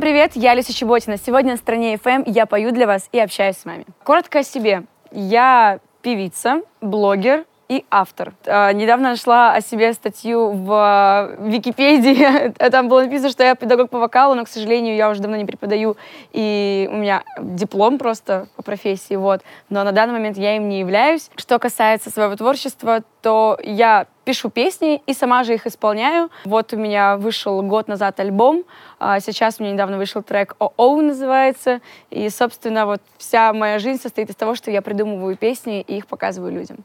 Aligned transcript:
Всем 0.00 0.08
привет, 0.08 0.32
я 0.34 0.54
Люся 0.54 0.72
Чеботина. 0.72 1.18
Сегодня 1.18 1.50
на 1.50 1.56
стране 1.58 1.92
FM 1.96 2.22
я 2.24 2.46
пою 2.46 2.72
для 2.72 2.86
вас 2.86 3.06
и 3.12 3.20
общаюсь 3.20 3.58
с 3.58 3.66
вами. 3.66 3.84
Коротко 4.02 4.38
о 4.38 4.42
себе. 4.42 4.84
Я 5.12 5.78
певица, 6.00 6.62
блогер, 6.80 7.44
и 7.70 7.84
автор. 7.88 8.34
Э, 8.46 8.72
недавно 8.72 9.10
нашла 9.10 9.54
о 9.54 9.60
себе 9.60 9.92
статью 9.92 10.50
в 10.50 11.36
Википедии. 11.38 12.50
Там 12.70 12.88
было 12.88 13.02
написано, 13.02 13.30
что 13.30 13.44
я 13.44 13.54
педагог 13.54 13.90
по 13.90 14.00
вокалу, 14.00 14.34
но, 14.34 14.44
к 14.44 14.48
сожалению, 14.48 14.96
я 14.96 15.08
уже 15.08 15.20
давно 15.20 15.36
не 15.36 15.44
преподаю, 15.44 15.96
и 16.32 16.88
у 16.90 16.96
меня 16.96 17.22
диплом 17.38 17.98
просто 17.98 18.48
по 18.56 18.64
профессии, 18.64 19.14
вот. 19.14 19.42
Но 19.68 19.84
на 19.84 19.92
данный 19.92 20.14
момент 20.14 20.36
я 20.36 20.56
им 20.56 20.68
не 20.68 20.80
являюсь. 20.80 21.30
Что 21.36 21.60
касается 21.60 22.10
своего 22.10 22.34
творчества, 22.34 23.04
то 23.22 23.56
я 23.62 24.06
пишу 24.24 24.50
песни 24.50 25.00
и 25.06 25.14
сама 25.14 25.44
же 25.44 25.54
их 25.54 25.64
исполняю. 25.68 26.28
Вот 26.44 26.72
у 26.72 26.76
меня 26.76 27.18
вышел 27.18 27.62
год 27.62 27.86
назад 27.86 28.18
альбом, 28.18 28.64
а 28.98 29.20
сейчас 29.20 29.60
у 29.60 29.62
меня 29.62 29.74
недавно 29.74 29.96
вышел 29.96 30.24
трек 30.24 30.56
«ОО» 30.58 31.00
называется, 31.00 31.80
и, 32.10 32.28
собственно, 32.30 32.86
вот 32.86 33.00
вся 33.16 33.52
моя 33.52 33.78
жизнь 33.78 34.02
состоит 34.02 34.28
из 34.28 34.34
того, 34.34 34.56
что 34.56 34.72
я 34.72 34.82
придумываю 34.82 35.36
песни 35.36 35.82
и 35.82 35.98
их 35.98 36.08
показываю 36.08 36.52
людям. 36.52 36.78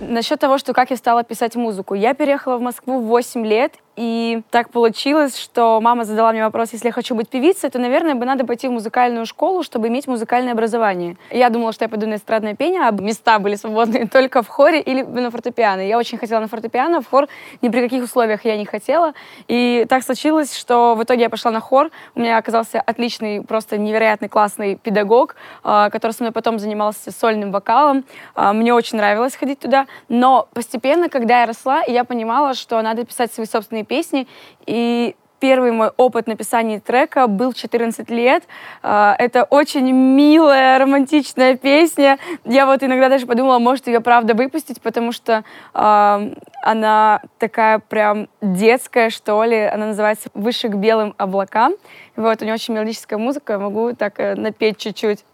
Насчет 0.00 0.40
того, 0.40 0.58
что 0.58 0.72
как 0.72 0.90
я 0.90 0.96
стала 0.96 1.22
писать 1.24 1.56
музыку. 1.56 1.94
Я 1.94 2.14
переехала 2.14 2.56
в 2.56 2.60
Москву 2.60 3.00
в 3.00 3.04
8 3.04 3.44
лет, 3.46 3.74
и 4.00 4.40
так 4.50 4.70
получилось, 4.70 5.36
что 5.36 5.78
мама 5.82 6.06
задала 6.06 6.32
мне 6.32 6.42
вопрос, 6.42 6.72
если 6.72 6.86
я 6.86 6.92
хочу 6.92 7.14
быть 7.14 7.28
певицей, 7.28 7.68
то, 7.68 7.78
наверное, 7.78 8.14
бы 8.14 8.24
надо 8.24 8.46
пойти 8.46 8.66
в 8.66 8.70
музыкальную 8.70 9.26
школу, 9.26 9.62
чтобы 9.62 9.88
иметь 9.88 10.06
музыкальное 10.06 10.54
образование. 10.54 11.18
Я 11.30 11.50
думала, 11.50 11.74
что 11.74 11.84
я 11.84 11.90
пойду 11.90 12.06
на 12.06 12.14
эстрадное 12.14 12.54
пение, 12.54 12.80
а 12.80 12.92
места 12.92 13.38
были 13.38 13.56
свободны 13.56 14.08
только 14.12 14.42
в 14.42 14.48
хоре 14.48 14.80
или 14.80 15.02
на 15.02 15.30
фортепиано. 15.30 15.82
Я 15.86 15.98
очень 15.98 16.16
хотела 16.16 16.40
на 16.40 16.48
фортепиано, 16.48 17.02
в 17.02 17.10
хор 17.10 17.28
ни 17.60 17.68
при 17.68 17.82
каких 17.82 18.02
условиях 18.02 18.46
я 18.46 18.56
не 18.56 18.64
хотела. 18.64 19.12
И 19.48 19.84
так 19.86 20.02
случилось, 20.02 20.56
что 20.56 20.94
в 20.94 21.02
итоге 21.02 21.24
я 21.24 21.28
пошла 21.28 21.50
на 21.50 21.60
хор. 21.60 21.90
У 22.14 22.20
меня 22.20 22.38
оказался 22.38 22.80
отличный, 22.80 23.42
просто 23.42 23.76
невероятный 23.76 24.30
классный 24.30 24.76
педагог, 24.76 25.36
а, 25.62 25.90
который 25.90 26.12
со 26.12 26.22
мной 26.22 26.32
потом 26.32 26.58
занимался 26.58 27.12
сольным 27.12 27.52
вокалом. 27.52 28.06
А, 28.34 28.54
мне 28.54 28.72
очень 28.72 28.96
нравилось 28.96 29.36
ходить 29.36 29.58
туда. 29.58 29.86
Но 30.08 30.48
постепенно, 30.54 31.10
когда 31.10 31.40
я 31.40 31.46
росла, 31.46 31.82
я 31.82 32.04
понимала, 32.04 32.54
что 32.54 32.80
надо 32.80 33.04
писать 33.04 33.30
свои 33.34 33.44
собственные 33.44 33.89
песни. 33.90 34.28
И 34.66 35.16
первый 35.40 35.72
мой 35.72 35.90
опыт 35.96 36.28
написания 36.28 36.78
трека 36.78 37.26
был 37.26 37.52
14 37.52 38.08
лет. 38.10 38.44
А, 38.82 39.16
это 39.18 39.44
очень 39.44 39.90
милая, 39.90 40.78
романтичная 40.78 41.56
песня. 41.56 42.18
Я 42.44 42.66
вот 42.66 42.82
иногда 42.82 43.08
даже 43.08 43.26
подумала, 43.26 43.58
может 43.58 43.88
ее 43.88 44.00
правда 44.00 44.34
выпустить, 44.34 44.80
потому 44.80 45.12
что 45.12 45.42
э, 45.74 46.34
она 46.62 47.22
такая 47.38 47.78
прям 47.80 48.28
детская, 48.40 49.10
что 49.10 49.42
ли. 49.44 49.56
Она 49.56 49.86
называется 49.86 50.28
«Выше 50.34 50.68
к 50.68 50.74
белым 50.74 51.14
облакам». 51.16 51.72
Вот, 52.16 52.42
у 52.42 52.44
нее 52.44 52.54
очень 52.54 52.74
мелодическая 52.74 53.18
музыка, 53.18 53.54
я 53.54 53.58
могу 53.58 53.94
так 53.94 54.20
э, 54.20 54.34
напеть 54.34 54.76
чуть-чуть. 54.76 55.24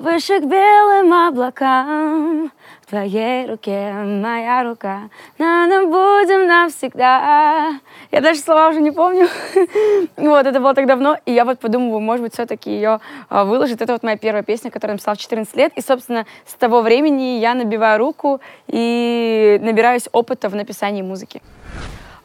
Выше 0.00 0.40
к 0.40 0.44
белым 0.44 1.12
облакам, 1.12 2.50
в 2.80 2.86
твоей 2.88 3.46
руке 3.46 3.92
моя 3.92 4.64
рука, 4.64 5.10
надо 5.36 5.84
будем 5.84 6.46
навсегда. 6.46 7.78
Я 8.10 8.20
даже 8.22 8.40
слова 8.40 8.70
уже 8.70 8.80
не 8.80 8.92
помню. 8.92 9.28
вот, 10.16 10.46
это 10.46 10.58
было 10.58 10.72
так 10.72 10.86
давно, 10.86 11.18
и 11.26 11.34
я 11.34 11.44
вот 11.44 11.58
подумываю, 11.58 12.00
может 12.00 12.22
быть, 12.22 12.32
все-таки 12.32 12.70
ее 12.70 13.00
а, 13.28 13.44
выложить. 13.44 13.82
Это 13.82 13.92
вот 13.92 14.02
моя 14.02 14.16
первая 14.16 14.42
песня, 14.42 14.70
которую 14.70 14.92
я 14.92 14.94
написала 14.94 15.16
в 15.16 15.18
14 15.18 15.54
лет, 15.54 15.72
и, 15.76 15.82
собственно, 15.82 16.24
с 16.46 16.54
того 16.54 16.80
времени 16.80 17.38
я 17.38 17.52
набиваю 17.52 17.98
руку 17.98 18.40
и 18.68 19.60
набираюсь 19.60 20.08
опыта 20.12 20.48
в 20.48 20.54
написании 20.54 21.02
музыки. 21.02 21.42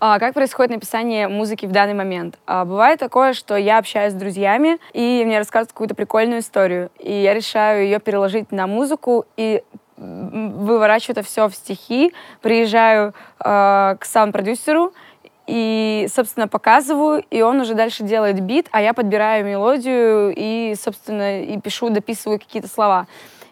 А, 0.08 0.20
как 0.20 0.36
происходит 0.36 0.72
написание 0.72 1.28
музыки 1.28 1.66
в 1.66 1.72
данный 1.72 1.96
момент? 1.96 2.38
А, 2.46 2.64
бывает 2.64 3.00
такое, 3.00 3.34
что 3.34 3.56
я 3.56 3.80
общаюсь 3.80 4.14
с 4.14 4.16
друзьями, 4.16 4.78
и 4.94 5.24
мне 5.26 5.40
рассказывают 5.40 5.72
какую-то 5.72 5.96
прикольную 5.96 6.42
историю, 6.42 6.92
и 7.00 7.12
я 7.12 7.34
решаю 7.34 7.86
ее 7.86 8.00
переложить 8.00 8.52
на 8.52 8.68
музыку, 8.68 9.26
и 9.36 9.64
выворачиваю 9.98 11.18
это 11.18 11.24
все 11.24 11.50
в 11.50 11.56
стихи, 11.56 12.14
приезжаю 12.44 13.16
э, 13.44 13.96
к 14.00 14.06
саунд-продюсеру, 14.06 14.94
и, 15.48 16.08
собственно, 16.14 16.48
показываю, 16.48 17.24
и 17.32 17.42
он 17.42 17.62
уже 17.62 17.74
дальше 17.74 18.04
делает 18.04 18.40
бит, 18.42 18.68
а 18.72 18.84
я 18.84 18.94
подбираю 18.94 19.44
мелодию 19.44 20.32
и, 20.36 20.76
собственно, 20.80 21.42
и 21.42 21.60
пишу, 21.60 21.90
дописываю 21.90 22.40
какие-то 22.40 22.68
слова. 22.68 23.08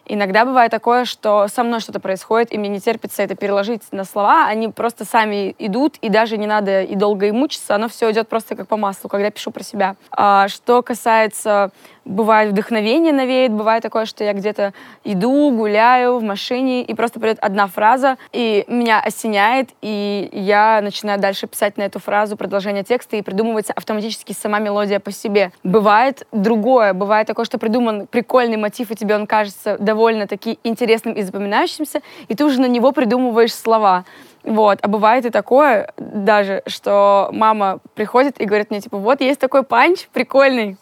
Иногда 0.06 0.44
бывает 0.44 0.70
такое, 0.70 1.04
что 1.04 1.48
со 1.48 1.62
мной 1.62 1.80
что-то 1.80 2.00
происходит, 2.00 2.52
и 2.52 2.58
мне 2.58 2.68
не 2.68 2.80
терпится 2.80 3.22
это 3.22 3.34
переложить 3.34 3.82
на 3.90 4.04
слова, 4.04 4.46
они 4.46 4.68
просто 4.68 5.04
сами 5.04 5.54
идут, 5.58 5.96
и 6.02 6.08
даже 6.08 6.36
не 6.36 6.46
надо 6.46 6.82
и 6.82 6.94
долго 6.94 7.26
и 7.26 7.32
мучиться, 7.32 7.74
оно 7.74 7.88
все 7.88 8.10
идет 8.12 8.28
просто 8.28 8.54
как 8.56 8.68
по 8.68 8.76
маслу, 8.76 9.08
когда 9.08 9.30
пишу 9.30 9.50
про 9.50 9.62
себя. 9.62 9.96
А, 10.10 10.48
что 10.48 10.82
касается 10.82 11.70
бывает 12.04 12.50
вдохновение 12.50 13.12
навеет, 13.12 13.52
бывает 13.52 13.82
такое, 13.82 14.04
что 14.06 14.24
я 14.24 14.32
где-то 14.32 14.72
иду, 15.04 15.50
гуляю 15.50 16.18
в 16.18 16.22
машине, 16.22 16.82
и 16.82 16.94
просто 16.94 17.20
придет 17.20 17.38
одна 17.40 17.66
фраза, 17.66 18.16
и 18.32 18.64
меня 18.68 19.00
осеняет, 19.00 19.70
и 19.82 20.28
я 20.32 20.80
начинаю 20.82 21.20
дальше 21.20 21.46
писать 21.46 21.76
на 21.76 21.82
эту 21.82 21.98
фразу 21.98 22.36
продолжение 22.36 22.84
текста, 22.84 23.16
и 23.16 23.22
придумывается 23.22 23.72
автоматически 23.72 24.32
сама 24.32 24.58
мелодия 24.58 25.00
по 25.00 25.10
себе. 25.10 25.52
Бывает 25.62 26.26
другое, 26.32 26.92
бывает 26.92 27.26
такое, 27.26 27.44
что 27.44 27.58
придуман 27.58 28.06
прикольный 28.06 28.56
мотив, 28.56 28.90
и 28.90 28.96
тебе 28.96 29.14
он 29.14 29.26
кажется 29.26 29.76
довольно-таки 29.78 30.58
интересным 30.64 31.14
и 31.14 31.22
запоминающимся, 31.22 32.00
и 32.28 32.34
ты 32.34 32.44
уже 32.44 32.60
на 32.60 32.66
него 32.66 32.92
придумываешь 32.92 33.54
слова. 33.54 34.04
Вот. 34.44 34.78
А 34.82 34.88
бывает 34.88 35.24
и 35.24 35.30
такое 35.30 35.92
даже, 35.96 36.62
что 36.66 37.30
мама 37.32 37.78
приходит 37.94 38.40
и 38.40 38.44
говорит 38.44 38.70
мне, 38.70 38.80
типа, 38.80 38.98
вот 38.98 39.20
есть 39.22 39.40
такой 39.40 39.62
панч 39.62 40.06
прикольный, 40.12 40.76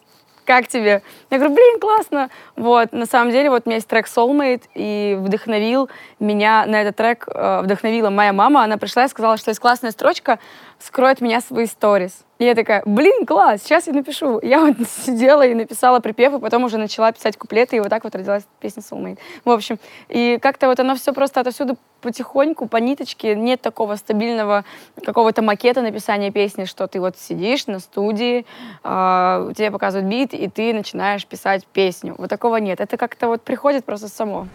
как 0.44 0.68
тебе? 0.68 1.02
Я 1.30 1.38
говорю, 1.38 1.54
блин, 1.54 1.80
классно. 1.80 2.30
Вот, 2.56 2.92
на 2.92 3.06
самом 3.06 3.30
деле, 3.30 3.50
вот 3.50 3.62
у 3.64 3.68
меня 3.68 3.76
есть 3.76 3.88
трек 3.88 4.06
Soulmate, 4.06 4.64
и 4.74 5.16
вдохновил 5.18 5.88
меня 6.18 6.66
на 6.66 6.82
этот 6.82 6.96
трек, 6.96 7.26
э, 7.28 7.60
вдохновила 7.62 8.10
моя 8.10 8.32
мама. 8.32 8.64
Она 8.64 8.76
пришла 8.76 9.04
и 9.04 9.08
сказала, 9.08 9.36
что 9.36 9.50
есть 9.50 9.60
классная 9.60 9.90
строчка, 9.90 10.38
скроет 10.78 11.20
меня 11.20 11.40
свои 11.40 11.66
сторис. 11.66 12.24
И 12.42 12.44
я 12.44 12.56
такая, 12.56 12.82
блин, 12.84 13.24
класс, 13.24 13.62
сейчас 13.62 13.86
я 13.86 13.92
напишу. 13.92 14.40
Я 14.42 14.62
вот 14.62 14.74
сидела 15.06 15.46
и 15.46 15.54
написала 15.54 16.00
припев, 16.00 16.34
и 16.34 16.38
потом 16.40 16.64
уже 16.64 16.76
начала 16.76 17.12
писать 17.12 17.36
куплеты, 17.36 17.76
и 17.76 17.78
вот 17.78 17.88
так 17.88 18.02
вот 18.02 18.16
родилась 18.16 18.42
песня 18.58 18.82
Soulmate. 18.82 19.20
В 19.44 19.50
общем, 19.50 19.78
и 20.08 20.40
как-то 20.42 20.66
вот 20.66 20.80
оно 20.80 20.96
все 20.96 21.12
просто 21.12 21.38
отовсюду 21.38 21.76
потихоньку, 22.02 22.66
по 22.66 22.76
ниточке, 22.76 23.34
нет 23.34 23.62
такого 23.62 23.96
стабильного 23.96 24.64
какого-то 25.04 25.40
макета 25.40 25.80
написания 25.80 26.30
песни, 26.30 26.64
что 26.64 26.86
ты 26.88 27.00
вот 27.00 27.16
сидишь 27.16 27.66
на 27.68 27.78
студии, 27.78 28.44
э, 28.82 29.52
тебе 29.56 29.70
показывают 29.70 30.10
бит, 30.10 30.34
и 30.34 30.48
ты 30.48 30.74
начинаешь 30.74 31.24
писать 31.24 31.64
песню. 31.66 32.16
Вот 32.18 32.28
такого 32.28 32.56
нет. 32.56 32.80
Это 32.80 32.96
как-то 32.96 33.28
вот 33.28 33.42
приходит 33.42 33.84
просто 33.84 34.08
само. 34.08 34.48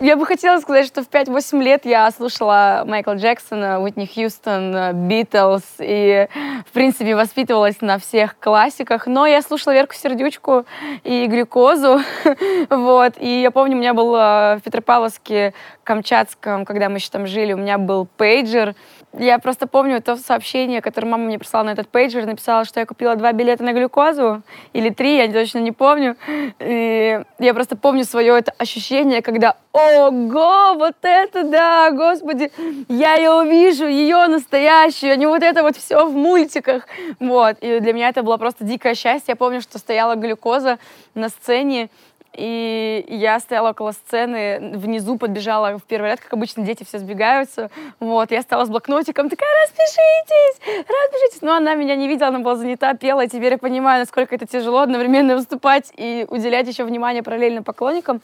Я 0.00 0.16
бы 0.16 0.26
хотела 0.26 0.60
сказать, 0.60 0.86
что 0.86 1.02
в 1.02 1.08
5-8 1.08 1.62
лет 1.62 1.84
я 1.84 2.08
слушала 2.10 2.84
Майкла 2.86 3.14
Джексона, 3.14 3.80
Уитни 3.80 4.06
Хьюстон, 4.06 5.08
Битлз, 5.08 5.62
и, 5.80 6.28
в 6.66 6.72
принципе, 6.72 7.16
воспитывалась 7.28 7.82
на 7.82 7.98
всех 7.98 8.38
классиках, 8.40 9.06
но 9.06 9.26
я 9.26 9.42
слушала 9.42 9.74
Верку 9.74 9.94
Сердючку 9.94 10.64
и 11.04 11.26
Глюкозу, 11.26 12.00
вот, 12.70 13.14
и 13.18 13.42
я 13.42 13.50
помню, 13.50 13.76
у 13.76 13.78
меня 13.78 13.92
был 13.92 14.16
э, 14.16 14.56
в 14.56 14.60
Петропавловске, 14.64 15.52
Камчатском, 15.84 16.64
когда 16.64 16.88
мы 16.88 16.96
еще 16.96 17.10
там 17.10 17.26
жили, 17.26 17.52
у 17.52 17.58
меня 17.58 17.76
был 17.76 18.06
пейджер, 18.16 18.74
я 19.18 19.38
просто 19.38 19.66
помню 19.66 20.00
то 20.00 20.16
сообщение, 20.16 20.80
которое 20.80 21.06
мама 21.08 21.24
мне 21.24 21.38
прислала 21.38 21.64
на 21.64 21.70
этот 21.70 21.88
пейджер, 21.88 22.26
написала, 22.26 22.64
что 22.64 22.80
я 22.80 22.86
купила 22.86 23.16
два 23.16 23.32
билета 23.32 23.64
на 23.64 23.72
глюкозу, 23.72 24.42
или 24.72 24.90
три, 24.90 25.16
я 25.16 25.30
точно 25.30 25.58
не 25.58 25.72
помню. 25.72 26.16
И 26.58 27.20
я 27.38 27.54
просто 27.54 27.76
помню 27.76 28.04
свое 28.04 28.38
это 28.38 28.52
ощущение, 28.58 29.22
когда 29.22 29.56
«Ого, 29.72 30.74
вот 30.74 30.96
это 31.02 31.44
да, 31.44 31.90
господи, 31.90 32.50
я 32.88 33.14
ее 33.14 33.32
увижу, 33.32 33.86
ее 33.86 34.26
настоящую, 34.26 35.12
а 35.12 35.16
не 35.16 35.26
вот 35.26 35.42
это 35.42 35.62
вот 35.62 35.76
все 35.76 36.06
в 36.06 36.14
мультиках». 36.14 36.86
Вот, 37.20 37.58
и 37.60 37.80
для 37.80 37.92
меня 37.92 38.08
это 38.08 38.22
было 38.22 38.36
просто 38.38 38.64
дикое 38.64 38.94
счастье. 38.94 39.32
Я 39.32 39.36
помню, 39.36 39.60
что 39.60 39.78
стояла 39.78 40.14
глюкоза 40.14 40.78
на 41.14 41.28
сцене, 41.28 41.90
и 42.38 43.04
я 43.08 43.40
стояла 43.40 43.70
около 43.70 43.90
сцены, 43.90 44.76
внизу 44.76 45.18
подбежала 45.18 45.76
в 45.76 45.82
первый 45.82 46.10
ряд, 46.10 46.20
как 46.20 46.32
обычно 46.32 46.64
дети 46.64 46.84
все 46.84 46.98
сбегаются. 46.98 47.68
Вот, 47.98 48.30
я 48.30 48.42
стала 48.42 48.64
с 48.64 48.68
блокнотиком, 48.68 49.28
такая, 49.28 49.48
распишитесь, 49.64 50.84
распишитесь. 50.88 51.42
Но 51.42 51.54
она 51.54 51.74
меня 51.74 51.96
не 51.96 52.06
видела, 52.06 52.28
она 52.28 52.38
была 52.38 52.54
занята, 52.54 52.94
пела, 52.94 53.24
и 53.24 53.28
теперь 53.28 53.52
я 53.52 53.58
понимаю, 53.58 54.00
насколько 54.00 54.36
это 54.36 54.46
тяжело 54.46 54.78
одновременно 54.78 55.34
выступать 55.34 55.92
и 55.96 56.26
уделять 56.28 56.68
еще 56.68 56.84
внимание 56.84 57.24
параллельно 57.24 57.64
поклонникам. 57.64 58.22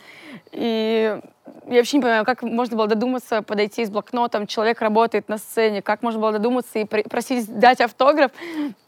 И 0.52 1.18
я 1.68 1.76
вообще 1.76 1.96
не 1.96 2.02
понимаю, 2.02 2.24
как 2.24 2.42
можно 2.42 2.76
было 2.76 2.86
додуматься 2.86 3.42
подойти 3.42 3.84
с 3.84 3.90
блокнотом, 3.90 4.46
человек 4.46 4.80
работает 4.80 5.28
на 5.28 5.38
сцене, 5.38 5.82
как 5.82 6.02
можно 6.02 6.20
было 6.20 6.32
додуматься 6.32 6.78
и 6.78 6.84
просить 6.84 7.58
дать 7.58 7.80
автограф. 7.80 8.32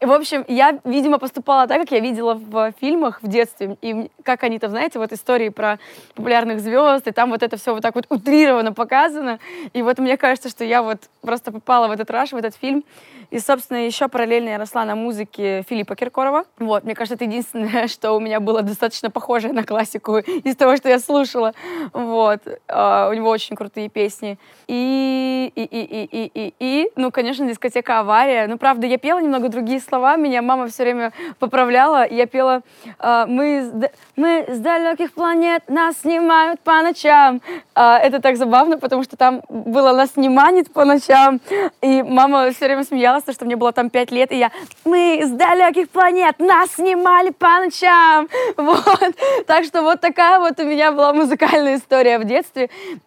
В 0.01 0.13
общем, 0.13 0.45
я, 0.49 0.79
видимо, 0.85 1.19
поступала 1.19 1.67
так, 1.67 1.81
как 1.81 1.93
я 1.93 2.01
видела 2.01 2.35
в 2.35 2.73
фильмах 2.81 3.23
в 3.23 3.29
детстве, 3.29 3.77
и 3.83 4.11
как 4.23 4.43
они 4.43 4.59
там, 4.59 4.71
знаете, 4.71 4.99
вот 4.99 5.13
истории 5.13 5.49
про 5.49 5.79
популярных 6.15 6.61
звезд, 6.61 7.07
и 7.07 7.13
там 7.13 7.31
вот 7.31 7.43
это 7.43 7.57
все 7.57 7.75
вот 7.75 7.83
так 7.83 7.95
вот 7.95 8.07
утрированно 8.09 8.73
показано, 8.73 9.39
и 9.73 9.83
вот 9.83 9.99
мне 9.99 10.17
кажется, 10.17 10.49
что 10.49 10.65
я 10.65 10.83
вот 10.83 10.99
просто 11.23 11.53
попала 11.53 11.89
в 11.89 11.91
этот 11.91 12.11
раш, 12.11 12.33
в 12.33 12.37
этот 12.37 12.55
фильм, 12.55 12.85
и, 13.31 13.39
собственно, 13.39 13.85
еще 13.85 14.09
параллельно 14.09 14.51
я 14.51 14.59
росла 14.59 14.85
на 14.85 14.95
музыке 14.95 15.65
Филиппа 15.69 15.97
Киркорова. 15.97 16.45
Вот, 16.59 16.85
мне 16.85 16.95
кажется, 16.95 17.15
это 17.15 17.25
единственное, 17.25 17.89
что 17.89 18.13
у 18.13 18.21
меня 18.21 18.41
было 18.41 18.63
достаточно 18.63 19.11
похожее 19.11 19.53
на 19.53 19.65
классику 19.65 20.19
из 20.19 20.57
того, 20.57 20.77
что 20.77 20.89
я 20.89 20.99
слушала. 20.99 21.53
Вот. 21.93 22.41
Uh, 22.69 23.11
у 23.11 23.13
него 23.15 23.31
очень 23.31 23.55
крутые 23.55 23.89
песни. 23.89 24.39
И, 24.67 25.53
и, 25.55 25.63
и, 25.63 25.85
и, 25.85 26.05
и, 26.05 26.31
и, 26.35 26.55
и, 26.59 26.91
ну, 26.97 27.11
конечно, 27.13 27.47
дискотека 27.47 28.01
«Авария». 28.01 28.47
Ну, 28.49 28.59
правда, 28.59 28.87
я 28.87 28.99
пела 28.99 29.21
немного 29.21 29.49
другие 29.49 29.81
слова, 29.81 30.17
меня 30.17 30.43
мама 30.43 30.67
все 30.67 30.83
время 30.83 31.13
поправляла. 31.39 32.09
Я 32.09 32.27
пела 32.27 32.63
uh, 32.99 33.27
«Мы, 33.27 33.71
мы 34.17 34.47
с 34.49 34.59
далеких 34.59 35.13
планет, 35.13 35.63
нас 35.69 36.01
снимают 36.01 36.61
по 36.61 36.83
ночам». 36.83 37.41
Uh, 37.75 37.99
это 37.99 38.21
так 38.21 38.37
забавно, 38.37 38.79
потому 38.79 39.05
что 39.05 39.17
там 39.17 39.43
было 39.49 39.93
«Нас 39.93 40.13
сниманит 40.13 40.73
по 40.73 40.85
ночам», 40.85 41.41
и 41.83 42.03
мама 42.03 42.51
все 42.51 42.67
время 42.67 42.85
смеялась, 42.85 43.23
что 43.31 43.45
мне 43.45 43.57
было 43.57 43.73
там 43.73 43.91
пять 43.91 44.11
лет, 44.11 44.33
и 44.33 44.39
я 44.39 44.51
«Мы 44.85 45.21
с 45.25 45.31
далеких 45.31 45.89
планет, 45.91 46.39
нас 46.41 46.71
снимали 46.73 47.31
по 47.31 47.61
ночам!» 47.61 48.29
Вот. 48.57 49.15
Так 49.47 49.65
что 49.65 49.83
вот 49.83 50.01
такая 50.01 50.41
вот 50.41 50.59
у 50.59 50.65
меня 50.65 50.93
была 50.93 51.13
музыкальная 51.13 51.77
история 51.77 52.19
в 52.19 52.25
детстве. 52.25 52.56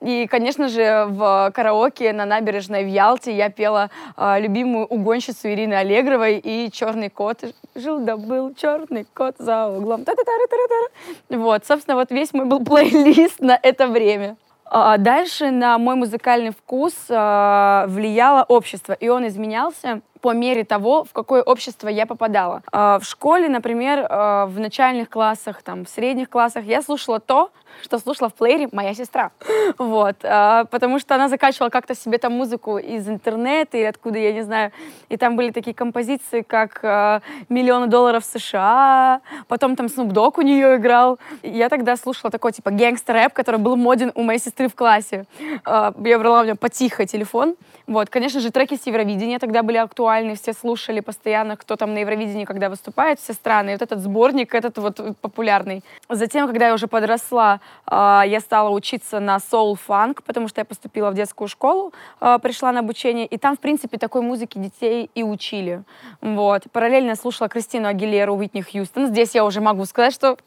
И, 0.01 0.27
конечно 0.27 0.67
же, 0.67 1.05
в 1.07 1.51
караоке 1.53 2.13
на 2.13 2.25
набережной 2.25 2.83
в 2.83 2.87
Ялте 2.87 3.35
я 3.35 3.49
пела 3.49 3.89
э, 4.17 4.39
любимую 4.39 4.85
угонщицу 4.85 5.49
Ирины 5.49 5.73
Аллегровой 5.73 6.37
и 6.37 6.69
«Черный 6.71 7.09
кот». 7.09 7.43
Жил 7.75 7.99
да 7.99 8.17
был 8.17 8.53
черный 8.55 9.05
кот 9.13 9.35
за 9.37 9.67
углом. 9.67 10.05
Вот, 11.29 11.65
собственно, 11.65 11.95
вот 11.95 12.11
весь 12.11 12.33
мой 12.33 12.45
был 12.45 12.59
плейлист 12.65 13.39
на 13.39 13.59
это 13.61 13.87
время. 13.87 14.37
А 14.71 14.97
дальше 14.97 15.49
на 15.49 15.79
мой 15.79 15.95
музыкальный 15.95 16.51
вкус 16.51 16.93
а, 17.09 17.85
влияло 17.87 18.45
общество, 18.47 18.93
и 18.93 19.09
он 19.09 19.27
изменялся 19.27 20.01
по 20.21 20.33
мере 20.33 20.63
того, 20.63 21.05
в 21.05 21.13
какое 21.13 21.41
общество 21.41 21.87
я 21.87 22.05
попадала. 22.05 22.61
В 22.71 23.01
школе, 23.03 23.47
например, 23.47 24.01
в 24.01 24.59
начальных 24.59 25.09
классах, 25.09 25.63
там, 25.63 25.85
в 25.85 25.89
средних 25.89 26.29
классах 26.29 26.65
я 26.65 26.81
слушала 26.81 27.21
то, 27.21 27.51
что 27.81 27.99
слушала 27.99 28.29
в 28.29 28.33
плеере 28.33 28.69
моя 28.71 28.93
сестра. 28.93 29.31
Вот. 29.77 30.17
А, 30.23 30.65
потому 30.65 30.99
что 30.99 31.15
она 31.15 31.29
закачивала 31.29 31.69
как-то 31.69 31.95
себе 31.95 32.17
там 32.17 32.33
музыку 32.33 32.77
из 32.77 33.07
интернета 33.07 33.77
или 33.77 33.85
откуда, 33.85 34.19
я 34.19 34.33
не 34.33 34.41
знаю. 34.41 34.71
И 35.09 35.17
там 35.17 35.35
были 35.35 35.51
такие 35.51 35.73
композиции, 35.73 36.41
как 36.41 36.79
а, 36.83 37.21
«Миллионы 37.49 37.87
долларов 37.87 38.25
США», 38.25 39.21
потом 39.47 39.75
там 39.75 39.87
Snoop 39.87 40.11
Dogg 40.11 40.33
у 40.37 40.41
нее 40.41 40.75
играл. 40.75 41.19
Я 41.43 41.69
тогда 41.69 41.95
слушала 41.95 42.31
такой 42.31 42.51
типа 42.51 42.69
гэнгстер-рэп, 42.69 43.33
который 43.33 43.59
был 43.59 43.75
моден 43.75 44.11
у 44.15 44.23
моей 44.23 44.39
сестры 44.39 44.67
в 44.67 44.75
классе. 44.75 45.25
А, 45.65 45.93
я 46.03 46.19
брала 46.19 46.41
у 46.41 46.43
нее 46.43 46.55
потихо 46.55 47.05
телефон. 47.05 47.55
Вот. 47.87 48.09
Конечно 48.09 48.39
же, 48.39 48.51
треки 48.51 48.75
с 48.75 48.85
Евровидения 48.85 49.39
тогда 49.39 49.63
были 49.63 49.77
актуальны, 49.77 50.35
все 50.35 50.53
слушали 50.53 50.99
постоянно, 50.99 51.57
кто 51.57 51.75
там 51.75 51.95
на 51.95 51.99
Евровидении, 51.99 52.45
когда 52.45 52.69
выступает, 52.69 53.19
все 53.19 53.33
страны. 53.33 53.71
И 53.71 53.73
вот 53.73 53.81
этот 53.81 53.99
сборник, 53.99 54.53
этот 54.53 54.77
вот 54.77 55.17
популярный. 55.21 55.83
Затем, 56.07 56.45
когда 56.45 56.67
я 56.67 56.73
уже 56.75 56.87
подросла, 56.87 57.61
я 57.91 58.39
стала 58.39 58.69
учиться 58.69 59.19
на 59.19 59.39
соул-фанк, 59.39 60.21
потому 60.23 60.47
что 60.47 60.61
я 60.61 60.65
поступила 60.65 61.09
в 61.09 61.15
детскую 61.15 61.47
школу, 61.47 61.91
а, 62.19 62.37
пришла 62.37 62.71
на 62.71 62.81
обучение, 62.81 63.25
и 63.25 63.37
там, 63.37 63.57
в 63.57 63.59
принципе, 63.59 63.97
такой 63.97 64.21
музыки 64.21 64.59
детей 64.59 65.09
и 65.15 65.23
учили. 65.23 65.83
Вот. 66.21 66.63
Параллельно 66.71 67.15
слушала 67.15 67.49
Кристину 67.49 67.87
Агилеру, 67.87 68.35
Уитни 68.35 68.61
Хьюстон. 68.61 69.07
Здесь 69.07 69.33
я 69.33 69.43
уже 69.43 69.59
могу 69.59 69.85
сказать, 69.85 70.13
что 70.13 70.37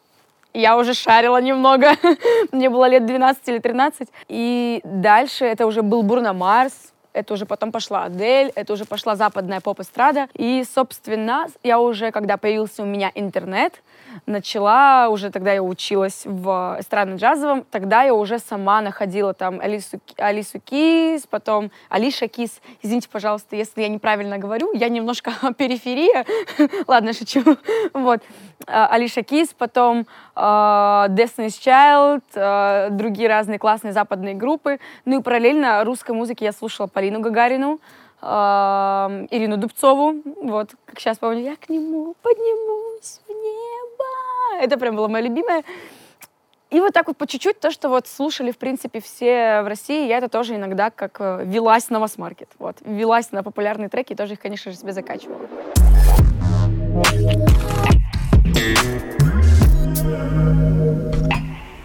я 0.54 0.76
уже 0.76 0.94
шарила 0.94 1.40
немного. 1.40 1.92
Мне 2.52 2.70
было 2.70 2.88
лет 2.88 3.06
12 3.06 3.48
или 3.48 3.58
13. 3.58 4.08
И 4.28 4.80
дальше 4.84 5.44
это 5.44 5.66
уже 5.66 5.82
был 5.82 6.02
Бурно 6.02 6.32
Марс, 6.32 6.92
это 7.12 7.34
уже 7.34 7.46
потом 7.46 7.72
пошла 7.72 8.04
Адель, 8.04 8.52
это 8.54 8.72
уже 8.72 8.84
пошла 8.84 9.16
западная 9.16 9.60
поп-эстрада. 9.60 10.28
И, 10.34 10.64
собственно, 10.64 11.46
я 11.62 11.80
уже, 11.80 12.10
когда 12.10 12.36
появился 12.36 12.82
у 12.82 12.86
меня 12.86 13.10
интернет, 13.14 13.82
начала, 14.26 15.08
уже 15.08 15.30
тогда 15.30 15.52
я 15.52 15.62
училась 15.62 16.22
в 16.24 16.78
эстрадно-джазовом, 16.80 17.64
тогда 17.70 18.02
я 18.02 18.14
уже 18.14 18.38
сама 18.38 18.80
находила 18.80 19.34
там 19.34 19.60
Алису, 19.60 20.00
Алису 20.16 20.60
Кис, 20.60 21.26
потом 21.26 21.70
Алиша 21.88 22.28
Кис. 22.28 22.60
Извините, 22.82 23.08
пожалуйста, 23.10 23.56
если 23.56 23.82
я 23.82 23.88
неправильно 23.88 24.38
говорю, 24.38 24.72
я 24.74 24.88
немножко 24.88 25.32
периферия. 25.56 26.24
Ладно, 26.86 27.12
шучу. 27.12 27.42
Вот. 27.92 28.22
А, 28.66 28.86
Алиша 28.86 29.22
Кис, 29.22 29.54
потом 29.56 30.06
uh, 30.36 31.08
Destiny's 31.08 31.58
Child, 31.58 32.22
uh, 32.34 32.90
другие 32.90 33.28
разные 33.28 33.58
классные 33.58 33.92
западные 33.92 34.34
группы. 34.34 34.78
Ну 35.04 35.20
и 35.20 35.22
параллельно 35.22 35.84
русской 35.84 36.12
музыки 36.12 36.44
я 36.44 36.52
слушала 36.52 36.86
Полину 36.86 37.20
Гагарину, 37.20 37.80
Ирину 38.22 39.56
Дубцову. 39.56 40.22
Вот, 40.42 40.70
как 40.86 41.00
сейчас 41.00 41.18
помню, 41.18 41.40
я 41.42 41.56
к 41.56 41.68
нему 41.68 42.14
поднимусь 42.22 43.20
в 43.26 43.30
небо. 43.30 43.91
Это 44.60 44.78
прям 44.78 44.96
было 44.96 45.08
мое 45.08 45.22
любимое. 45.22 45.64
И 46.70 46.80
вот 46.80 46.94
так 46.94 47.06
вот 47.06 47.18
по 47.18 47.26
чуть-чуть 47.26 47.60
то, 47.60 47.70
что 47.70 47.90
вот 47.90 48.06
слушали, 48.06 48.50
в 48.50 48.56
принципе, 48.56 49.00
все 49.00 49.60
в 49.62 49.68
России, 49.68 50.06
я 50.08 50.16
это 50.16 50.30
тоже 50.30 50.56
иногда 50.56 50.90
как 50.90 51.16
э, 51.20 51.42
велась 51.44 51.90
на 51.90 51.98
масс-маркет. 51.98 52.48
Вот, 52.58 52.78
велась 52.80 53.30
на 53.30 53.42
популярные 53.42 53.90
треки, 53.90 54.14
и 54.14 54.16
тоже 54.16 54.34
их, 54.34 54.40
конечно 54.40 54.72
же, 54.72 54.78
себе 54.78 54.92
закачивала. 54.92 55.46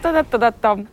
Та-да-та-да-там. 0.02 0.88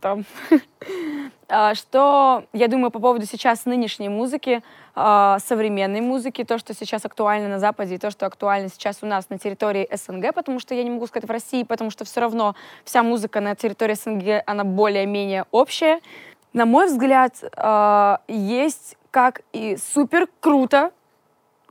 Там. 0.00 0.24
А, 1.54 1.74
что 1.74 2.44
я 2.54 2.66
думаю 2.66 2.90
по 2.90 2.98
поводу 2.98 3.26
сейчас 3.26 3.66
нынешней 3.66 4.08
музыки, 4.08 4.62
а, 4.94 5.38
современной 5.38 6.00
музыки, 6.00 6.44
то, 6.44 6.56
что 6.56 6.72
сейчас 6.72 7.04
актуально 7.04 7.48
на 7.48 7.58
Западе, 7.58 7.96
и 7.96 7.98
то, 7.98 8.10
что 8.10 8.24
актуально 8.24 8.70
сейчас 8.70 9.00
у 9.02 9.06
нас 9.06 9.28
на 9.28 9.38
территории 9.38 9.86
СНГ, 9.94 10.34
потому 10.34 10.60
что 10.60 10.74
я 10.74 10.82
не 10.82 10.88
могу 10.88 11.06
сказать 11.06 11.28
в 11.28 11.30
России, 11.30 11.62
потому 11.64 11.90
что 11.90 12.06
все 12.06 12.22
равно 12.22 12.54
вся 12.84 13.02
музыка 13.02 13.42
на 13.42 13.54
территории 13.54 13.92
СНГ, 13.92 14.44
она 14.46 14.64
более-менее 14.64 15.44
общая. 15.50 16.00
На 16.54 16.64
мой 16.64 16.86
взгляд, 16.86 17.34
а, 17.54 18.22
есть 18.28 18.96
как 19.10 19.42
и 19.52 19.76
супер 19.76 20.28
круто, 20.40 20.90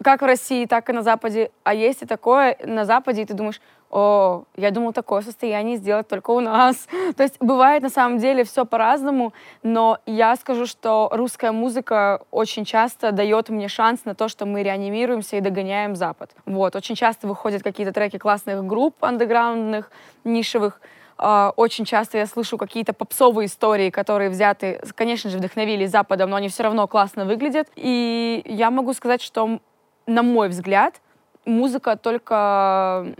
как 0.04 0.22
в 0.22 0.26
России, 0.26 0.68
так 0.68 0.92
и 0.92 0.94
на 0.94 1.02
Западе. 1.02 1.50
А 1.64 1.74
есть 1.74 2.04
и 2.04 2.06
такое 2.06 2.56
на 2.64 2.86
Западе, 2.86 3.24
и 3.24 3.26
ты 3.26 3.34
думаешь, 3.34 3.60
о, 3.92 4.44
я 4.56 4.72
думал, 4.72 4.94
такое 4.94 5.22
состояние 5.22 5.78
сделать 5.78 6.08
только 6.08 6.32
у 6.32 6.40
нас. 6.40 6.88
То 7.18 7.24
есть 7.24 7.36
бывает 7.40 7.84
на 7.84 7.90
самом 7.90 8.18
деле 8.20 8.44
все 8.44 8.66
по-разному, 8.66 9.34
но 9.64 10.00
я 10.06 10.36
скажу, 10.36 10.66
что 10.66 11.10
русская 11.12 11.52
музыка 11.52 12.22
очень 12.32 12.66
часто 12.66 13.12
дает 13.12 13.50
мне 13.50 13.68
шанс 13.68 14.06
на 14.06 14.16
то, 14.16 14.28
что 14.30 14.46
мы 14.46 14.64
реанимируемся 14.64 15.38
и 15.38 15.42
догоняем 15.42 15.96
Запад. 15.96 16.32
Вот, 16.46 16.76
очень 16.76 16.96
часто 16.96 17.28
выходят 17.28 17.64
какие-то 17.64 17.92
треки 17.94 18.18
классных 18.18 18.66
групп 18.66 19.04
андеграундных, 19.04 19.92
нишевых, 20.24 20.80
Uh, 21.18 21.54
очень 21.56 21.86
часто 21.86 22.18
я 22.18 22.26
слышу 22.26 22.58
какие-то 22.58 22.94
попсовые 22.94 23.46
истории, 23.46 23.92
которые 23.92 24.32
взяты, 24.32 24.82
конечно 24.96 25.30
же, 25.30 25.38
вдохновили 25.38 25.86
Западом, 25.86 26.32
но 26.32 26.38
они 26.38 26.50
все 26.50 26.64
равно 26.64 26.88
классно 26.88 27.26
выглядят. 27.26 27.68
И 27.76 28.42
я 28.48 28.72
могу 28.72 28.92
сказать, 28.96 29.22
что 29.22 29.60
на 30.08 30.24
мой 30.24 30.50
взгляд, 30.50 31.00
музыка 31.46 31.96
только 31.96 33.14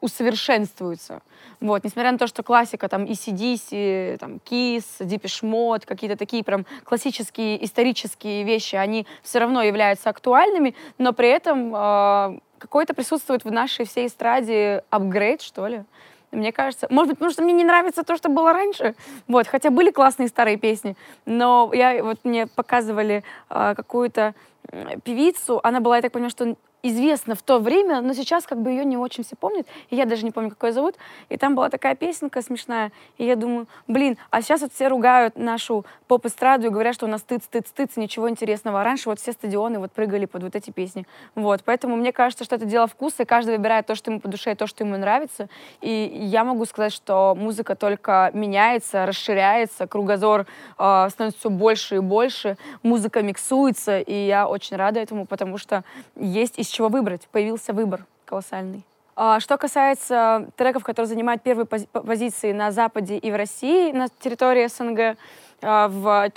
усовершенствуется. 0.00 1.22
Вот, 1.60 1.84
несмотря 1.84 2.12
на 2.12 2.18
то, 2.18 2.26
что 2.26 2.42
классика, 2.42 2.88
там, 2.88 3.04
ECDC, 3.04 4.18
там, 4.18 4.40
Kiss, 4.48 4.84
Deepish 5.00 5.42
Mode, 5.42 5.86
какие-то 5.86 6.16
такие 6.16 6.44
прям 6.44 6.66
классические 6.84 7.64
исторические 7.64 8.44
вещи, 8.44 8.76
они 8.76 9.06
все 9.22 9.40
равно 9.40 9.62
являются 9.62 10.10
актуальными, 10.10 10.74
но 10.98 11.12
при 11.12 11.28
этом 11.28 11.74
э, 11.74 12.38
какой-то 12.58 12.94
присутствует 12.94 13.44
в 13.44 13.50
нашей 13.50 13.86
всей 13.86 14.06
эстраде 14.06 14.84
апгрейд, 14.90 15.42
что 15.42 15.66
ли. 15.66 15.84
Мне 16.30 16.52
кажется, 16.52 16.86
может 16.90 17.08
быть, 17.08 17.18
потому 17.18 17.32
что 17.32 17.42
мне 17.42 17.54
не 17.54 17.64
нравится 17.64 18.02
то, 18.04 18.16
что 18.16 18.28
было 18.28 18.52
раньше. 18.52 18.94
Вот, 19.26 19.46
хотя 19.46 19.70
были 19.70 19.90
классные 19.90 20.28
старые 20.28 20.58
песни, 20.58 20.94
но 21.24 21.70
я 21.72 22.04
вот 22.04 22.18
мне 22.24 22.46
показывали 22.46 23.24
э, 23.50 23.74
какую-то 23.74 24.34
певицу, 25.02 25.60
она 25.62 25.80
была, 25.80 25.96
я 25.96 26.02
так 26.02 26.12
понимаю, 26.12 26.30
что 26.30 26.56
известна 26.82 27.34
в 27.34 27.42
то 27.42 27.58
время, 27.58 28.00
но 28.00 28.12
сейчас 28.12 28.46
как 28.46 28.60
бы 28.60 28.70
ее 28.70 28.84
не 28.84 28.96
очень 28.96 29.24
все 29.24 29.36
помнят, 29.36 29.66
и 29.90 29.96
я 29.96 30.06
даже 30.06 30.24
не 30.24 30.30
помню, 30.30 30.50
как 30.50 30.62
ее 30.64 30.72
зовут, 30.72 30.96
и 31.28 31.36
там 31.36 31.54
была 31.54 31.70
такая 31.70 31.94
песенка 31.94 32.42
смешная, 32.42 32.92
и 33.16 33.24
я 33.24 33.36
думаю, 33.36 33.66
блин, 33.86 34.16
а 34.30 34.42
сейчас 34.42 34.60
вот 34.60 34.72
все 34.72 34.88
ругают 34.88 35.36
нашу 35.36 35.84
поп-эстраду 36.06 36.66
и 36.66 36.70
говорят, 36.70 36.94
что 36.94 37.06
у 37.06 37.08
нас 37.08 37.22
стыд, 37.22 37.42
стыд, 37.42 37.66
стыд, 37.66 37.96
ничего 37.96 38.28
интересного, 38.30 38.80
а 38.80 38.84
раньше 38.84 39.08
вот 39.08 39.18
все 39.18 39.32
стадионы 39.32 39.78
вот 39.80 39.92
прыгали 39.92 40.26
под 40.26 40.44
вот 40.44 40.54
эти 40.54 40.70
песни, 40.70 41.06
вот, 41.34 41.62
поэтому 41.64 41.96
мне 41.96 42.12
кажется, 42.12 42.44
что 42.44 42.56
это 42.56 42.64
дело 42.64 42.86
вкуса, 42.86 43.24
и 43.24 43.26
каждый 43.26 43.56
выбирает 43.56 43.86
то, 43.86 43.94
что 43.94 44.10
ему 44.10 44.20
по 44.20 44.28
душе, 44.28 44.52
и 44.52 44.54
то, 44.54 44.66
что 44.66 44.84
ему 44.84 44.96
нравится, 44.96 45.48
и 45.80 45.90
я 45.90 46.44
могу 46.44 46.64
сказать, 46.64 46.92
что 46.92 47.34
музыка 47.36 47.74
только 47.74 48.30
меняется, 48.34 49.06
расширяется, 49.06 49.86
кругозор 49.86 50.46
э, 50.78 51.08
становится 51.10 51.40
все 51.40 51.50
больше 51.50 51.96
и 51.96 52.00
больше, 52.00 52.56
музыка 52.82 53.22
миксуется, 53.22 53.98
и 53.98 54.26
я 54.26 54.48
очень 54.48 54.76
рада 54.76 55.00
этому, 55.00 55.26
потому 55.26 55.58
что 55.58 55.84
есть 56.14 56.58
из 56.58 56.68
чего 56.78 56.88
выбрать. 56.88 57.26
Появился 57.32 57.72
выбор 57.72 58.06
колоссальный. 58.24 58.84
А, 59.16 59.40
что 59.40 59.58
касается 59.58 60.48
треков, 60.56 60.84
которые 60.84 61.08
занимают 61.08 61.42
первые 61.42 61.66
пози 61.66 61.86
позиции 61.86 62.52
на 62.52 62.70
Западе 62.70 63.18
и 63.18 63.32
в 63.32 63.34
России, 63.34 63.90
на 63.90 64.08
территории 64.20 64.68
СНГ, 64.68 65.18
а, 65.60 65.88
в 65.88 66.30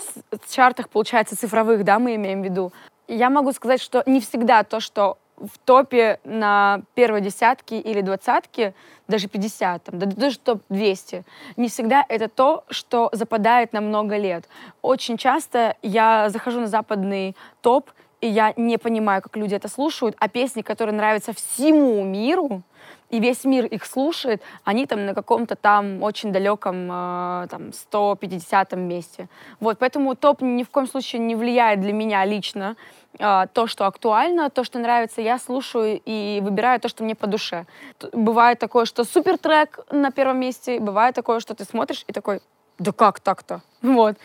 чартах, 0.49 0.89
получается, 0.89 1.37
цифровых, 1.37 1.83
да, 1.83 1.99
мы 1.99 2.15
имеем 2.15 2.41
в 2.41 2.45
виду, 2.45 2.73
я 3.07 3.29
могу 3.29 3.51
сказать, 3.51 3.79
что 3.81 4.01
не 4.07 4.19
всегда 4.19 4.63
то, 4.63 4.79
что 4.79 5.17
в 5.37 5.59
топе 5.63 6.19
на 6.23 6.81
первой 6.95 7.21
десятке 7.21 7.79
или 7.79 8.01
двадцатке, 8.01 8.73
даже 9.07 9.27
50, 9.27 9.83
там, 9.83 9.99
даже 9.99 10.39
топ-200, 10.39 11.23
не 11.57 11.67
всегда 11.67 12.03
это 12.07 12.29
то, 12.29 12.63
что 12.69 13.09
западает 13.11 13.73
на 13.73 13.81
много 13.81 14.17
лет. 14.17 14.45
Очень 14.81 15.17
часто 15.17 15.75
я 15.81 16.29
захожу 16.29 16.61
на 16.61 16.67
западный 16.67 17.35
топ, 17.61 17.91
и 18.21 18.27
я 18.27 18.53
не 18.55 18.77
понимаю, 18.77 19.21
как 19.21 19.35
люди 19.35 19.55
это 19.55 19.67
слушают, 19.67 20.15
а 20.19 20.27
песни, 20.29 20.61
которые 20.61 20.95
нравятся 20.95 21.33
всему 21.33 22.03
миру, 22.03 22.61
и 23.09 23.19
весь 23.19 23.43
мир 23.43 23.65
их 23.65 23.85
слушает, 23.85 24.41
они 24.63 24.85
там 24.85 25.05
на 25.05 25.13
каком-то 25.13 25.55
там 25.55 26.01
очень 26.01 26.31
далеком 26.31 26.89
э, 26.89 27.47
там 27.49 27.73
150 27.73 28.71
месте. 28.73 29.27
Вот, 29.59 29.77
поэтому 29.79 30.15
топ 30.15 30.41
ни 30.41 30.63
в 30.63 30.69
коем 30.69 30.87
случае 30.87 31.19
не 31.19 31.35
влияет 31.35 31.81
для 31.81 31.93
меня 31.93 32.23
лично. 32.25 32.75
Э, 33.19 33.47
то, 33.53 33.67
что 33.67 33.85
актуально, 33.85 34.49
то, 34.49 34.63
что 34.63 34.79
нравится, 34.79 35.21
я 35.21 35.39
слушаю 35.39 35.99
и 36.05 36.39
выбираю 36.41 36.79
то, 36.79 36.87
что 36.87 37.03
мне 37.03 37.15
по 37.15 37.27
душе. 37.27 37.65
Бывает 38.13 38.59
такое, 38.59 38.85
что 38.85 39.03
супер 39.03 39.37
трек 39.37 39.79
на 39.91 40.11
первом 40.11 40.39
месте, 40.39 40.79
бывает 40.79 41.13
такое, 41.13 41.41
что 41.41 41.53
ты 41.53 41.65
смотришь 41.65 42.05
и 42.07 42.13
такой, 42.13 42.39
да 42.79 42.91
как 42.93 43.19
так-то? 43.19 43.61
Вот. 43.81 44.17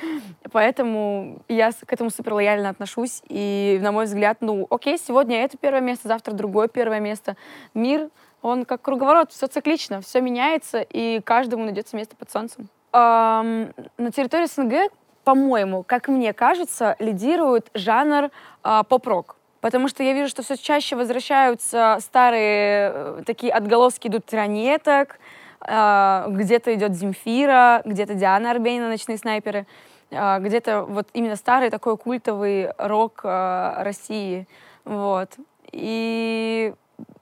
Поэтому 0.52 1.38
я 1.48 1.70
к 1.72 1.92
этому 1.92 2.10
супер 2.10 2.34
лояльно 2.34 2.68
отношусь. 2.68 3.22
И, 3.28 3.78
на 3.80 3.92
мой 3.92 4.04
взгляд, 4.04 4.38
ну, 4.40 4.66
окей, 4.70 4.98
сегодня 4.98 5.42
это 5.42 5.56
первое 5.56 5.80
место, 5.80 6.08
завтра 6.08 6.32
другое 6.32 6.68
первое 6.68 7.00
место. 7.00 7.36
Мир, 7.74 8.10
он 8.42 8.64
как 8.64 8.82
круговорот, 8.82 9.32
все 9.32 9.46
циклично, 9.46 10.00
все 10.00 10.20
меняется, 10.20 10.80
и 10.80 11.20
каждому 11.20 11.64
найдется 11.64 11.96
место 11.96 12.16
под 12.16 12.30
солнцем. 12.30 12.68
Эм, 12.92 13.72
на 13.98 14.12
территории 14.12 14.46
СНГ, 14.46 14.92
по-моему, 15.24 15.82
как 15.82 16.08
мне 16.08 16.32
кажется, 16.32 16.94
лидирует 16.98 17.68
жанр 17.74 18.30
э, 18.62 18.82
поп-рок. 18.88 19.36
Потому 19.60 19.88
что 19.88 20.04
я 20.04 20.12
вижу, 20.12 20.28
что 20.28 20.42
все 20.42 20.56
чаще 20.56 20.94
возвращаются 20.94 21.98
старые 22.00 22.92
э, 22.94 23.22
такие 23.26 23.52
отголоски 23.52 24.06
идут 24.06 24.32
ранеток, 24.32 25.18
где-то 25.66 26.74
идет 26.74 26.94
Земфира, 26.94 27.82
где-то 27.84 28.14
Диана 28.14 28.52
Арбенина, 28.52 28.88
«Ночные 28.88 29.18
снайперы», 29.18 29.66
а, 30.10 30.38
где-то 30.38 30.82
вот 30.82 31.08
именно 31.12 31.36
старый 31.36 31.70
такой 31.70 31.96
культовый 31.96 32.70
рок 32.78 33.20
а, 33.24 33.82
России. 33.82 34.46
Вот. 34.84 35.30
И 35.72 36.74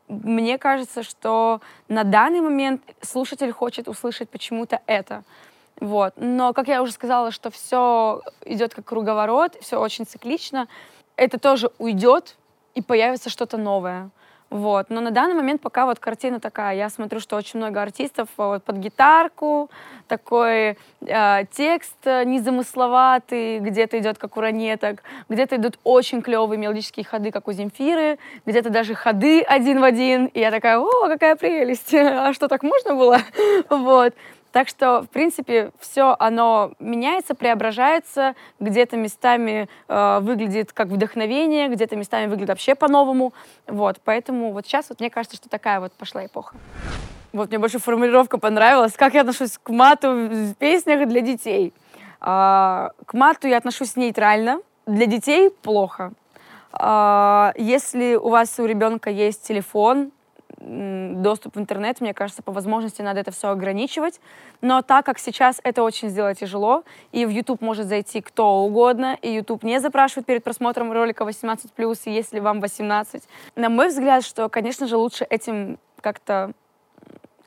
мне 0.08 0.58
кажется, 0.58 1.02
что 1.02 1.60
на 1.88 2.04
данный 2.04 2.40
момент 2.40 2.82
слушатель 3.00 3.52
хочет 3.52 3.88
услышать 3.88 4.28
почему-то 4.28 4.80
это. 4.86 5.24
Вот. 5.80 6.14
Но, 6.16 6.52
как 6.52 6.68
я 6.68 6.82
уже 6.82 6.92
сказала, 6.92 7.30
что 7.30 7.50
все 7.50 8.22
идет 8.44 8.74
как 8.74 8.84
круговорот, 8.84 9.56
все 9.60 9.80
очень 9.80 10.04
циклично, 10.04 10.68
это 11.16 11.38
тоже 11.38 11.70
уйдет, 11.78 12.36
и 12.74 12.82
появится 12.82 13.30
что-то 13.30 13.56
новое. 13.56 14.10
Вот. 14.54 14.88
Но 14.88 15.00
на 15.00 15.10
данный 15.10 15.34
момент 15.34 15.60
пока 15.60 15.84
вот 15.84 15.98
картина 15.98 16.38
такая. 16.38 16.76
Я 16.76 16.88
смотрю, 16.88 17.18
что 17.18 17.34
очень 17.34 17.58
много 17.58 17.82
артистов 17.82 18.28
э, 18.38 18.42
вот, 18.46 18.62
под 18.62 18.76
гитарку, 18.76 19.68
такой 20.06 20.78
э, 21.00 21.44
текст 21.50 21.96
незамысловатый, 22.04 23.58
где-то 23.58 23.98
идет 23.98 24.16
как 24.16 24.36
у 24.36 24.40
ранеток, 24.40 25.02
где-то 25.28 25.56
идут 25.56 25.80
очень 25.82 26.22
клевые 26.22 26.56
мелодические 26.56 27.04
ходы, 27.04 27.32
как 27.32 27.48
у 27.48 27.52
Земфиры, 27.52 28.20
где-то 28.46 28.70
даже 28.70 28.94
ходы 28.94 29.42
один 29.42 29.80
в 29.80 29.82
один. 29.82 30.26
И 30.26 30.38
я 30.38 30.52
такая, 30.52 30.78
о, 30.78 31.08
какая 31.08 31.34
прелесть! 31.34 31.92
А 31.94 32.32
что, 32.32 32.46
так 32.46 32.62
можно 32.62 32.94
было? 32.94 33.18
Вот. 33.68 34.14
Так 34.54 34.68
что, 34.68 35.02
в 35.02 35.08
принципе, 35.08 35.72
все 35.80 36.14
оно 36.16 36.74
меняется, 36.78 37.34
преображается, 37.34 38.36
где-то 38.60 38.96
местами 38.96 39.68
э, 39.88 40.18
выглядит 40.22 40.72
как 40.72 40.86
вдохновение, 40.86 41.66
где-то 41.66 41.96
местами 41.96 42.26
выглядит 42.26 42.50
вообще 42.50 42.76
по-новому. 42.76 43.32
Вот, 43.66 43.96
поэтому 44.04 44.52
вот 44.52 44.64
сейчас 44.64 44.90
вот 44.90 45.00
мне 45.00 45.10
кажется, 45.10 45.36
что 45.36 45.48
такая 45.48 45.80
вот 45.80 45.92
пошла 45.94 46.24
эпоха. 46.24 46.54
Вот 47.32 47.48
мне 47.48 47.58
больше 47.58 47.80
формулировка 47.80 48.38
понравилась, 48.38 48.92
как 48.92 49.14
я 49.14 49.22
отношусь 49.22 49.58
к 49.60 49.70
мату 49.70 50.12
в 50.12 50.54
песнях 50.54 51.08
для 51.08 51.20
детей. 51.20 51.74
А, 52.20 52.92
к 53.06 53.14
мату 53.14 53.48
я 53.48 53.56
отношусь 53.56 53.96
нейтрально, 53.96 54.60
для 54.86 55.06
детей 55.06 55.50
плохо. 55.50 56.12
А, 56.70 57.52
если 57.56 58.14
у 58.14 58.28
вас 58.28 58.56
у 58.60 58.66
ребенка 58.66 59.10
есть 59.10 59.42
телефон, 59.42 60.12
доступ 60.66 61.56
в 61.56 61.60
интернет, 61.60 62.00
мне 62.00 62.14
кажется, 62.14 62.42
по 62.42 62.52
возможности 62.52 63.02
надо 63.02 63.20
это 63.20 63.30
все 63.30 63.48
ограничивать. 63.48 64.20
Но 64.60 64.82
так 64.82 65.04
как 65.04 65.18
сейчас 65.18 65.60
это 65.62 65.82
очень 65.82 66.08
сделать 66.08 66.40
тяжело, 66.40 66.84
и 67.12 67.26
в 67.26 67.30
YouTube 67.30 67.60
может 67.60 67.86
зайти 67.86 68.20
кто 68.20 68.62
угодно, 68.64 69.18
и 69.20 69.30
YouTube 69.32 69.62
не 69.62 69.80
запрашивает 69.80 70.26
перед 70.26 70.42
просмотром 70.42 70.92
ролика 70.92 71.24
18+, 71.24 71.68
и 72.04 72.10
если 72.10 72.40
вам 72.40 72.60
18. 72.60 73.22
На 73.56 73.68
мой 73.68 73.88
взгляд, 73.88 74.24
что, 74.24 74.48
конечно 74.48 74.86
же, 74.86 74.96
лучше 74.96 75.26
этим 75.28 75.78
как-то 76.00 76.52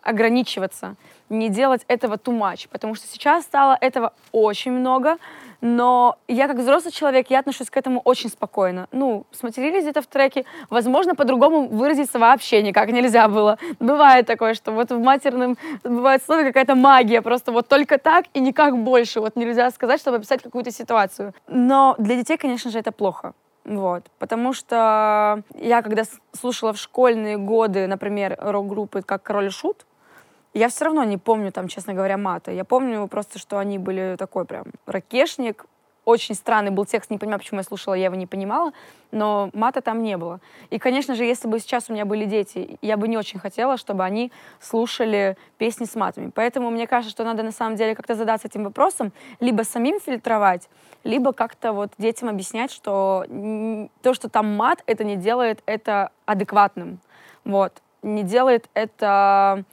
ограничиваться, 0.01 0.95
не 1.29 1.49
делать 1.49 1.83
этого 1.89 2.15
too 2.15 2.37
much, 2.37 2.69
потому 2.71 2.95
что 2.95 3.07
сейчас 3.07 3.43
стало 3.43 3.77
этого 3.81 4.13
очень 4.31 4.71
много, 4.71 5.17
но 5.61 6.17
я 6.27 6.47
как 6.47 6.57
взрослый 6.57 6.91
человек, 6.91 7.29
я 7.29 7.39
отношусь 7.39 7.69
к 7.69 7.77
этому 7.77 8.01
очень 8.03 8.29
спокойно. 8.29 8.87
Ну, 8.91 9.25
сматерились 9.31 9.83
где-то 9.83 10.01
в 10.01 10.07
треке, 10.07 10.45
возможно, 10.69 11.15
по-другому 11.15 11.67
выразиться 11.67 12.19
вообще 12.19 12.61
никак 12.61 12.91
нельзя 12.91 13.27
было. 13.27 13.57
Бывает 13.79 14.27
такое, 14.27 14.53
что 14.53 14.71
вот 14.71 14.91
в 14.91 14.99
матерном 14.99 15.57
бывает 15.83 16.23
слове 16.23 16.45
какая-то 16.45 16.75
магия, 16.75 17.21
просто 17.21 17.51
вот 17.51 17.67
только 17.67 17.97
так 17.97 18.25
и 18.33 18.39
никак 18.39 18.77
больше. 18.77 19.19
Вот 19.19 19.35
нельзя 19.35 19.69
сказать, 19.71 19.99
чтобы 19.99 20.17
описать 20.17 20.41
какую-то 20.41 20.71
ситуацию. 20.71 21.33
Но 21.47 21.95
для 21.97 22.15
детей, 22.15 22.37
конечно 22.37 22.71
же, 22.71 22.79
это 22.79 22.91
плохо. 22.91 23.33
Вот. 23.65 24.03
Потому 24.17 24.53
что 24.53 25.43
я, 25.55 25.81
когда 25.81 26.03
слушала 26.31 26.71
в 26.71 26.77
школьные 26.77 27.37
годы, 27.37 27.87
например, 27.87 28.37
рок-группы 28.39 29.01
как 29.01 29.23
«Король 29.23 29.47
и 29.47 29.49
Шут», 29.49 29.85
я 30.57 30.69
все 30.69 30.85
равно 30.85 31.03
не 31.03 31.17
помню 31.17 31.51
там, 31.51 31.67
честно 31.67 31.93
говоря, 31.93 32.17
мата. 32.17 32.51
Я 32.51 32.65
помню 32.65 33.07
просто, 33.07 33.37
что 33.37 33.59
они 33.59 33.77
были 33.77 34.15
такой 34.17 34.45
прям 34.45 34.65
ракешник. 34.85 35.65
Очень 36.03 36.35
странный 36.35 36.71
был 36.71 36.85
текст, 36.85 37.11
не 37.11 37.17
понимаю, 37.17 37.39
почему 37.39 37.59
я 37.59 37.63
слушала, 37.63 37.93
я 37.93 38.05
его 38.05 38.15
не 38.15 38.25
понимала, 38.25 38.71
но 39.11 39.49
мата 39.53 39.81
там 39.81 40.01
не 40.01 40.15
было. 40.15 40.39
И, 40.69 40.79
конечно 40.79 41.15
же, 41.15 41.25
если 41.25 41.49
бы 41.49 41.59
сейчас 41.59 41.89
у 41.89 41.93
меня 41.93 42.05
были 42.05 42.23
дети, 42.23 42.79
я 42.81 42.95
бы 42.95 43.09
не 43.09 43.17
очень 43.17 43.39
хотела, 43.39 43.75
чтобы 43.75 44.05
они 44.05 44.31
слушали 44.61 45.35
песни 45.57 45.83
с 45.83 45.95
матами. 45.95 46.31
Поэтому 46.33 46.69
мне 46.69 46.87
кажется, 46.87 47.11
что 47.11 47.25
надо 47.25 47.43
на 47.43 47.51
самом 47.51 47.75
деле 47.75 47.93
как-то 47.93 48.15
задаться 48.15 48.47
этим 48.47 48.63
вопросом, 48.63 49.11
либо 49.41 49.63
самим 49.63 49.99
фильтровать, 49.99 50.69
либо 51.03 51.33
как-то 51.33 51.73
вот 51.73 51.91
детям 51.97 52.29
объяснять, 52.29 52.71
что 52.71 53.25
то, 54.01 54.13
что 54.13 54.29
там 54.29 54.55
мат, 54.55 54.83
это 54.85 55.03
не 55.03 55.17
делает 55.17 55.61
это 55.65 56.11
адекватным. 56.25 56.99
Вот. 57.43 57.73
Не 58.01 58.23
делает 58.23 58.69
это 58.73 59.65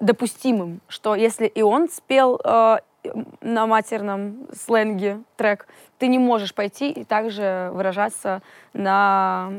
допустимым, 0.00 0.80
что 0.88 1.14
если 1.14 1.46
и 1.46 1.62
он 1.62 1.88
спел 1.88 2.40
э, 2.42 2.78
на 3.40 3.66
матерном 3.66 4.46
сленге 4.52 5.20
трек, 5.36 5.66
ты 5.98 6.08
не 6.08 6.18
можешь 6.18 6.54
пойти 6.54 6.90
и 6.90 7.04
также 7.04 7.70
выражаться 7.72 8.42
на 8.72 9.52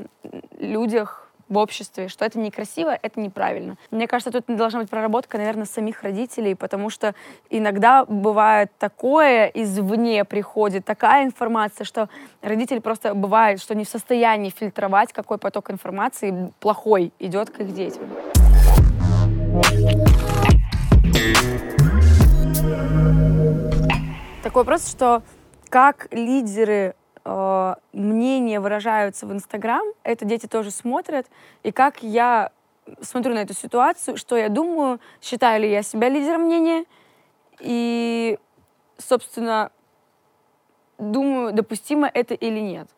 людях 0.59 1.31
в 1.51 1.57
обществе, 1.57 2.07
что 2.07 2.23
это 2.23 2.39
некрасиво, 2.39 2.97
это 3.01 3.19
неправильно. 3.19 3.75
Мне 3.91 4.07
кажется, 4.07 4.31
тут 4.31 4.55
должна 4.55 4.79
быть 4.79 4.89
проработка, 4.89 5.37
наверное, 5.37 5.65
самих 5.65 6.01
родителей, 6.01 6.55
потому 6.55 6.89
что 6.89 7.13
иногда 7.49 8.05
бывает 8.05 8.71
такое, 8.79 9.47
извне 9.47 10.23
приходит 10.23 10.85
такая 10.85 11.25
информация, 11.25 11.83
что 11.83 12.07
родитель 12.41 12.79
просто 12.79 13.13
бывает, 13.13 13.61
что 13.61 13.75
не 13.75 13.83
в 13.83 13.89
состоянии 13.89 14.49
фильтровать, 14.49 15.11
какой 15.11 15.37
поток 15.37 15.71
информации 15.71 16.53
плохой 16.61 17.11
идет 17.19 17.49
к 17.49 17.59
их 17.59 17.73
детям. 17.73 18.03
Такой 24.51 24.63
вопрос, 24.63 24.91
что 24.91 25.23
как 25.69 26.13
лидеры 26.13 26.93
э, 27.23 27.75
мнения 27.93 28.59
выражаются 28.59 29.25
в 29.25 29.31
Инстаграм, 29.31 29.81
это 30.03 30.25
дети 30.25 30.45
тоже 30.45 30.71
смотрят, 30.71 31.25
и 31.63 31.71
как 31.71 32.03
я 32.03 32.51
смотрю 32.99 33.33
на 33.33 33.43
эту 33.43 33.53
ситуацию, 33.53 34.17
что 34.17 34.35
я 34.35 34.49
думаю, 34.49 34.99
считаю 35.21 35.61
ли 35.61 35.71
я 35.71 35.83
себя 35.83 36.09
лидером 36.09 36.41
мнения, 36.41 36.83
и, 37.61 38.37
собственно, 38.97 39.71
думаю, 40.97 41.53
допустимо 41.53 42.11
это 42.13 42.33
или 42.33 42.59
нет. 42.59 42.89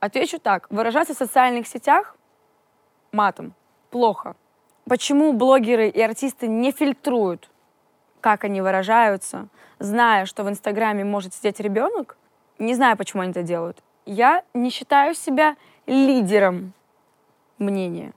Отвечу 0.00 0.38
так. 0.38 0.68
Выражаться 0.70 1.12
в 1.12 1.18
социальных 1.18 1.66
сетях 1.66 2.16
матом 3.12 3.52
плохо. 3.90 4.36
Почему 4.88 5.34
блогеры 5.34 5.90
и 5.90 6.00
артисты 6.00 6.46
не 6.46 6.72
фильтруют, 6.72 7.50
как 8.26 8.42
они 8.42 8.60
выражаются, 8.60 9.46
зная, 9.78 10.26
что 10.26 10.42
в 10.42 10.48
Инстаграме 10.48 11.04
может 11.04 11.32
сидеть 11.32 11.60
ребенок? 11.60 12.16
Не 12.58 12.74
знаю, 12.74 12.96
почему 12.96 13.22
они 13.22 13.30
это 13.30 13.44
делают. 13.44 13.78
Я 14.04 14.42
не 14.52 14.70
считаю 14.70 15.14
себя 15.14 15.54
лидером 15.86 16.72
мнения. 17.58 18.12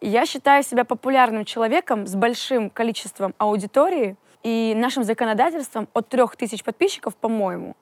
Я 0.00 0.26
считаю 0.26 0.64
себя 0.64 0.84
популярным 0.84 1.44
человеком 1.44 2.08
с 2.08 2.16
большим 2.16 2.68
количеством 2.68 3.32
аудитории, 3.38 4.16
и 4.42 4.74
нашим 4.76 5.04
законодательством 5.04 5.86
от 5.92 6.08
трех 6.08 6.34
тысяч 6.34 6.64
подписчиков, 6.64 7.14
по-моему, 7.14 7.76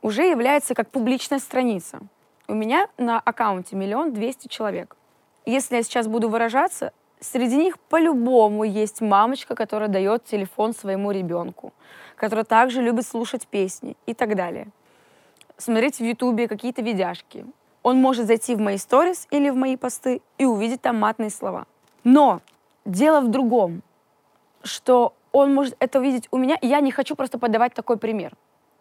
уже 0.00 0.22
является 0.22 0.74
как 0.74 0.90
публичная 0.90 1.40
страница. 1.40 1.98
У 2.46 2.54
меня 2.54 2.86
на 2.98 3.18
аккаунте 3.18 3.74
миллион 3.74 4.12
двести 4.12 4.46
человек. 4.46 4.96
Если 5.44 5.74
я 5.74 5.82
сейчас 5.82 6.06
буду 6.06 6.28
выражаться, 6.28 6.92
среди 7.24 7.56
них 7.56 7.78
по-любому 7.78 8.64
есть 8.64 9.00
мамочка, 9.00 9.54
которая 9.54 9.88
дает 9.88 10.24
телефон 10.24 10.74
своему 10.74 11.10
ребенку, 11.10 11.72
которая 12.16 12.44
также 12.44 12.82
любит 12.82 13.06
слушать 13.06 13.46
песни 13.46 13.96
и 14.06 14.14
так 14.14 14.36
далее. 14.36 14.68
Смотреть 15.56 15.98
в 15.98 16.04
Ютубе 16.04 16.48
какие-то 16.48 16.82
видяшки. 16.82 17.46
Он 17.82 17.96
может 17.96 18.26
зайти 18.26 18.54
в 18.54 18.60
мои 18.60 18.76
сторис 18.76 19.26
или 19.30 19.50
в 19.50 19.56
мои 19.56 19.76
посты 19.76 20.20
и 20.38 20.44
увидеть 20.44 20.82
там 20.82 20.98
матные 20.98 21.30
слова. 21.30 21.66
Но 22.02 22.40
дело 22.84 23.20
в 23.20 23.28
другом, 23.28 23.82
что 24.62 25.14
он 25.32 25.54
может 25.54 25.76
это 25.78 26.00
увидеть 26.00 26.28
у 26.30 26.38
меня, 26.38 26.58
я 26.62 26.80
не 26.80 26.90
хочу 26.90 27.16
просто 27.16 27.38
подавать 27.38 27.74
такой 27.74 27.96
пример. 27.96 28.32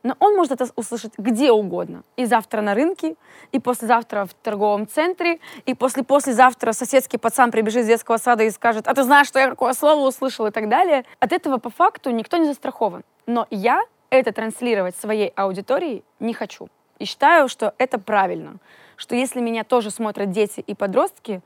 Но 0.04 0.16
он 0.20 0.36
может 0.36 0.52
это 0.52 0.68
услышать 0.76 1.14
где 1.18 1.52
угодно. 1.52 2.04
И 2.18 2.26
завтра 2.26 2.62
на 2.62 2.76
рынке, 2.76 3.16
и 3.54 3.60
послезавтра 3.60 4.26
в 4.26 4.34
торговом 4.34 4.86
центре, 4.86 5.40
и 5.66 5.74
после-послезавтра 5.74 6.74
соседский 6.74 7.18
пацан 7.18 7.52
прибежит 7.52 7.84
из 7.84 7.88
детского 7.88 8.18
сада 8.18 8.44
и 8.44 8.50
скажет, 8.52 8.88
а 8.88 8.94
ты 8.94 9.04
знаешь, 9.04 9.28
что 9.28 9.40
я 9.40 9.50
какое 9.50 9.74
слово 9.74 10.06
услышал 10.06 10.46
и 10.46 10.52
так 10.52 10.68
далее. 10.68 11.06
От 11.20 11.32
этого 11.32 11.58
по 11.58 11.70
факту 11.70 12.10
никто 12.12 12.36
не 12.38 12.46
застрахован. 12.46 13.04
Но 13.26 13.48
я 13.50 13.82
это 14.10 14.34
транслировать 14.34 14.96
своей 14.98 15.30
аудитории 15.30 16.04
не 16.20 16.34
хочу. 16.34 16.68
И 17.00 17.06
считаю, 17.06 17.48
что 17.48 17.74
это 17.78 17.98
правильно. 17.98 18.58
Что 18.98 19.16
если 19.16 19.40
меня 19.40 19.64
тоже 19.64 19.90
смотрят 19.90 20.32
дети 20.32 20.60
и 20.60 20.76
подростки, 20.76 21.42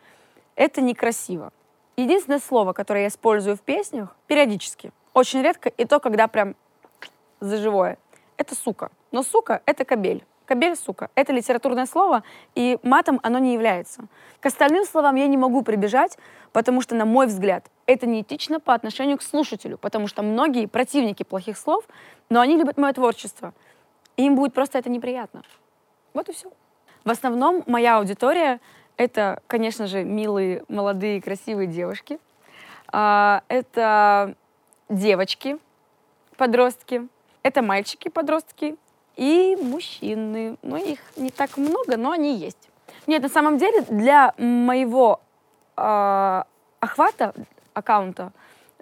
это 0.56 0.82
некрасиво. 0.82 1.54
Единственное 1.96 2.40
слово, 2.40 2.74
которое 2.74 3.04
я 3.04 3.08
использую 3.08 3.56
в 3.56 3.62
песнях, 3.62 4.16
периодически, 4.28 4.92
очень 5.14 5.42
редко, 5.42 5.70
и 5.70 5.86
то, 5.86 6.00
когда 6.00 6.28
прям 6.28 6.56
за 7.40 7.58
живое, 7.58 7.98
это 8.38 8.56
сука. 8.56 8.92
Но 9.12 9.24
сука— 9.24 9.62
это 9.66 9.86
кабель. 9.86 10.24
Кабель, 10.46 10.78
сука, 10.78 11.10
это 11.16 11.34
литературное 11.34 11.86
слово, 11.86 12.24
и 12.56 12.80
матом 12.82 13.20
оно 13.22 13.38
не 13.38 13.54
является. 13.54 14.08
К 14.40 14.46
остальным 14.46 14.86
словам 14.86 15.16
я 15.16 15.28
не 15.28 15.36
могу 15.36 15.62
прибежать, 15.62 16.18
потому 16.54 16.80
что, 16.80 16.96
на 16.96 17.04
мой 17.04 17.28
взгляд, 17.28 17.70
это 17.86 18.08
неэтично 18.08 18.62
по 18.62 18.74
отношению 18.74 19.18
к 19.18 19.24
слушателю, 19.24 19.78
потому 19.78 20.08
что 20.08 20.24
многие 20.24 20.68
противники 20.68 21.24
плохих 21.24 21.58
слов, 21.58 21.86
но 22.30 22.40
они 22.40 22.56
любят 22.56 22.78
мое 22.78 22.94
творчество. 22.94 23.54
И 24.16 24.26
им 24.26 24.36
будет 24.36 24.54
просто 24.54 24.78
это 24.80 24.90
неприятно. 24.90 25.44
Вот 26.14 26.30
и 26.30 26.34
все. 26.34 26.50
В 27.04 27.10
основном 27.10 27.64
моя 27.68 27.98
аудитория 27.98 28.62
это, 28.96 29.42
конечно 29.48 29.86
же, 29.86 30.04
милые, 30.04 30.64
молодые, 30.70 31.22
красивые 31.22 31.68
девушки. 31.68 32.20
А, 32.92 33.44
это 33.48 34.36
девочки, 34.90 35.58
подростки. 36.38 37.08
Это 37.48 37.62
мальчики, 37.62 38.10
подростки 38.10 38.76
и 39.16 39.58
мужчины. 39.62 40.58
Ну, 40.64 40.76
их 40.76 41.00
не 41.16 41.30
так 41.30 41.56
много, 41.56 41.96
но 41.96 42.12
они 42.12 42.36
есть. 42.36 42.70
Нет, 43.08 43.24
на 43.24 43.30
самом 43.30 43.58
деле, 43.58 43.84
для 43.84 44.34
моего 44.38 45.22
э, 45.78 46.44
охвата 46.82 47.34
аккаунта 47.74 48.34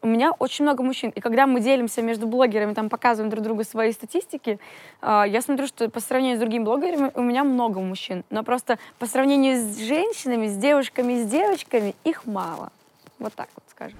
у 0.02 0.08
меня 0.08 0.32
очень 0.32 0.66
много 0.66 0.82
мужчин. 0.82 1.12
И 1.12 1.22
когда 1.22 1.46
мы 1.46 1.60
делимся 1.60 2.02
между 2.02 2.26
блогерами, 2.26 2.74
там 2.74 2.90
показываем 2.90 3.30
друг 3.30 3.44
другу 3.44 3.64
свои 3.64 3.92
статистики, 3.92 4.58
э, 5.04 5.24
я 5.28 5.44
смотрю, 5.44 5.68
что 5.68 5.88
по 5.92 6.00
сравнению 6.00 6.38
с 6.38 6.40
другими 6.40 6.64
блогерами 6.64 7.12
у 7.14 7.22
меня 7.22 7.44
много 7.44 7.80
мужчин. 7.82 8.24
Но 8.32 8.42
просто 8.42 8.80
по 8.98 9.06
сравнению 9.06 9.58
с 9.58 9.78
женщинами, 9.78 10.48
с 10.48 10.58
девушками, 10.58 11.22
с 11.22 11.30
девочками, 11.30 11.94
их 12.04 12.26
мало. 12.26 12.72
Вот 13.20 13.32
так 13.36 13.50
вот 13.54 13.64
скажем. 13.70 14.00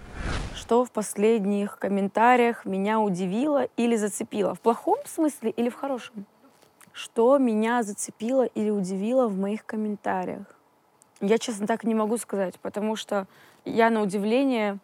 Что 0.66 0.84
в 0.84 0.90
последних 0.90 1.78
комментариях 1.78 2.66
меня 2.66 3.00
удивило 3.00 3.68
или 3.78 3.96
зацепило? 3.96 4.56
В 4.56 4.60
плохом 4.60 4.98
смысле 5.06 5.52
или 5.52 5.70
в 5.70 5.76
хорошем? 5.76 6.26
Что 6.92 7.38
меня 7.38 7.84
зацепило 7.84 8.48
или 8.48 8.72
удивило 8.72 9.28
в 9.28 9.38
моих 9.38 9.64
комментариях? 9.64 10.48
Я, 11.22 11.38
честно, 11.38 11.68
так 11.68 11.84
не 11.84 11.94
могу 11.94 12.18
сказать, 12.18 12.60
потому 12.62 12.96
что 12.96 13.28
я 13.64 13.92
на 13.92 14.02
удивление 14.02 14.80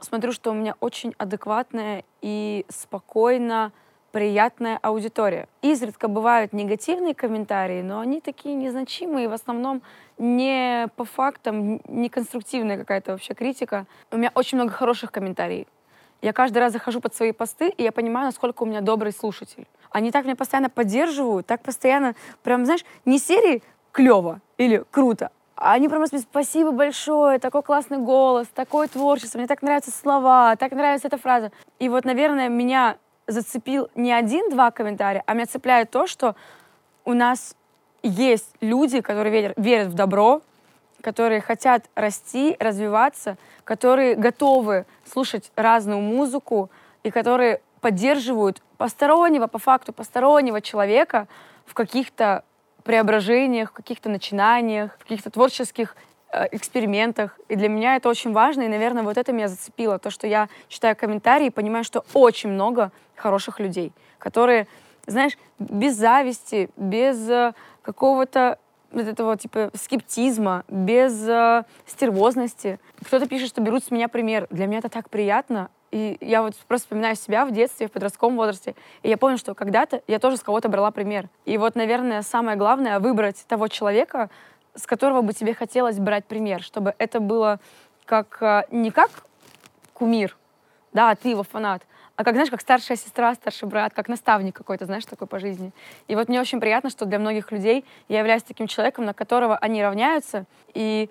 смотрю, 0.00 0.32
что 0.32 0.50
у 0.50 0.54
меня 0.54 0.74
очень 0.80 1.14
адекватная 1.18 2.02
и 2.20 2.66
спокойно 2.68 3.70
приятная 4.12 4.78
аудитория. 4.82 5.48
Изредка 5.62 6.08
бывают 6.08 6.52
негативные 6.52 7.14
комментарии, 7.14 7.82
но 7.82 8.00
они 8.00 8.20
такие 8.20 8.54
незначимые, 8.54 9.28
в 9.28 9.32
основном 9.32 9.82
не 10.18 10.88
по 10.96 11.04
фактам, 11.04 11.80
не 11.88 12.08
конструктивная 12.08 12.78
какая-то 12.78 13.12
вообще 13.12 13.34
критика. 13.34 13.86
У 14.10 14.16
меня 14.16 14.30
очень 14.34 14.58
много 14.58 14.72
хороших 14.72 15.12
комментариев. 15.12 15.66
Я 16.22 16.32
каждый 16.32 16.58
раз 16.58 16.72
захожу 16.72 17.00
под 17.00 17.14
свои 17.14 17.32
посты, 17.32 17.70
и 17.70 17.82
я 17.82 17.92
понимаю, 17.92 18.26
насколько 18.26 18.62
у 18.62 18.66
меня 18.66 18.82
добрый 18.82 19.12
слушатель. 19.12 19.66
Они 19.90 20.10
так 20.10 20.24
меня 20.24 20.36
постоянно 20.36 20.68
поддерживают, 20.68 21.46
так 21.46 21.62
постоянно, 21.62 22.14
прям, 22.42 22.64
знаешь, 22.64 22.84
не 23.04 23.18
серии 23.18 23.62
клево 23.92 24.40
или 24.58 24.84
круто, 24.90 25.30
они 25.60 25.88
прям 25.88 26.02
говорят, 26.02 26.22
спасибо 26.22 26.72
большое, 26.72 27.38
такой 27.38 27.62
классный 27.62 27.98
голос, 27.98 28.48
такое 28.48 28.88
творчество, 28.88 29.36
мне 29.36 29.46
так 29.46 29.60
нравятся 29.60 29.90
слова, 29.90 30.56
так 30.56 30.72
нравится 30.72 31.08
эта 31.08 31.18
фраза. 31.18 31.52
И 31.78 31.90
вот, 31.90 32.06
наверное, 32.06 32.48
меня 32.48 32.96
зацепил 33.30 33.88
не 33.94 34.12
один-два 34.12 34.70
комментария, 34.70 35.22
а 35.26 35.34
меня 35.34 35.46
цепляет 35.46 35.90
то, 35.90 36.06
что 36.06 36.34
у 37.04 37.14
нас 37.14 37.56
есть 38.02 38.50
люди, 38.60 39.00
которые 39.00 39.54
верят, 39.56 39.88
в 39.88 39.94
добро, 39.94 40.42
которые 41.00 41.40
хотят 41.40 41.84
расти, 41.94 42.56
развиваться, 42.58 43.36
которые 43.64 44.14
готовы 44.14 44.86
слушать 45.04 45.50
разную 45.56 46.00
музыку 46.00 46.70
и 47.02 47.10
которые 47.10 47.60
поддерживают 47.80 48.62
постороннего, 48.76 49.46
по 49.46 49.58
факту 49.58 49.92
постороннего 49.92 50.60
человека 50.60 51.26
в 51.66 51.74
каких-то 51.74 52.44
преображениях, 52.82 53.70
в 53.70 53.74
каких-то 53.74 54.08
начинаниях, 54.08 54.96
в 54.96 55.02
каких-то 55.02 55.30
творческих 55.30 55.96
экспериментах. 56.52 57.38
И 57.48 57.56
для 57.56 57.68
меня 57.68 57.96
это 57.96 58.08
очень 58.08 58.32
важно, 58.32 58.62
и, 58.62 58.68
наверное, 58.68 59.02
вот 59.02 59.18
это 59.18 59.32
меня 59.32 59.48
зацепило. 59.48 59.98
То, 59.98 60.10
что 60.10 60.26
я 60.26 60.48
читаю 60.68 60.96
комментарии 60.96 61.46
и 61.46 61.50
понимаю, 61.50 61.84
что 61.84 62.04
очень 62.14 62.50
много 62.50 62.92
хороших 63.16 63.60
людей, 63.60 63.92
которые, 64.18 64.66
знаешь, 65.06 65.36
без 65.58 65.96
зависти, 65.96 66.70
без 66.76 67.28
э, 67.28 67.52
какого-то 67.82 68.58
вот 68.92 69.06
этого 69.06 69.36
типа 69.36 69.70
скептизма, 69.74 70.64
без 70.68 71.28
э, 71.28 71.64
стервозности. 71.86 72.78
Кто-то 73.04 73.28
пишет, 73.28 73.48
что 73.48 73.60
берут 73.60 73.84
с 73.84 73.90
меня 73.90 74.08
пример. 74.08 74.46
Для 74.50 74.66
меня 74.66 74.78
это 74.78 74.88
так 74.88 75.10
приятно. 75.10 75.70
И 75.90 76.16
я 76.20 76.42
вот 76.42 76.54
просто 76.68 76.86
вспоминаю 76.86 77.16
себя 77.16 77.44
в 77.44 77.50
детстве, 77.50 77.88
в 77.88 77.92
подростковом 77.92 78.36
возрасте. 78.36 78.74
И 79.02 79.08
я 79.08 79.16
помню, 79.16 79.38
что 79.38 79.54
когда-то 79.54 80.02
я 80.06 80.18
тоже 80.18 80.36
с 80.36 80.42
кого-то 80.42 80.68
брала 80.68 80.90
пример. 80.92 81.28
И 81.44 81.58
вот, 81.58 81.74
наверное, 81.74 82.22
самое 82.22 82.56
главное— 82.56 82.98
выбрать 83.00 83.44
того 83.48 83.66
человека, 83.68 84.30
с 84.74 84.86
которого 84.86 85.22
бы 85.22 85.32
тебе 85.32 85.54
хотелось 85.54 85.98
брать 85.98 86.24
пример, 86.24 86.62
чтобы 86.62 86.94
это 86.98 87.20
было 87.20 87.60
как 88.04 88.38
э, 88.40 88.64
не 88.70 88.90
как 88.90 89.10
кумир, 89.94 90.36
да, 90.92 91.10
а 91.10 91.16
ты 91.16 91.30
его 91.30 91.42
фанат, 91.42 91.82
а 92.16 92.24
как, 92.24 92.34
знаешь, 92.34 92.50
как 92.50 92.60
старшая 92.60 92.96
сестра, 92.96 93.34
старший 93.34 93.68
брат, 93.68 93.94
как 93.94 94.08
наставник 94.08 94.56
какой-то, 94.56 94.86
знаешь, 94.86 95.06
такой 95.06 95.26
по 95.26 95.38
жизни. 95.38 95.72
И 96.06 96.14
вот 96.14 96.28
мне 96.28 96.40
очень 96.40 96.60
приятно, 96.60 96.90
что 96.90 97.06
для 97.06 97.18
многих 97.18 97.50
людей 97.52 97.84
я 98.08 98.18
являюсь 98.18 98.42
таким 98.42 98.66
человеком, 98.66 99.04
на 99.04 99.14
которого 99.14 99.56
они 99.56 99.82
равняются, 99.82 100.44
и 100.74 101.08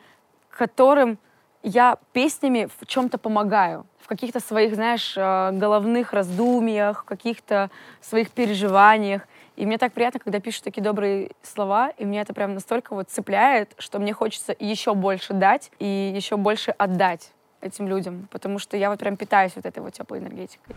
которым 0.50 1.18
я 1.64 1.98
песнями 2.14 2.70
в 2.80 2.86
чем-то 2.86 3.18
помогаю 3.18 3.86
каких-то 4.10 4.40
своих, 4.40 4.74
знаешь, 4.74 5.14
э, 5.16 5.52
головных 5.52 6.14
раздумьях, 6.14 7.04
в 7.04 7.06
каких-то 7.06 7.70
своих 8.02 8.32
переживаниях. 8.32 9.28
И 9.60 9.66
мне 9.66 9.78
так 9.78 9.92
приятно, 9.92 10.22
когда 10.22 10.40
пишут 10.40 10.64
такие 10.64 10.82
добрые 10.82 11.32
слова, 11.44 11.90
и 11.98 12.06
мне 12.06 12.22
это 12.22 12.34
прям 12.34 12.54
настолько 12.54 12.96
вот 12.96 13.10
цепляет, 13.10 13.74
что 13.78 14.00
мне 14.00 14.14
хочется 14.14 14.56
еще 14.58 14.94
больше 14.94 15.34
дать 15.34 15.70
и 15.80 16.14
еще 16.16 16.38
больше 16.38 16.72
отдать 16.72 17.34
этим 17.60 17.90
людям, 17.90 18.30
потому 18.32 18.58
что 18.58 18.78
я 18.78 18.90
вот 18.90 19.00
прям 19.00 19.18
питаюсь 19.18 19.52
вот 19.58 19.66
этой 19.66 19.80
вот 19.80 19.92
теплой 19.92 20.20
энергетикой. 20.20 20.74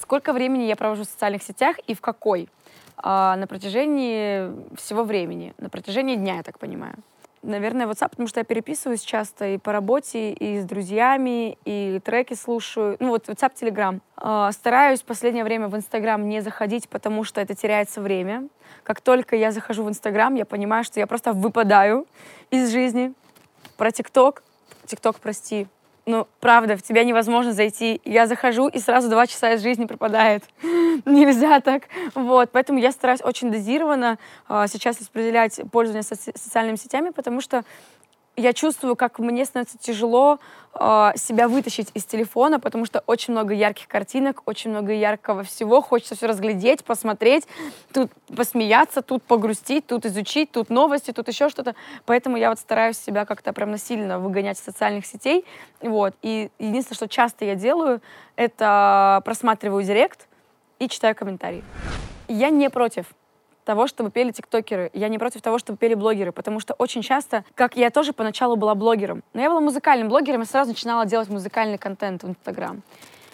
Сколько 0.00 0.32
времени 0.32 0.62
я 0.62 0.76
провожу 0.76 1.02
в 1.02 1.06
социальных 1.06 1.42
сетях 1.42 1.76
и 1.86 1.94
в 1.94 2.00
какой? 2.00 2.48
А, 2.96 3.36
на 3.36 3.46
протяжении 3.46 4.50
всего 4.76 5.04
времени, 5.04 5.52
на 5.58 5.68
протяжении 5.68 6.16
дня, 6.16 6.36
я 6.36 6.42
так 6.42 6.58
понимаю. 6.58 6.94
Наверное, 7.42 7.86
WhatsApp, 7.86 8.10
потому 8.10 8.28
что 8.28 8.40
я 8.40 8.44
переписываюсь 8.44 9.02
часто 9.02 9.46
и 9.46 9.58
по 9.58 9.72
работе, 9.72 10.32
и 10.32 10.60
с 10.60 10.64
друзьями, 10.64 11.58
и 11.64 12.00
треки 12.04 12.34
слушаю. 12.34 12.96
Ну 12.98 13.10
вот 13.10 13.28
WhatsApp, 13.28 13.52
Telegram. 13.60 14.00
А, 14.16 14.50
стараюсь 14.52 15.02
в 15.02 15.04
последнее 15.04 15.44
время 15.44 15.68
в 15.68 15.76
Instagram 15.76 16.28
не 16.28 16.40
заходить, 16.40 16.88
потому 16.88 17.24
что 17.24 17.40
это 17.40 17.54
теряется 17.54 18.00
время. 18.00 18.48
Как 18.82 19.00
только 19.00 19.36
я 19.36 19.52
захожу 19.52 19.84
в 19.84 19.88
Instagram, 19.88 20.34
я 20.34 20.44
понимаю, 20.44 20.82
что 20.82 20.98
я 20.98 21.06
просто 21.06 21.32
выпадаю 21.32 22.06
из 22.50 22.70
жизни. 22.70 23.12
Про 23.76 23.90
ТикТок, 23.90 24.42
ТикТок, 24.86 25.20
прости, 25.20 25.66
ну, 26.06 26.28
правда, 26.38 26.76
в 26.76 26.82
тебя 26.82 27.02
невозможно 27.02 27.52
зайти. 27.52 28.00
Я 28.04 28.28
захожу, 28.28 28.68
и 28.68 28.78
сразу 28.78 29.08
два 29.08 29.26
часа 29.26 29.54
из 29.54 29.62
жизни 29.62 29.86
пропадает. 29.86 30.44
Нельзя 31.04 31.60
так. 31.60 31.84
Вот, 32.14 32.50
поэтому 32.52 32.78
я 32.78 32.92
стараюсь 32.92 33.20
очень 33.22 33.50
дозированно 33.50 34.18
э, 34.48 34.66
сейчас 34.68 35.00
распределять 35.00 35.60
пользование 35.72 36.04
соци- 36.04 36.32
социальными 36.38 36.76
сетями, 36.76 37.10
потому 37.10 37.40
что 37.40 37.64
я 38.36 38.52
чувствую, 38.52 38.96
как 38.96 39.18
мне 39.18 39.44
становится 39.44 39.78
тяжело 39.78 40.38
э, 40.74 41.12
себя 41.16 41.48
вытащить 41.48 41.90
из 41.94 42.04
телефона, 42.04 42.60
потому 42.60 42.84
что 42.84 43.02
очень 43.06 43.32
много 43.32 43.54
ярких 43.54 43.88
картинок, 43.88 44.42
очень 44.44 44.70
много 44.70 44.92
яркого 44.92 45.42
всего. 45.42 45.80
Хочется 45.80 46.14
все 46.14 46.26
разглядеть, 46.26 46.84
посмотреть, 46.84 47.46
тут 47.92 48.10
посмеяться, 48.34 49.02
тут 49.02 49.22
погрустить, 49.22 49.86
тут 49.86 50.04
изучить, 50.04 50.50
тут 50.50 50.68
новости, 50.68 51.12
тут 51.12 51.28
еще 51.28 51.48
что-то. 51.48 51.74
Поэтому 52.04 52.36
я 52.36 52.50
вот 52.50 52.58
стараюсь 52.58 52.98
себя 52.98 53.24
как-то 53.24 53.52
прям 53.52 53.70
насильно 53.70 54.18
выгонять 54.18 54.58
из 54.58 54.64
социальных 54.64 55.06
сетей. 55.06 55.44
Вот. 55.80 56.14
И 56.22 56.50
единственное, 56.58 56.96
что 56.96 57.08
часто 57.08 57.44
я 57.44 57.54
делаю, 57.54 58.02
это 58.36 59.22
просматриваю 59.24 59.82
директ 59.82 60.28
и 60.78 60.88
читаю 60.88 61.14
комментарии. 61.14 61.64
Я 62.28 62.50
не 62.50 62.68
против 62.68 63.06
того, 63.66 63.88
чтобы 63.88 64.10
пели 64.10 64.30
тиктокеры. 64.30 64.90
Я 64.94 65.08
не 65.08 65.18
против 65.18 65.42
того, 65.42 65.58
чтобы 65.58 65.76
пели 65.76 65.94
блогеры, 65.94 66.32
потому 66.32 66.60
что 66.60 66.72
очень 66.74 67.02
часто, 67.02 67.44
как 67.54 67.76
я 67.76 67.90
тоже 67.90 68.12
поначалу 68.12 68.56
была 68.56 68.74
блогером, 68.74 69.22
но 69.34 69.42
я 69.42 69.50
была 69.50 69.60
музыкальным 69.60 70.08
блогером 70.08 70.42
и 70.42 70.46
сразу 70.46 70.70
начинала 70.70 71.04
делать 71.04 71.28
музыкальный 71.28 71.76
контент 71.76 72.22
в 72.22 72.28
Инстаграм. 72.28 72.80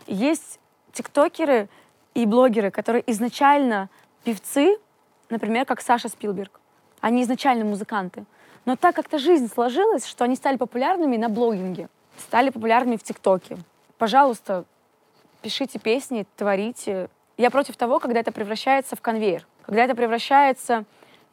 Есть 0.06 0.58
тиктокеры 0.92 1.68
и 2.14 2.26
блогеры, 2.26 2.70
которые 2.70 3.04
изначально 3.12 3.90
певцы, 4.24 4.78
например, 5.28 5.66
как 5.66 5.82
Саша 5.82 6.08
Спилберг. 6.08 6.60
Они 7.00 7.22
изначально 7.22 7.64
музыканты. 7.64 8.24
Но 8.64 8.76
так 8.76 8.96
как-то 8.96 9.18
жизнь 9.18 9.52
сложилась, 9.52 10.06
что 10.06 10.24
они 10.24 10.34
стали 10.36 10.56
популярными 10.56 11.18
на 11.18 11.28
блогинге, 11.28 11.88
стали 12.16 12.48
популярными 12.48 12.96
в 12.96 13.02
ТикТоке. 13.02 13.58
Пожалуйста, 13.98 14.64
пишите 15.42 15.78
песни, 15.78 16.26
творите. 16.36 17.10
Я 17.36 17.50
против 17.50 17.76
того, 17.76 17.98
когда 17.98 18.20
это 18.20 18.32
превращается 18.32 18.96
в 18.96 19.02
конвейер 19.02 19.46
когда 19.66 19.84
это 19.84 19.94
превращается... 19.94 20.84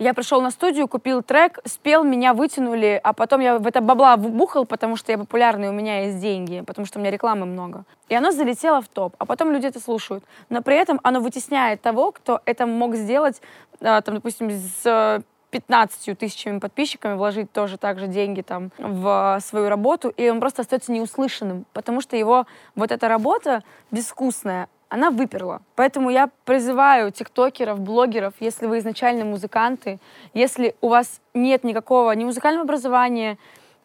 Я 0.02 0.14
пришел 0.14 0.42
на 0.42 0.50
студию, 0.50 0.88
купил 0.88 1.22
трек, 1.22 1.60
спел, 1.66 2.06
меня 2.06 2.34
вытянули, 2.34 3.02
а 3.04 3.12
потом 3.12 3.42
я 3.42 3.60
в 3.60 3.68
это 3.68 3.82
бабла 3.82 4.16
бухал, 4.16 4.64
потому 4.66 4.96
что 4.96 5.12
я 5.12 5.18
популярный, 5.18 5.68
у 5.68 5.74
меня 5.74 6.06
есть 6.06 6.22
деньги, 6.22 6.62
потому 6.62 6.88
что 6.88 7.00
у 7.00 7.02
меня 7.02 7.12
рекламы 7.12 7.46
много. 7.46 7.84
И 8.08 8.16
оно 8.16 8.32
залетело 8.32 8.82
в 8.82 8.88
топ, 8.88 9.14
а 9.18 9.26
потом 9.26 9.52
люди 9.52 9.66
это 9.66 9.82
слушают. 9.82 10.24
Но 10.48 10.62
при 10.62 10.78
этом 10.78 11.02
оно 11.04 11.20
вытесняет 11.20 11.82
того, 11.82 12.14
кто 12.14 12.40
это 12.46 12.66
мог 12.66 12.96
сделать, 12.96 13.42
а, 13.82 14.00
там, 14.02 14.16
допустим, 14.16 14.50
с 14.52 15.22
15 15.52 16.18
тысячами 16.18 16.60
подписчиками 16.60 17.16
вложить 17.16 17.52
тоже 17.52 17.78
так 17.78 18.00
же 18.00 18.08
деньги 18.08 18.42
там 18.42 18.72
в 18.78 19.40
свою 19.44 19.68
работу, 19.68 20.10
и 20.10 20.30
он 20.30 20.40
просто 20.40 20.62
остается 20.62 20.94
неуслышанным, 20.94 21.66
потому 21.74 22.00
что 22.00 22.16
его 22.16 22.46
вот 22.76 22.92
эта 22.92 23.10
работа 23.10 23.64
безвкусная, 23.92 24.70
она 24.90 25.12
выперла. 25.12 25.62
Поэтому 25.76 26.10
я 26.10 26.30
призываю 26.46 27.12
тиктокеров, 27.12 27.80
блогеров, 27.80 28.34
если 28.40 28.66
вы 28.66 28.80
изначально 28.80 29.24
музыканты, 29.24 30.00
если 30.34 30.76
у 30.82 30.90
вас 30.90 31.22
нет 31.34 31.64
никакого 31.64 32.12
ни 32.12 32.26
музыкального 32.26 32.64
образования, 32.64 33.38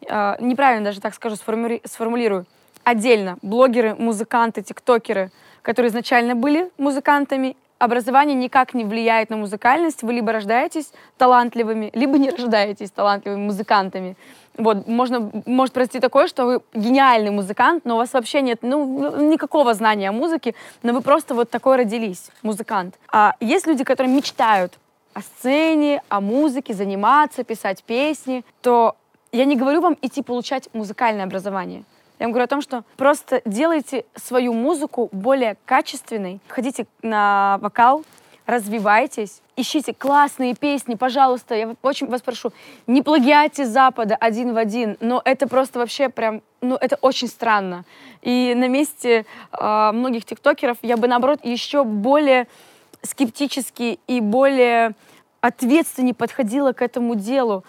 э, 0.07 0.35
неправильно 0.39 0.83
даже 0.83 0.99
так 0.99 1.13
скажу, 1.13 1.35
сформули, 1.35 1.81
сформулирую, 1.85 2.45
отдельно 2.83 3.37
блогеры, 3.41 3.95
музыканты, 3.95 4.63
тиктокеры, 4.63 5.31
которые 5.61 5.89
изначально 5.89 6.35
были 6.35 6.71
музыкантами, 6.77 7.55
образование 7.77 8.35
никак 8.35 8.73
не 8.73 8.83
влияет 8.83 9.29
на 9.29 9.37
музыкальность, 9.37 10.01
вы 10.01 10.13
либо 10.13 10.31
рождаетесь 10.31 10.91
талантливыми, 11.17 11.91
либо 11.93 12.17
не 12.17 12.29
рождаетесь 12.31 12.91
талантливыми 12.91 13.45
музыкантами. 13.45 14.15
Вот, 14.57 14.87
можно, 14.87 15.31
может 15.45 15.73
произойти 15.73 15.99
такое, 15.99 16.27
что 16.27 16.45
вы 16.45 16.61
гениальный 16.73 17.31
музыкант, 17.31 17.83
но 17.85 17.95
у 17.95 17.97
вас 17.97 18.13
вообще 18.13 18.41
нет 18.41 18.59
ну, 18.61 19.29
никакого 19.29 19.73
знания 19.73 20.09
о 20.09 20.11
музыке, 20.11 20.55
но 20.83 20.93
вы 20.93 21.01
просто 21.01 21.33
вот 21.33 21.49
такой 21.49 21.77
родились, 21.77 22.29
музыкант. 22.41 22.95
А 23.11 23.33
есть 23.39 23.67
люди, 23.67 23.83
которые 23.83 24.13
мечтают 24.13 24.73
о 25.13 25.21
сцене, 25.21 26.01
о 26.09 26.21
музыке, 26.21 26.73
заниматься, 26.73 27.43
писать 27.43 27.83
песни, 27.83 28.43
то 28.61 28.95
я 29.31 29.45
не 29.45 29.55
говорю 29.55 29.81
вам 29.81 29.97
идти 30.01 30.21
получать 30.21 30.69
музыкальное 30.73 31.25
образование. 31.25 31.83
Я 32.19 32.27
вам 32.27 32.31
говорю 32.31 32.45
о 32.45 32.47
том, 32.47 32.61
что 32.61 32.83
просто 32.95 33.41
делайте 33.45 34.05
свою 34.15 34.53
музыку 34.53 35.09
более 35.11 35.57
качественной, 35.65 36.39
ходите 36.47 36.87
на 37.01 37.57
вокал, 37.61 38.05
развивайтесь, 38.45 39.41
ищите 39.57 39.93
классные 39.93 40.55
песни, 40.55 40.95
пожалуйста, 40.95 41.55
я 41.55 41.75
очень 41.81 42.07
вас 42.07 42.21
прошу, 42.21 42.51
не 42.87 43.01
плагиате 43.01 43.65
Запада 43.65 44.15
один 44.15 44.53
в 44.53 44.57
один, 44.57 44.97
но 44.99 45.21
это 45.23 45.47
просто 45.47 45.79
вообще 45.79 46.09
прям, 46.09 46.41
ну, 46.61 46.75
это 46.75 46.97
очень 47.01 47.27
странно. 47.27 47.85
И 48.21 48.53
на 48.55 48.67
месте 48.67 49.25
э, 49.51 49.91
многих 49.93 50.25
тиктокеров 50.25 50.77
я 50.81 50.97
бы, 50.97 51.07
наоборот, 51.07 51.39
еще 51.43 51.83
более 51.83 52.47
скептически 53.01 53.99
и 54.07 54.19
более 54.19 54.95
ответственнее 55.41 56.15
подходила 56.15 56.73
к 56.73 56.81
этому 56.81 57.15
делу, 57.15 57.63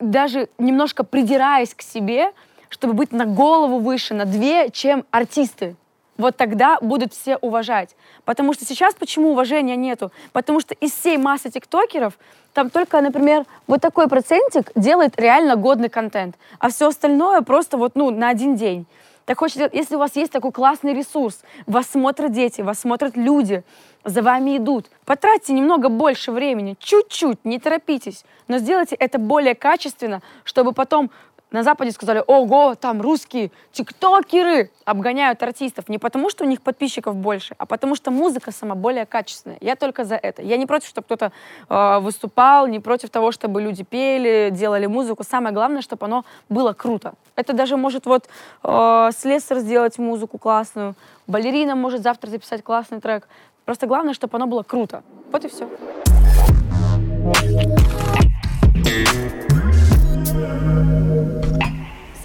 даже 0.00 0.48
немножко 0.58 1.04
придираясь 1.04 1.74
к 1.74 1.82
себе, 1.82 2.32
чтобы 2.68 2.94
быть 2.94 3.12
на 3.12 3.26
голову 3.26 3.78
выше, 3.78 4.14
на 4.14 4.24
две, 4.24 4.70
чем 4.70 5.04
артисты 5.10 5.76
вот 6.18 6.36
тогда 6.36 6.78
будут 6.80 7.14
все 7.14 7.36
уважать. 7.36 7.96
Потому 8.24 8.52
что 8.52 8.66
сейчас 8.66 8.94
почему 8.94 9.30
уважения 9.30 9.76
нету? 9.76 10.12
Потому 10.32 10.60
что 10.60 10.74
из 10.74 10.92
всей 10.92 11.16
массы 11.16 11.50
тиктокеров 11.50 12.18
там 12.52 12.70
только, 12.70 13.00
например, 13.00 13.44
вот 13.66 13.80
такой 13.80 14.08
процентик 14.08 14.70
делает 14.74 15.18
реально 15.18 15.56
годный 15.56 15.88
контент, 15.88 16.36
а 16.58 16.68
все 16.70 16.88
остальное 16.88 17.40
просто 17.42 17.76
вот, 17.76 17.92
ну, 17.94 18.10
на 18.10 18.28
один 18.28 18.56
день. 18.56 18.86
Так 19.24 19.38
хочется, 19.40 19.68
если 19.72 19.94
у 19.94 19.98
вас 19.98 20.16
есть 20.16 20.32
такой 20.32 20.52
классный 20.52 20.94
ресурс, 20.94 21.40
вас 21.66 21.86
смотрят 21.86 22.32
дети, 22.32 22.62
вас 22.62 22.80
смотрят 22.80 23.14
люди, 23.14 23.62
за 24.02 24.22
вами 24.22 24.56
идут, 24.56 24.86
потратьте 25.04 25.52
немного 25.52 25.90
больше 25.90 26.32
времени, 26.32 26.76
чуть-чуть, 26.80 27.44
не 27.44 27.58
торопитесь, 27.58 28.24
но 28.48 28.56
сделайте 28.56 28.96
это 28.96 29.18
более 29.18 29.54
качественно, 29.54 30.22
чтобы 30.44 30.72
потом 30.72 31.10
на 31.50 31.62
Западе 31.62 31.92
сказали, 31.92 32.22
ого, 32.26 32.74
там 32.74 33.00
русские 33.00 33.50
тиктокеры 33.72 34.70
обгоняют 34.84 35.42
артистов. 35.42 35.88
Не 35.88 35.98
потому, 35.98 36.28
что 36.30 36.44
у 36.44 36.46
них 36.46 36.60
подписчиков 36.60 37.16
больше, 37.16 37.54
а 37.58 37.66
потому 37.66 37.94
что 37.94 38.10
музыка 38.10 38.52
сама 38.52 38.74
более 38.74 39.06
качественная. 39.06 39.58
Я 39.60 39.76
только 39.76 40.04
за 40.04 40.16
это. 40.16 40.42
Я 40.42 40.56
не 40.56 40.66
против, 40.66 40.88
чтобы 40.88 41.06
кто-то 41.06 41.32
э, 41.68 41.98
выступал, 42.00 42.66
не 42.66 42.80
против 42.80 43.10
того, 43.10 43.32
чтобы 43.32 43.62
люди 43.62 43.82
пели, 43.82 44.50
делали 44.52 44.86
музыку. 44.86 45.24
Самое 45.24 45.54
главное, 45.54 45.80
чтобы 45.80 46.06
оно 46.06 46.24
было 46.48 46.74
круто. 46.74 47.14
Это 47.34 47.54
даже 47.54 47.76
может 47.76 48.04
вот 48.06 48.28
э, 48.62 49.10
слесарь 49.16 49.58
сделать 49.60 49.98
музыку 49.98 50.38
классную, 50.38 50.94
балерина 51.26 51.74
может 51.74 52.02
завтра 52.02 52.28
записать 52.28 52.62
классный 52.62 53.00
трек. 53.00 53.26
Просто 53.64 53.86
главное, 53.86 54.14
чтобы 54.14 54.36
оно 54.36 54.46
было 54.46 54.62
круто. 54.62 55.02
Вот 55.30 55.44
и 55.44 55.48
все. 55.48 55.68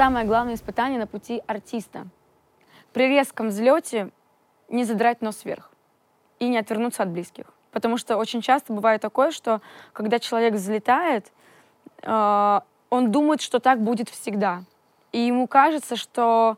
Самое 0.04 0.26
главное 0.26 0.56
испытание 0.56 1.00
на 1.00 1.08
пути 1.08 1.42
артиста. 1.48 2.08
При 2.92 3.08
резком 3.08 3.48
взлете 3.48 4.10
не 4.68 4.84
задрать 4.84 5.22
нос 5.22 5.46
вверх 5.46 5.72
и 6.40 6.50
не 6.50 6.58
отвернуться 6.58 7.04
от 7.04 7.10
близких. 7.10 7.46
Потому 7.72 7.96
что 7.96 8.18
очень 8.18 8.42
часто 8.42 8.74
бывает 8.74 9.02
такое, 9.02 9.32
что 9.32 9.62
когда 9.94 10.20
человек 10.20 10.56
взлетает, 10.56 11.32
э, 12.02 12.60
он 12.90 13.12
думает, 13.14 13.40
что 13.40 13.62
так 13.62 13.80
будет 13.80 14.10
всегда. 14.10 14.64
И 15.14 15.20
ему 15.20 15.48
кажется, 15.48 15.96
что... 15.96 16.58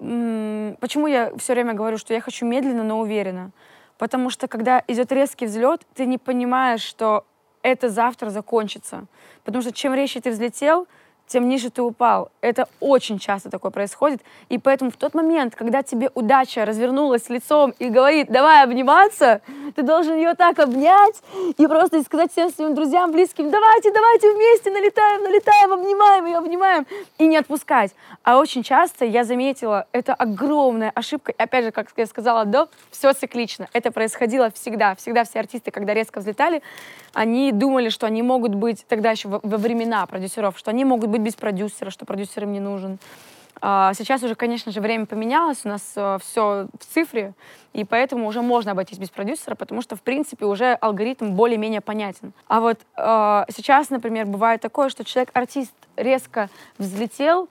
М- 0.00 0.78
почему 0.80 1.06
я 1.06 1.36
все 1.36 1.52
время 1.52 1.74
говорю, 1.74 1.98
что 1.98 2.14
я 2.14 2.22
хочу 2.22 2.46
медленно, 2.46 2.82
но 2.82 2.98
уверенно? 2.98 3.50
Потому 3.98 4.30
что 4.30 4.48
когда 4.48 4.82
идет 4.88 5.12
резкий 5.12 5.44
взлет, 5.44 5.82
ты 5.92 6.06
не 6.06 6.16
понимаешь, 6.16 6.80
что 6.80 7.26
это 7.60 7.90
завтра 7.90 8.30
закончится. 8.30 9.04
Потому 9.44 9.60
что 9.60 9.70
чем 9.70 9.92
резче 9.92 10.22
ты 10.22 10.30
взлетел, 10.30 10.88
тем 11.26 11.48
ниже 11.48 11.70
ты 11.70 11.82
упал. 11.82 12.30
Это 12.40 12.68
очень 12.80 13.18
часто 13.18 13.50
такое 13.50 13.70
происходит. 13.70 14.20
И 14.48 14.58
поэтому 14.58 14.90
в 14.90 14.96
тот 14.96 15.14
момент, 15.14 15.54
когда 15.54 15.82
тебе 15.82 16.10
удача 16.14 16.64
развернулась 16.64 17.28
лицом 17.28 17.74
и 17.78 17.88
говорит, 17.88 18.28
давай 18.28 18.62
обниматься, 18.62 19.40
Ты 19.74 19.82
должен 19.82 20.16
ее 20.16 20.34
так 20.34 20.58
обнять 20.58 21.20
и 21.58 21.66
просто 21.66 22.02
сказать 22.02 22.30
всем 22.30 22.50
своим 22.50 22.74
друзьям, 22.74 23.10
близким, 23.10 23.50
давайте, 23.50 23.92
давайте 23.92 24.32
вместе 24.32 24.70
налетаем, 24.70 25.22
налетаем, 25.22 25.72
обнимаем 25.72 26.26
ее, 26.26 26.36
обнимаем, 26.38 26.86
и 27.18 27.26
не 27.26 27.36
отпускать. 27.36 27.92
А 28.22 28.38
очень 28.38 28.62
часто 28.62 29.04
я 29.04 29.24
заметила, 29.24 29.86
это 29.92 30.14
огромная 30.14 30.92
ошибка. 30.94 31.32
И 31.32 31.42
опять 31.42 31.64
же, 31.64 31.70
как 31.72 31.88
я 31.96 32.06
сказала 32.06 32.44
до, 32.44 32.68
все 32.90 33.12
циклично. 33.12 33.68
Это 33.72 33.90
происходило 33.90 34.50
всегда. 34.50 34.94
Всегда 34.94 35.24
все 35.24 35.40
артисты, 35.40 35.70
когда 35.70 35.92
резко 35.94 36.20
взлетали, 36.20 36.62
они 37.12 37.52
думали, 37.52 37.88
что 37.88 38.06
они 38.06 38.22
могут 38.22 38.54
быть, 38.54 38.84
тогда 38.88 39.10
еще 39.10 39.28
во 39.28 39.56
времена 39.58 40.06
продюсеров, 40.06 40.58
что 40.58 40.70
они 40.70 40.84
могут 40.84 41.10
быть 41.14 41.22
без 41.22 41.34
продюсера, 41.34 41.90
что 41.90 42.04
продюсер 42.04 42.42
им 42.42 42.52
не 42.52 42.60
нужен. 42.60 42.98
А 43.60 43.94
сейчас 43.94 44.22
уже, 44.22 44.34
конечно 44.34 44.72
же, 44.72 44.80
время 44.80 45.06
поменялось, 45.06 45.60
у 45.64 45.68
нас 45.68 45.92
э, 45.94 46.18
все 46.20 46.66
в 46.78 46.84
цифре, 46.92 47.34
и 47.72 47.84
поэтому 47.84 48.26
уже 48.26 48.42
можно 48.42 48.72
обойтись 48.72 48.98
без 48.98 49.10
продюсера, 49.10 49.54
потому 49.54 49.80
что, 49.80 49.94
в 49.94 50.02
принципе, 50.02 50.44
уже 50.44 50.74
алгоритм 50.74 51.34
более-менее 51.34 51.80
понятен. 51.80 52.32
А 52.48 52.60
вот 52.60 52.80
э, 52.96 53.44
сейчас, 53.56 53.90
например, 53.90 54.26
бывает 54.26 54.60
такое, 54.60 54.88
что 54.88 55.04
человек-артист 55.04 55.72
резко 55.96 56.50
взлетел, 56.78 57.48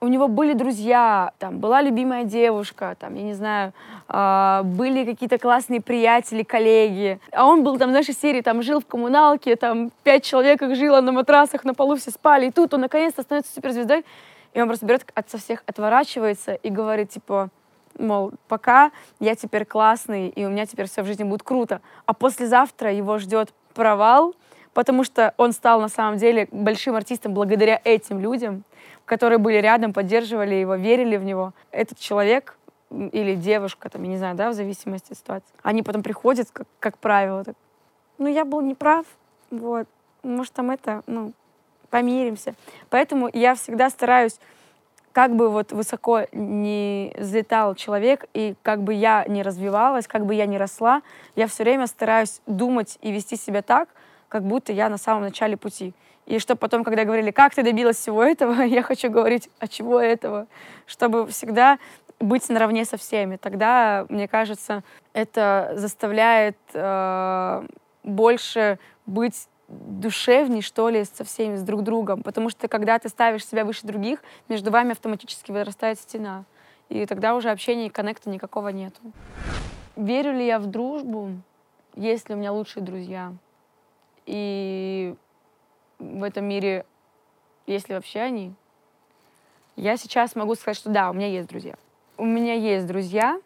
у 0.00 0.08
него 0.08 0.28
были 0.28 0.52
друзья, 0.52 1.32
там 1.38 1.58
была 1.58 1.82
любимая 1.82 2.24
девушка, 2.24 2.96
там, 2.98 3.14
я 3.14 3.22
не 3.22 3.34
знаю, 3.34 3.72
э, 4.08 4.60
были 4.64 5.04
какие-то 5.04 5.38
классные 5.38 5.80
приятели, 5.80 6.42
коллеги. 6.42 7.18
А 7.32 7.46
он 7.46 7.64
был 7.64 7.78
там, 7.78 7.90
знаешь, 7.90 8.08
из 8.08 8.20
серии, 8.20 8.42
там, 8.42 8.62
жил 8.62 8.80
в 8.80 8.86
коммуналке, 8.86 9.56
там, 9.56 9.90
пять 10.02 10.24
человек 10.24 10.62
их 10.62 10.76
жило 10.76 11.00
на 11.00 11.12
матрасах, 11.12 11.64
на 11.64 11.74
полу 11.74 11.96
все 11.96 12.10
спали. 12.10 12.48
И 12.48 12.50
тут 12.50 12.74
он 12.74 12.82
наконец-то 12.82 13.22
становится 13.22 13.52
суперзвездой. 13.54 14.04
И 14.52 14.60
он 14.60 14.68
просто 14.68 14.86
берет 14.86 15.04
от 15.14 15.30
со 15.30 15.38
всех 15.38 15.62
отворачивается 15.66 16.54
и 16.54 16.70
говорит, 16.70 17.10
типа, 17.10 17.50
мол, 17.98 18.32
пока 18.48 18.90
я 19.20 19.34
теперь 19.34 19.64
классный, 19.64 20.28
и 20.28 20.44
у 20.44 20.50
меня 20.50 20.66
теперь 20.66 20.88
все 20.88 21.02
в 21.02 21.06
жизни 21.06 21.24
будет 21.24 21.42
круто. 21.42 21.80
А 22.06 22.14
послезавтра 22.14 22.92
его 22.92 23.18
ждет 23.18 23.52
провал, 23.74 24.34
потому 24.72 25.04
что 25.04 25.34
он 25.36 25.52
стал 25.52 25.80
на 25.80 25.88
самом 25.88 26.18
деле 26.18 26.48
большим 26.50 26.94
артистом 26.96 27.32
благодаря 27.32 27.80
этим 27.84 28.20
людям, 28.20 28.64
которые 29.06 29.38
были 29.38 29.56
рядом, 29.56 29.92
поддерживали 29.92 30.56
его, 30.56 30.74
верили 30.74 31.16
в 31.16 31.24
него. 31.24 31.54
Этот 31.70 31.98
человек 31.98 32.58
или 32.90 33.34
девушка, 33.34 33.88
там, 33.88 34.02
я 34.02 34.08
не 34.08 34.18
знаю, 34.18 34.36
да, 34.36 34.50
в 34.50 34.54
зависимости 34.54 35.12
от 35.12 35.18
ситуации, 35.18 35.48
они 35.62 35.82
потом 35.82 36.02
приходят, 36.02 36.48
как, 36.52 36.66
как 36.78 36.98
правило, 36.98 37.42
так, 37.42 37.56
ну, 38.18 38.28
я 38.28 38.44
был 38.44 38.60
неправ, 38.60 39.06
вот, 39.50 39.88
может, 40.22 40.52
там 40.52 40.70
это, 40.70 41.02
ну, 41.06 41.32
помиримся. 41.90 42.54
Поэтому 42.90 43.28
я 43.32 43.54
всегда 43.54 43.90
стараюсь, 43.90 44.38
как 45.12 45.34
бы 45.34 45.50
вот 45.50 45.72
высоко 45.72 46.26
не 46.32 47.14
взлетал 47.18 47.74
человек, 47.74 48.26
и 48.34 48.54
как 48.62 48.82
бы 48.82 48.94
я 48.94 49.24
не 49.26 49.42
развивалась, 49.42 50.06
как 50.06 50.26
бы 50.26 50.34
я 50.34 50.46
не 50.46 50.58
росла, 50.58 51.02
я 51.34 51.46
все 51.46 51.64
время 51.64 51.86
стараюсь 51.86 52.40
думать 52.46 52.98
и 53.02 53.10
вести 53.10 53.36
себя 53.36 53.62
так, 53.62 53.88
как 54.28 54.42
будто 54.42 54.72
я 54.72 54.88
на 54.88 54.98
самом 54.98 55.22
начале 55.22 55.56
пути. 55.56 55.94
И 56.26 56.40
что 56.40 56.56
потом, 56.56 56.82
когда 56.82 57.04
говорили, 57.04 57.30
как 57.30 57.54
ты 57.54 57.62
добилась 57.62 57.96
всего 57.96 58.22
этого, 58.22 58.62
я 58.62 58.82
хочу 58.82 59.10
говорить, 59.10 59.48
а 59.58 59.68
чего 59.68 60.00
этого? 60.00 60.46
Чтобы 60.86 61.26
всегда 61.28 61.78
быть 62.18 62.48
наравне 62.48 62.84
со 62.84 62.96
всеми. 62.96 63.36
Тогда, 63.36 64.06
мне 64.08 64.26
кажется, 64.26 64.82
это 65.12 65.72
заставляет 65.76 66.56
э, 66.72 67.66
больше 68.02 68.78
быть 69.04 69.48
душевней, 69.68 70.62
что 70.62 70.88
ли, 70.88 71.04
со 71.04 71.24
всеми, 71.24 71.56
с 71.56 71.62
друг 71.62 71.82
другом. 71.82 72.22
Потому 72.22 72.50
что 72.50 72.68
когда 72.68 72.98
ты 72.98 73.08
ставишь 73.08 73.46
себя 73.46 73.64
выше 73.64 73.86
других, 73.86 74.22
между 74.48 74.70
вами 74.70 74.92
автоматически 74.92 75.50
вырастает 75.52 75.98
стена. 76.00 76.44
И 76.88 77.04
тогда 77.06 77.34
уже 77.34 77.50
общения 77.50 77.86
и 77.86 77.90
коннекта 77.90 78.30
никакого 78.30 78.68
нету. 78.68 79.00
Верю 79.96 80.32
ли 80.32 80.46
я 80.46 80.58
в 80.58 80.66
дружбу, 80.66 81.30
есть 81.94 82.28
ли 82.28 82.34
у 82.34 82.38
меня 82.38 82.52
лучшие 82.52 82.82
друзья? 82.82 83.32
И 84.24 85.14
в 85.98 86.22
этом 86.22 86.44
мире 86.44 86.84
есть 87.66 87.88
ли 87.88 87.94
вообще 87.94 88.20
они? 88.20 88.54
Я 89.76 89.96
сейчас 89.96 90.34
могу 90.34 90.54
сказать, 90.54 90.76
что 90.76 90.90
да, 90.90 91.10
у 91.10 91.12
меня 91.12 91.28
есть 91.28 91.48
друзья. 91.48 91.74
У 92.16 92.24
меня 92.24 92.54
есть 92.54 92.86
друзья 92.86 93.40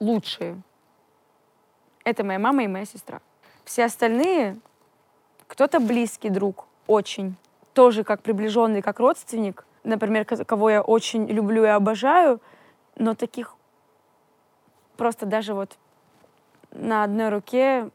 лучшие. 0.00 0.60
Это 2.04 2.24
моя 2.24 2.38
мама 2.38 2.64
и 2.64 2.68
моя 2.68 2.84
сестра. 2.84 3.20
Все 3.64 3.84
остальные 3.84 4.58
кто-то 5.46 5.80
близкий 5.80 6.30
друг, 6.30 6.66
очень. 6.86 7.34
Тоже 7.74 8.04
как 8.04 8.22
приближенный, 8.22 8.82
как 8.82 8.98
родственник. 8.98 9.66
Например, 9.84 10.24
кого 10.24 10.70
я 10.70 10.82
очень 10.82 11.26
люблю 11.26 11.64
и 11.64 11.68
обожаю, 11.68 12.40
но 12.96 13.14
таких 13.14 13.54
просто 14.96 15.26
даже 15.26 15.54
вот 15.54 15.76
на 16.72 17.04
одной 17.04 17.28
руке 17.30 17.90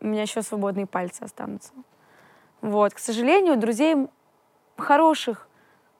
у 0.00 0.06
меня 0.06 0.22
еще 0.22 0.42
свободные 0.42 0.86
пальцы 0.86 1.22
останутся. 1.22 1.72
Вот. 2.66 2.94
К 2.94 2.98
сожалению, 2.98 3.56
друзей 3.56 3.96
хороших 4.76 5.48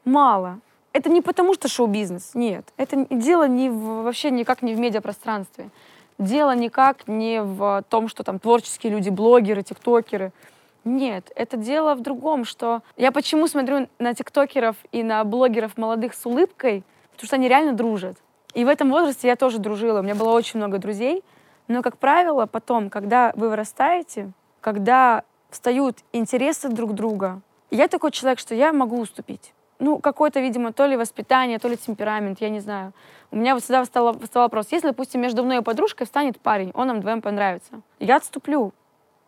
мало. 0.04 0.58
Это 0.92 1.08
не 1.10 1.22
потому, 1.22 1.54
что 1.54 1.68
шоу-бизнес, 1.68 2.32
нет. 2.34 2.66
Это 2.76 3.06
дело 3.08 3.46
не 3.46 3.70
в, 3.70 4.02
вообще 4.02 4.30
никак 4.30 4.62
не 4.62 4.74
в 4.74 4.80
медиапространстве. 4.80 5.70
Дело 6.18 6.56
никак 6.56 7.06
не 7.06 7.42
в 7.42 7.84
том, 7.88 8.08
что 8.08 8.24
там 8.24 8.38
творческие 8.38 8.92
люди, 8.92 9.10
блогеры, 9.10 9.62
тиктокеры— 9.62 10.32
нет, 10.86 11.32
это 11.34 11.56
дело 11.56 11.96
в 11.96 12.00
другом, 12.00 12.44
что 12.44 12.80
я 12.96 13.10
почему 13.10 13.48
смотрю 13.48 13.88
на 13.98 14.14
тиктокеров 14.14 14.76
и 14.92 15.02
на 15.02 15.24
блогеров 15.24 15.76
молодых 15.76 16.14
с 16.14 16.24
улыбкой, 16.24 16.84
потому 17.10 17.26
что 17.26 17.34
они 17.34 17.48
реально 17.48 17.72
дружат. 17.72 18.16
И 18.54 18.64
в 18.64 18.68
этом 18.68 18.90
возрасте 18.90 19.26
я 19.26 19.34
тоже 19.34 19.58
дружила, 19.58 19.98
у 19.98 20.02
меня 20.04 20.14
было 20.14 20.30
очень 20.30 20.60
много 20.60 20.78
друзей, 20.78 21.24
но, 21.66 21.82
как 21.82 21.98
правило, 21.98 22.46
потом, 22.46 22.88
когда 22.88 23.32
вы 23.34 23.48
вырастаете, 23.48 24.30
когда 24.60 25.24
встают 25.56 25.96
интересы 26.12 26.68
друг 26.68 26.94
друга, 26.94 27.40
я 27.70 27.88
такой 27.88 28.10
человек, 28.12 28.38
что 28.38 28.54
я 28.54 28.72
могу 28.72 29.00
уступить. 29.00 29.52
Ну, 29.78 29.98
какое-то, 29.98 30.40
видимо, 30.40 30.72
то 30.72 30.86
ли 30.86 30.96
воспитание, 30.96 31.58
то 31.58 31.68
ли 31.68 31.76
темперамент, 31.76 32.40
я 32.40 32.50
не 32.50 32.60
знаю. 32.60 32.92
У 33.30 33.36
меня 33.36 33.54
вот 33.54 33.62
всегда 33.62 33.82
встал, 33.82 34.18
встал 34.18 34.44
вопрос, 34.44 34.68
если, 34.70 34.88
допустим, 34.88 35.20
между 35.20 35.42
мной 35.42 35.58
и 35.58 35.62
подружкой 35.62 36.06
встанет 36.06 36.38
парень, 36.38 36.70
он 36.74 36.88
нам 36.88 37.00
двоим 37.00 37.22
понравится, 37.22 37.80
я 37.98 38.16
отступлю 38.16 38.72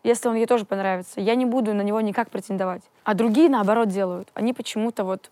если 0.01 0.29
он 0.29 0.35
ей 0.35 0.45
тоже 0.45 0.63
понравится. 0.63 1.19
Я 1.19 1.35
не 1.35 1.45
буду 1.45 1.73
на 1.73 1.81
него 1.81 1.99
никак 1.99 2.29
претендовать. 2.29 2.83
А 3.03 3.13
другие, 3.13 3.49
наоборот, 3.49 3.89
делают. 3.89 4.29
Они 4.33 4.53
почему-то 4.53 5.03
вот 5.03 5.29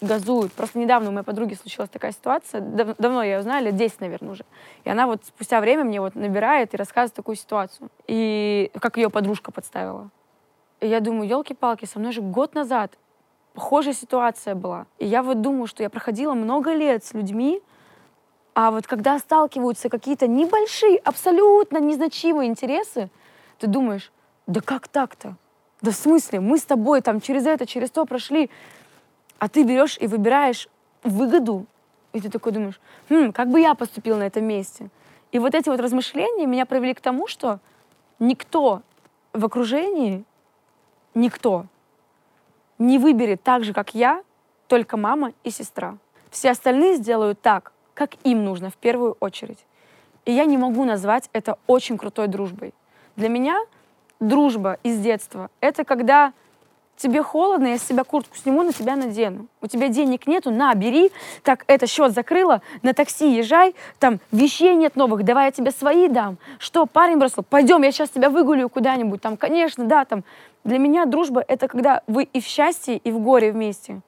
газуют. 0.00 0.52
Просто 0.52 0.78
недавно 0.78 1.10
у 1.10 1.12
моей 1.12 1.24
подруги 1.24 1.54
случилась 1.54 1.90
такая 1.90 2.12
ситуация. 2.12 2.60
Дав 2.60 2.96
давно 2.98 3.22
я 3.22 3.36
ее 3.36 3.42
знаю, 3.42 3.64
лет 3.64 3.76
10, 3.76 4.00
наверное, 4.00 4.32
уже. 4.32 4.44
И 4.84 4.90
она 4.90 5.06
вот 5.06 5.24
спустя 5.24 5.60
время 5.60 5.84
мне 5.84 6.00
вот 6.00 6.14
набирает 6.14 6.74
и 6.74 6.76
рассказывает 6.76 7.14
такую 7.14 7.36
ситуацию. 7.36 7.90
И 8.06 8.70
как 8.80 8.96
ее 8.96 9.10
подружка 9.10 9.52
подставила. 9.52 10.10
И 10.80 10.86
я 10.86 11.00
думаю, 11.00 11.28
елки-палки, 11.28 11.84
со 11.84 11.98
мной 11.98 12.12
же 12.12 12.20
год 12.20 12.54
назад 12.54 12.92
похожая 13.54 13.94
ситуация 13.94 14.54
была. 14.54 14.86
И 14.98 15.06
я 15.06 15.22
вот 15.22 15.40
думаю, 15.40 15.66
что 15.66 15.82
я 15.82 15.90
проходила 15.90 16.34
много 16.34 16.72
лет 16.72 17.04
с 17.04 17.12
людьми, 17.12 17.60
а 18.54 18.70
вот 18.70 18.86
когда 18.86 19.18
сталкиваются 19.18 19.88
какие-то 19.88 20.26
небольшие, 20.26 20.98
абсолютно 20.98 21.78
незначимые 21.78 22.48
интересы, 22.48 23.10
ты 23.58 23.66
думаешь, 23.66 24.12
да 24.46 24.60
как 24.60 24.88
так-то? 24.88 25.36
Да 25.80 25.90
в 25.90 25.94
смысле, 25.94 26.40
мы 26.40 26.58
с 26.58 26.64
тобой 26.64 27.00
там 27.00 27.20
через 27.20 27.46
это, 27.46 27.66
через 27.66 27.90
то 27.90 28.04
прошли, 28.04 28.50
а 29.38 29.48
ты 29.48 29.64
берешь 29.64 29.96
и 30.00 30.06
выбираешь 30.06 30.68
выгоду, 31.02 31.66
и 32.12 32.20
ты 32.20 32.30
такой 32.30 32.52
думаешь, 32.52 32.80
хм, 33.08 33.32
как 33.32 33.48
бы 33.48 33.60
я 33.60 33.74
поступил 33.74 34.16
на 34.16 34.24
этом 34.24 34.44
месте? 34.44 34.90
И 35.30 35.38
вот 35.38 35.54
эти 35.54 35.68
вот 35.68 35.80
размышления 35.80 36.46
меня 36.46 36.66
привели 36.66 36.94
к 36.94 37.00
тому, 37.00 37.26
что 37.26 37.60
никто 38.18 38.82
в 39.32 39.44
окружении, 39.44 40.24
никто 41.14 41.66
не 42.78 42.98
выберет 42.98 43.42
так 43.42 43.64
же, 43.64 43.72
как 43.72 43.94
я, 43.94 44.22
только 44.68 44.96
мама 44.96 45.32
и 45.44 45.50
сестра. 45.50 45.96
Все 46.30 46.50
остальные 46.50 46.96
сделают 46.96 47.40
так, 47.40 47.72
как 47.94 48.14
им 48.24 48.44
нужно 48.44 48.70
в 48.70 48.76
первую 48.76 49.16
очередь. 49.20 49.64
И 50.24 50.32
я 50.32 50.44
не 50.44 50.58
могу 50.58 50.84
назвать 50.84 51.28
это 51.32 51.58
очень 51.66 51.98
крутой 51.98 52.28
дружбой. 52.28 52.74
Для 53.16 53.28
меня 53.28 53.58
дружба 54.20 54.78
из 54.82 54.98
детства— 55.00 55.50
это 55.60 55.84
когда 55.84 56.32
тебе 56.98 57.22
холодно, 57.22 57.68
я 57.68 57.78
с 57.78 57.82
себя 57.82 58.04
куртку 58.04 58.36
сниму, 58.36 58.62
на 58.62 58.72
тебя 58.72 58.96
надену. 58.96 59.46
У 59.62 59.66
тебя 59.66 59.88
денег 59.88 60.26
нету, 60.26 60.50
на, 60.50 60.74
бери, 60.74 61.10
так, 61.42 61.64
это 61.66 61.86
счет 61.86 62.12
закрыла, 62.12 62.60
на 62.82 62.92
такси 62.92 63.36
езжай, 63.36 63.74
там, 63.98 64.20
вещей 64.32 64.74
нет 64.74 64.96
новых, 64.96 65.24
давай 65.24 65.46
я 65.46 65.50
тебе 65.52 65.70
свои 65.70 66.08
дам. 66.08 66.36
Что, 66.58 66.86
парень 66.86 67.18
бросил, 67.18 67.42
пойдем, 67.42 67.82
я 67.82 67.92
сейчас 67.92 68.10
тебя 68.10 68.28
выгулю 68.28 68.68
куда-нибудь, 68.68 69.22
там, 69.22 69.36
конечно, 69.36 69.84
да, 69.84 70.04
там. 70.04 70.24
Для 70.64 70.78
меня 70.78 71.06
дружба— 71.06 71.42
это 71.48 71.68
когда 71.68 72.02
вы 72.06 72.24
и 72.24 72.40
в 72.40 72.44
счастье, 72.44 72.98
и 72.98 73.10
в 73.10 73.20
горе 73.20 73.52
вместе 73.52 74.00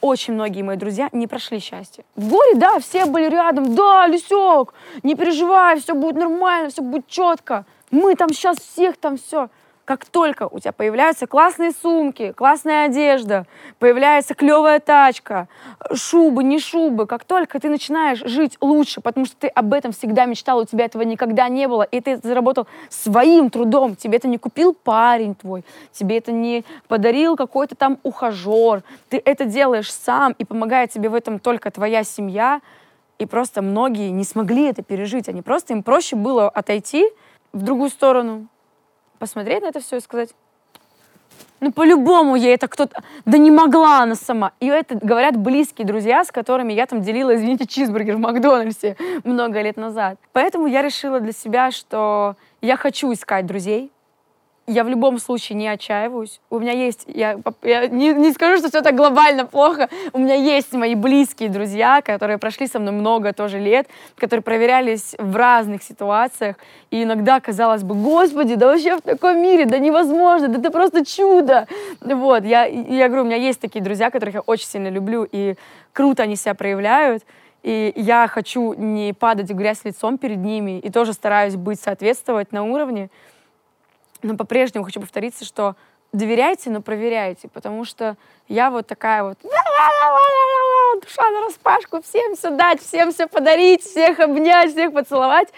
очень 0.00 0.34
многие 0.34 0.62
мои 0.62 0.76
друзья 0.76 1.08
не 1.12 1.26
прошли 1.26 1.58
счастье. 1.58 2.04
В 2.14 2.28
горе, 2.28 2.54
да, 2.54 2.78
все 2.78 3.06
были 3.06 3.28
рядом. 3.28 3.74
Да, 3.74 4.06
Лисек, 4.06 4.74
не 5.02 5.14
переживай, 5.14 5.80
все 5.80 5.94
будет 5.94 6.16
нормально, 6.16 6.70
все 6.70 6.82
будет 6.82 7.06
четко. 7.06 7.64
Мы 7.90 8.14
там 8.14 8.30
сейчас 8.30 8.58
всех 8.58 8.96
там 8.96 9.16
все. 9.16 9.48
Как 9.86 10.04
только 10.04 10.48
у 10.50 10.58
тебя 10.58 10.72
появляются 10.72 11.28
классные 11.28 11.70
сумки, 11.70 12.32
классная 12.32 12.86
одежда, 12.86 13.46
появляется 13.78 14.34
клевая 14.34 14.80
тачка, 14.80 15.46
шубы, 15.94 16.42
не 16.42 16.58
шубы, 16.58 17.06
как 17.06 17.24
только 17.24 17.60
ты 17.60 17.70
начинаешь 17.70 18.18
жить 18.18 18.56
лучше, 18.60 19.00
потому 19.00 19.26
что 19.26 19.36
ты 19.36 19.46
об 19.46 19.72
этом 19.72 19.92
всегда 19.92 20.24
мечтал, 20.26 20.58
у 20.58 20.64
тебя 20.64 20.86
этого 20.86 21.02
никогда 21.02 21.48
не 21.48 21.68
было, 21.68 21.84
и 21.84 22.00
ты 22.00 22.16
заработал 22.16 22.66
своим 22.88 23.48
трудом, 23.48 23.94
тебе 23.94 24.16
это 24.16 24.26
не 24.26 24.38
купил 24.38 24.74
парень 24.74 25.36
твой, 25.36 25.64
тебе 25.92 26.18
это 26.18 26.32
не 26.32 26.64
подарил 26.88 27.36
какой-то 27.36 27.76
там 27.76 27.98
ухажер, 28.02 28.82
ты 29.08 29.22
это 29.24 29.44
делаешь 29.44 29.92
сам, 29.92 30.32
и 30.32 30.44
помогает 30.44 30.90
тебе 30.90 31.08
в 31.08 31.14
этом 31.14 31.38
только 31.38 31.70
твоя 31.70 32.02
семья, 32.02 32.60
и 33.20 33.24
просто 33.24 33.62
многие 33.62 34.10
не 34.10 34.24
смогли 34.24 34.64
это 34.64 34.82
пережить, 34.82 35.28
они 35.28 35.42
просто, 35.42 35.74
им 35.74 35.84
проще 35.84 36.16
было 36.16 36.48
отойти 36.48 37.08
в 37.52 37.62
другую 37.62 37.90
сторону, 37.90 38.48
посмотреть 39.18 39.62
на 39.62 39.68
это 39.68 39.80
все 39.80 39.96
и 39.96 40.00
сказать, 40.00 40.30
ну, 41.60 41.72
по-любому 41.72 42.36
ей 42.36 42.54
это 42.54 42.68
кто-то... 42.68 43.02
Да 43.24 43.38
не 43.38 43.50
могла 43.50 44.02
она 44.02 44.14
сама. 44.14 44.52
И 44.60 44.66
это 44.66 44.94
говорят 44.94 45.36
близкие 45.36 45.86
друзья, 45.86 46.24
с 46.24 46.30
которыми 46.30 46.72
я 46.72 46.86
там 46.86 47.00
делила, 47.00 47.34
извините, 47.34 47.66
чизбургер 47.66 48.16
в 48.16 48.20
Макдональдсе 48.20 48.96
много 49.24 49.62
лет 49.62 49.76
назад. 49.76 50.18
Поэтому 50.32 50.66
я 50.66 50.82
решила 50.82 51.18
для 51.18 51.32
себя, 51.32 51.70
что 51.70 52.36
я 52.60 52.76
хочу 52.76 53.12
искать 53.12 53.46
друзей, 53.46 53.90
я 54.66 54.82
в 54.84 54.88
любом 54.88 55.18
случае 55.18 55.56
не 55.56 55.68
отчаиваюсь. 55.68 56.40
У 56.50 56.58
меня 56.58 56.72
есть, 56.72 57.04
я, 57.06 57.38
я 57.62 57.86
не, 57.86 58.12
не 58.12 58.32
скажу, 58.32 58.58
что 58.58 58.68
все 58.68 58.82
так 58.82 58.96
глобально 58.96 59.46
плохо, 59.46 59.88
у 60.12 60.18
меня 60.18 60.34
есть 60.34 60.72
мои 60.72 60.94
близкие 60.94 61.48
друзья, 61.48 62.02
которые 62.02 62.38
прошли 62.38 62.66
со 62.66 62.78
мной 62.78 62.92
много 62.92 63.32
тоже 63.32 63.58
лет, 63.58 63.86
которые 64.16 64.42
проверялись 64.42 65.14
в 65.18 65.36
разных 65.36 65.82
ситуациях, 65.82 66.56
и 66.90 67.04
иногда 67.04 67.38
казалось 67.40 67.84
бы, 67.84 67.94
господи, 67.94 68.56
да 68.56 68.66
вообще 68.66 68.96
в 68.96 69.02
таком 69.02 69.40
мире, 69.40 69.66
да 69.66 69.78
невозможно, 69.78 70.48
да 70.48 70.58
это 70.58 70.70
просто 70.70 71.04
чудо. 71.04 71.68
Вот, 72.00 72.44
я, 72.44 72.64
я 72.64 73.06
говорю, 73.06 73.22
у 73.22 73.26
меня 73.26 73.36
есть 73.36 73.60
такие 73.60 73.82
друзья, 73.82 74.10
которых 74.10 74.34
я 74.34 74.40
очень 74.40 74.66
сильно 74.66 74.88
люблю, 74.88 75.26
и 75.30 75.54
круто 75.92 76.24
они 76.24 76.34
себя 76.34 76.54
проявляют, 76.54 77.22
и 77.62 77.92
я 77.96 78.28
хочу 78.28 78.74
не 78.74 79.12
падать 79.12 79.50
в 79.50 79.54
грязь 79.54 79.84
лицом 79.84 80.18
перед 80.18 80.38
ними, 80.38 80.78
и 80.78 80.90
тоже 80.90 81.12
стараюсь 81.12 81.56
быть, 81.56 81.80
соответствовать 81.80 82.52
на 82.52 82.64
уровне, 82.64 83.10
но 84.26 84.36
по-прежнему 84.36 84.84
хочу 84.84 85.00
повториться, 85.00 85.44
что 85.44 85.76
доверяйте, 86.12 86.70
но 86.70 86.82
проверяйте, 86.82 87.48
потому 87.48 87.84
что 87.84 88.16
я 88.48 88.70
вот 88.70 88.86
такая 88.86 89.22
вот 89.22 89.38
душа 91.00 91.30
на 91.30 91.42
распашку, 91.42 92.00
всем 92.02 92.34
все 92.34 92.50
дать, 92.50 92.80
всем 92.80 93.12
все 93.12 93.26
подарить, 93.26 93.82
всех 93.82 94.18
обнять, 94.20 94.72
всех 94.72 94.92
поцеловать, 94.92 95.48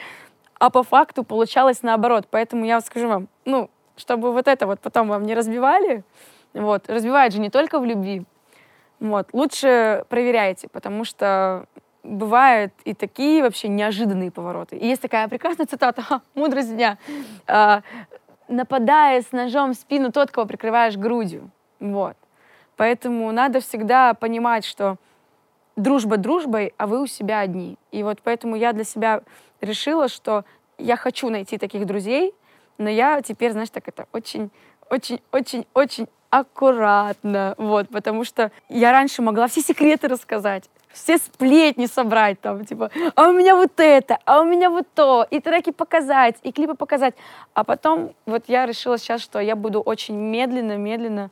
а 0.58 0.70
по 0.70 0.82
факту 0.82 1.24
получалось 1.24 1.82
наоборот. 1.82 2.26
Поэтому 2.30 2.64
я 2.64 2.80
скажу 2.80 3.08
вам, 3.08 3.28
ну, 3.44 3.70
чтобы 3.96 4.32
вот 4.32 4.48
это 4.48 4.66
вот 4.66 4.80
потом 4.80 5.08
вам 5.08 5.24
не 5.24 5.34
разбивали, 5.34 6.02
вот, 6.54 6.88
разбивает 6.88 7.32
же 7.32 7.40
не 7.40 7.50
только 7.50 7.78
в 7.78 7.84
любви, 7.84 8.24
вот, 9.00 9.28
лучше 9.32 10.04
проверяйте, 10.08 10.68
потому 10.68 11.04
что 11.04 11.66
бывают 12.02 12.72
и 12.84 12.94
такие 12.94 13.42
вообще 13.42 13.68
неожиданные 13.68 14.30
повороты. 14.30 14.76
И 14.76 14.86
есть 14.86 15.02
такая 15.02 15.28
прекрасная 15.28 15.66
цитата, 15.66 16.02
мудрость 16.34 16.74
дня. 16.74 16.98
Нападая 18.48 19.22
с 19.22 19.32
ножом 19.32 19.72
в 19.72 19.76
спину 19.76 20.10
тот, 20.10 20.30
кого 20.30 20.46
прикрываешь 20.46 20.96
грудью. 20.96 21.50
Вот. 21.80 22.16
Поэтому 22.76 23.30
надо 23.32 23.60
всегда 23.60 24.14
понимать, 24.14 24.64
что 24.64 24.96
дружба 25.76 26.16
дружбой, 26.16 26.74
а 26.76 26.86
вы 26.86 27.02
у 27.02 27.06
себя 27.06 27.40
одни. 27.40 27.76
И 27.92 28.02
вот 28.02 28.20
поэтому 28.22 28.56
я 28.56 28.72
для 28.72 28.84
себя 28.84 29.22
решила, 29.60 30.08
что 30.08 30.44
я 30.78 30.96
хочу 30.96 31.28
найти 31.30 31.58
таких 31.58 31.86
друзей, 31.86 32.34
но 32.78 32.88
я 32.88 33.20
теперь, 33.22 33.52
знаешь, 33.52 33.70
так 33.70 33.88
это 33.88 34.06
очень, 34.12 34.50
очень, 34.90 35.20
очень, 35.32 35.66
очень 35.74 36.08
аккуратно, 36.30 37.54
вот, 37.58 37.88
потому 37.88 38.24
что 38.24 38.52
я 38.68 38.92
раньше 38.92 39.22
могла 39.22 39.48
все 39.48 39.60
секреты 39.60 40.08
рассказать, 40.08 40.68
все 40.92 41.18
сплетни 41.18 41.86
собрать, 41.86 42.40
там, 42.40 42.64
типа, 42.64 42.90
а 43.14 43.28
у 43.28 43.32
меня 43.32 43.54
вот 43.54 43.72
это, 43.78 44.18
а 44.24 44.40
у 44.40 44.44
меня 44.44 44.70
вот 44.70 44.86
то, 44.94 45.26
и 45.30 45.40
треки 45.40 45.70
показать, 45.70 46.36
и 46.42 46.52
клипы 46.52 46.74
показать. 46.74 47.14
А 47.54 47.64
потом 47.64 48.14
вот 48.26 48.44
я 48.48 48.66
решила 48.66 48.98
сейчас, 48.98 49.20
что 49.20 49.38
я 49.40 49.56
буду 49.56 49.80
очень 49.80 50.16
медленно-медленно 50.16 51.30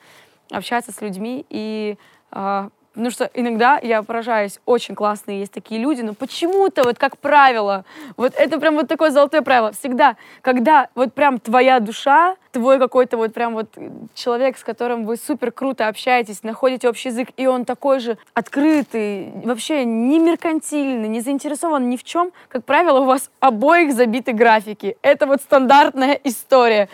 общаться 0.50 0.92
с 0.92 1.00
людьми 1.00 1.44
и 1.50 1.96
э, 2.32 2.68
Потому 2.96 3.10
что 3.10 3.30
иногда 3.34 3.78
я 3.82 4.02
поражаюсь, 4.02 4.58
очень 4.64 4.94
классные 4.94 5.40
есть 5.40 5.52
такие 5.52 5.78
люди, 5.78 6.00
но 6.00 6.14
почему-то, 6.14 6.82
вот 6.82 6.98
как 6.98 7.18
правило, 7.18 7.84
вот 8.16 8.32
это 8.34 8.58
прям 8.58 8.76
вот 8.76 8.88
такое 8.88 9.10
золотое 9.10 9.42
правило, 9.42 9.72
всегда, 9.72 10.16
когда 10.40 10.88
вот 10.94 11.12
прям 11.12 11.38
твоя 11.38 11.78
душа, 11.78 12.36
твой 12.52 12.78
какой-то 12.78 13.18
вот 13.18 13.34
прям 13.34 13.52
вот 13.52 13.68
человек, 14.14 14.56
с 14.56 14.64
которым 14.64 15.04
вы 15.04 15.18
супер 15.18 15.52
круто 15.52 15.88
общаетесь, 15.88 16.42
находите 16.42 16.88
общий 16.88 17.10
язык, 17.10 17.28
и 17.36 17.46
он 17.46 17.66
такой 17.66 18.00
же 18.00 18.16
открытый, 18.32 19.30
вообще 19.44 19.84
не 19.84 20.18
меркантильный, 20.18 21.08
не 21.08 21.20
заинтересован 21.20 21.90
ни 21.90 21.98
в 21.98 22.04
чем, 22.04 22.32
как 22.48 22.64
правило, 22.64 23.00
у 23.00 23.04
вас 23.04 23.30
обоих 23.40 23.92
забиты 23.92 24.32
графики. 24.32 24.96
Это 25.02 25.26
вот 25.26 25.42
стандартная 25.42 26.18
история. 26.24 26.88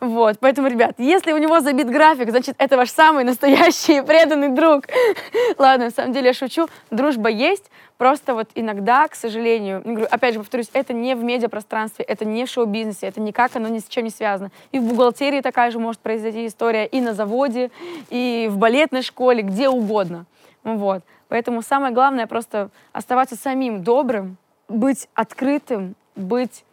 Вот, 0.00 0.38
поэтому, 0.40 0.68
ребят, 0.68 0.94
если 0.98 1.32
у 1.32 1.38
него 1.38 1.60
забит 1.60 1.88
график, 1.88 2.30
значит, 2.30 2.54
это 2.58 2.76
ваш 2.76 2.90
самый 2.90 3.24
настоящий 3.24 4.02
преданный 4.02 4.48
друг. 4.48 4.84
Ладно, 5.58 5.86
на 5.86 5.90
самом 5.90 6.12
деле 6.12 6.28
я 6.28 6.32
шучу. 6.34 6.68
Дружба 6.90 7.30
есть, 7.30 7.70
просто 7.96 8.34
вот 8.34 8.48
иногда, 8.54 9.08
к 9.08 9.14
сожалению, 9.14 9.82
говорю, 9.84 10.06
опять 10.10 10.34
же 10.34 10.40
повторюсь, 10.40 10.68
это 10.72 10.92
не 10.92 11.14
в 11.14 11.24
медиапространстве, 11.24 12.04
это 12.04 12.24
не 12.24 12.44
в 12.44 12.50
шоу-бизнесе, 12.50 13.06
это 13.06 13.20
никак 13.20 13.56
оно 13.56 13.68
ни 13.68 13.78
с 13.78 13.88
чем 13.88 14.04
не 14.04 14.10
связано. 14.10 14.50
И 14.72 14.78
в 14.78 14.84
бухгалтерии 14.84 15.40
такая 15.40 15.70
же 15.70 15.78
может 15.78 16.00
произойти 16.00 16.46
история, 16.46 16.86
и 16.86 17.00
на 17.00 17.14
заводе, 17.14 17.70
и 18.10 18.48
в 18.50 18.58
балетной 18.58 19.02
школе, 19.02 19.42
где 19.42 19.68
угодно. 19.68 20.26
Вот. 20.62 21.02
Поэтому 21.28 21.62
самое 21.62 21.92
главное 21.92 22.26
просто 22.26 22.70
оставаться 22.92 23.36
самим 23.36 23.82
добрым, 23.82 24.36
быть 24.68 25.08
открытым, 25.14 25.94
быть 26.14 26.64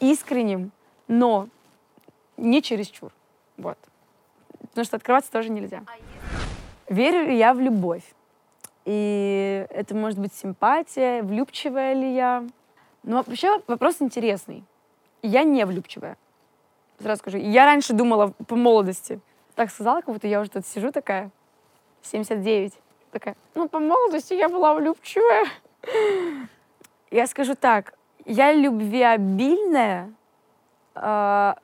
искренним, 0.00 0.70
но 1.08 1.48
не 2.36 2.62
чересчур. 2.62 3.12
Вот. 3.56 3.78
Потому 4.70 4.84
что 4.84 4.96
открываться 4.96 5.30
тоже 5.30 5.50
нельзя. 5.50 5.82
Верю 6.88 7.26
ли 7.26 7.36
я 7.36 7.54
в 7.54 7.60
любовь? 7.60 8.04
И 8.84 9.66
это 9.70 9.94
может 9.94 10.18
быть 10.18 10.34
симпатия, 10.34 11.22
влюбчивая 11.22 11.94
ли 11.94 12.14
я? 12.14 12.44
Но 13.02 13.22
вообще 13.22 13.60
вопрос 13.66 13.96
интересный. 14.00 14.64
Я 15.22 15.42
не 15.42 15.64
влюбчивая. 15.64 16.16
Сразу 17.00 17.20
скажу. 17.20 17.38
Я 17.38 17.64
раньше 17.64 17.92
думала 17.92 18.34
по 18.46 18.56
молодости. 18.56 19.20
Так 19.54 19.70
сказала, 19.70 20.00
как 20.00 20.12
будто 20.12 20.26
я 20.26 20.40
уже 20.40 20.50
тут 20.50 20.66
сижу 20.66 20.90
такая, 20.90 21.30
79. 22.02 22.72
Такая, 23.10 23.36
ну, 23.54 23.68
по 23.68 23.78
молодости 23.78 24.34
я 24.34 24.48
была 24.48 24.74
влюбчивая. 24.74 25.46
Я 27.10 27.26
скажу 27.26 27.54
так, 27.54 27.94
я 28.24 28.52
любвеобильная, 28.52 30.12
э, 30.94 31.54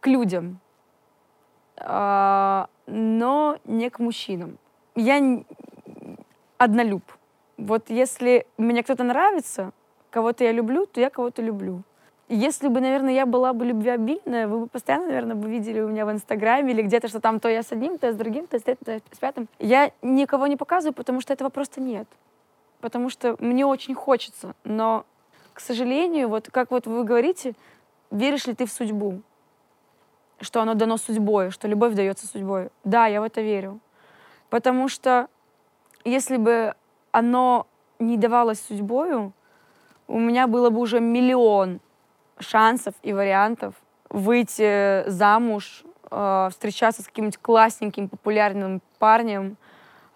к 0.00 0.06
людям, 0.06 0.60
э, 1.76 2.66
но 2.86 3.58
не 3.64 3.90
к 3.90 3.98
мужчинам. 3.98 4.58
Я 4.94 5.20
однолюб. 6.58 7.02
Вот 7.56 7.90
если 7.90 8.46
мне 8.58 8.82
кто-то 8.82 9.04
нравится, 9.04 9.72
кого-то 10.10 10.44
я 10.44 10.52
люблю, 10.52 10.86
то 10.86 11.00
я 11.00 11.10
кого-то 11.10 11.42
люблю. 11.42 11.82
Если 12.28 12.68
бы, 12.68 12.80
наверное, 12.80 13.12
я 13.12 13.26
была 13.26 13.52
бы 13.52 13.64
любвеобильная, 13.64 14.46
вы 14.46 14.60
бы 14.60 14.66
постоянно, 14.68 15.06
наверное, 15.06 15.34
бы 15.34 15.48
видели 15.48 15.80
у 15.80 15.88
меня 15.88 16.06
в 16.06 16.12
Инстаграме 16.12 16.72
или 16.72 16.82
где-то, 16.82 17.08
что 17.08 17.20
там 17.20 17.40
то 17.40 17.48
я 17.48 17.64
с 17.64 17.72
одним, 17.72 17.98
то 17.98 18.06
я 18.06 18.12
с 18.12 18.16
другим, 18.16 18.46
то 18.46 18.54
я 18.54 18.60
с 18.60 18.62
третьим, 18.62 18.84
то 18.84 18.92
я 18.92 18.98
с 18.98 19.18
пятым. 19.18 19.48
Я 19.58 19.90
никого 20.00 20.46
не 20.46 20.56
показываю, 20.56 20.94
потому 20.94 21.20
что 21.20 21.32
этого 21.32 21.48
просто 21.48 21.80
нет. 21.80 22.06
Потому 22.80 23.10
что 23.10 23.36
мне 23.40 23.66
очень 23.66 23.94
хочется. 23.94 24.54
Но, 24.62 25.04
к 25.54 25.60
сожалению, 25.60 26.28
вот 26.28 26.48
как 26.52 26.70
вот 26.70 26.86
вы 26.86 27.02
говорите, 27.02 27.54
веришь 28.10 28.46
ли 28.46 28.54
ты 28.54 28.66
в 28.66 28.72
судьбу? 28.72 29.22
Что 30.40 30.62
оно 30.62 30.74
дано 30.74 30.96
судьбой, 30.96 31.50
что 31.50 31.68
любовь 31.68 31.94
дается 31.94 32.26
судьбой. 32.26 32.70
Да, 32.84 33.06
я 33.06 33.20
в 33.20 33.24
это 33.24 33.40
верю. 33.40 33.80
Потому 34.48 34.88
что 34.88 35.28
если 36.04 36.36
бы 36.36 36.74
оно 37.12 37.66
не 37.98 38.16
давалось 38.16 38.60
судьбою, 38.60 39.32
у 40.08 40.18
меня 40.18 40.46
было 40.46 40.70
бы 40.70 40.80
уже 40.80 41.00
миллион 41.00 41.80
шансов 42.38 42.94
и 43.02 43.12
вариантов 43.12 43.74
выйти 44.08 45.08
замуж, 45.08 45.84
э, 46.10 46.48
встречаться 46.50 47.02
с 47.02 47.06
каким-нибудь 47.06 47.38
классненьким, 47.38 48.08
популярным 48.08 48.82
парнем, 48.98 49.56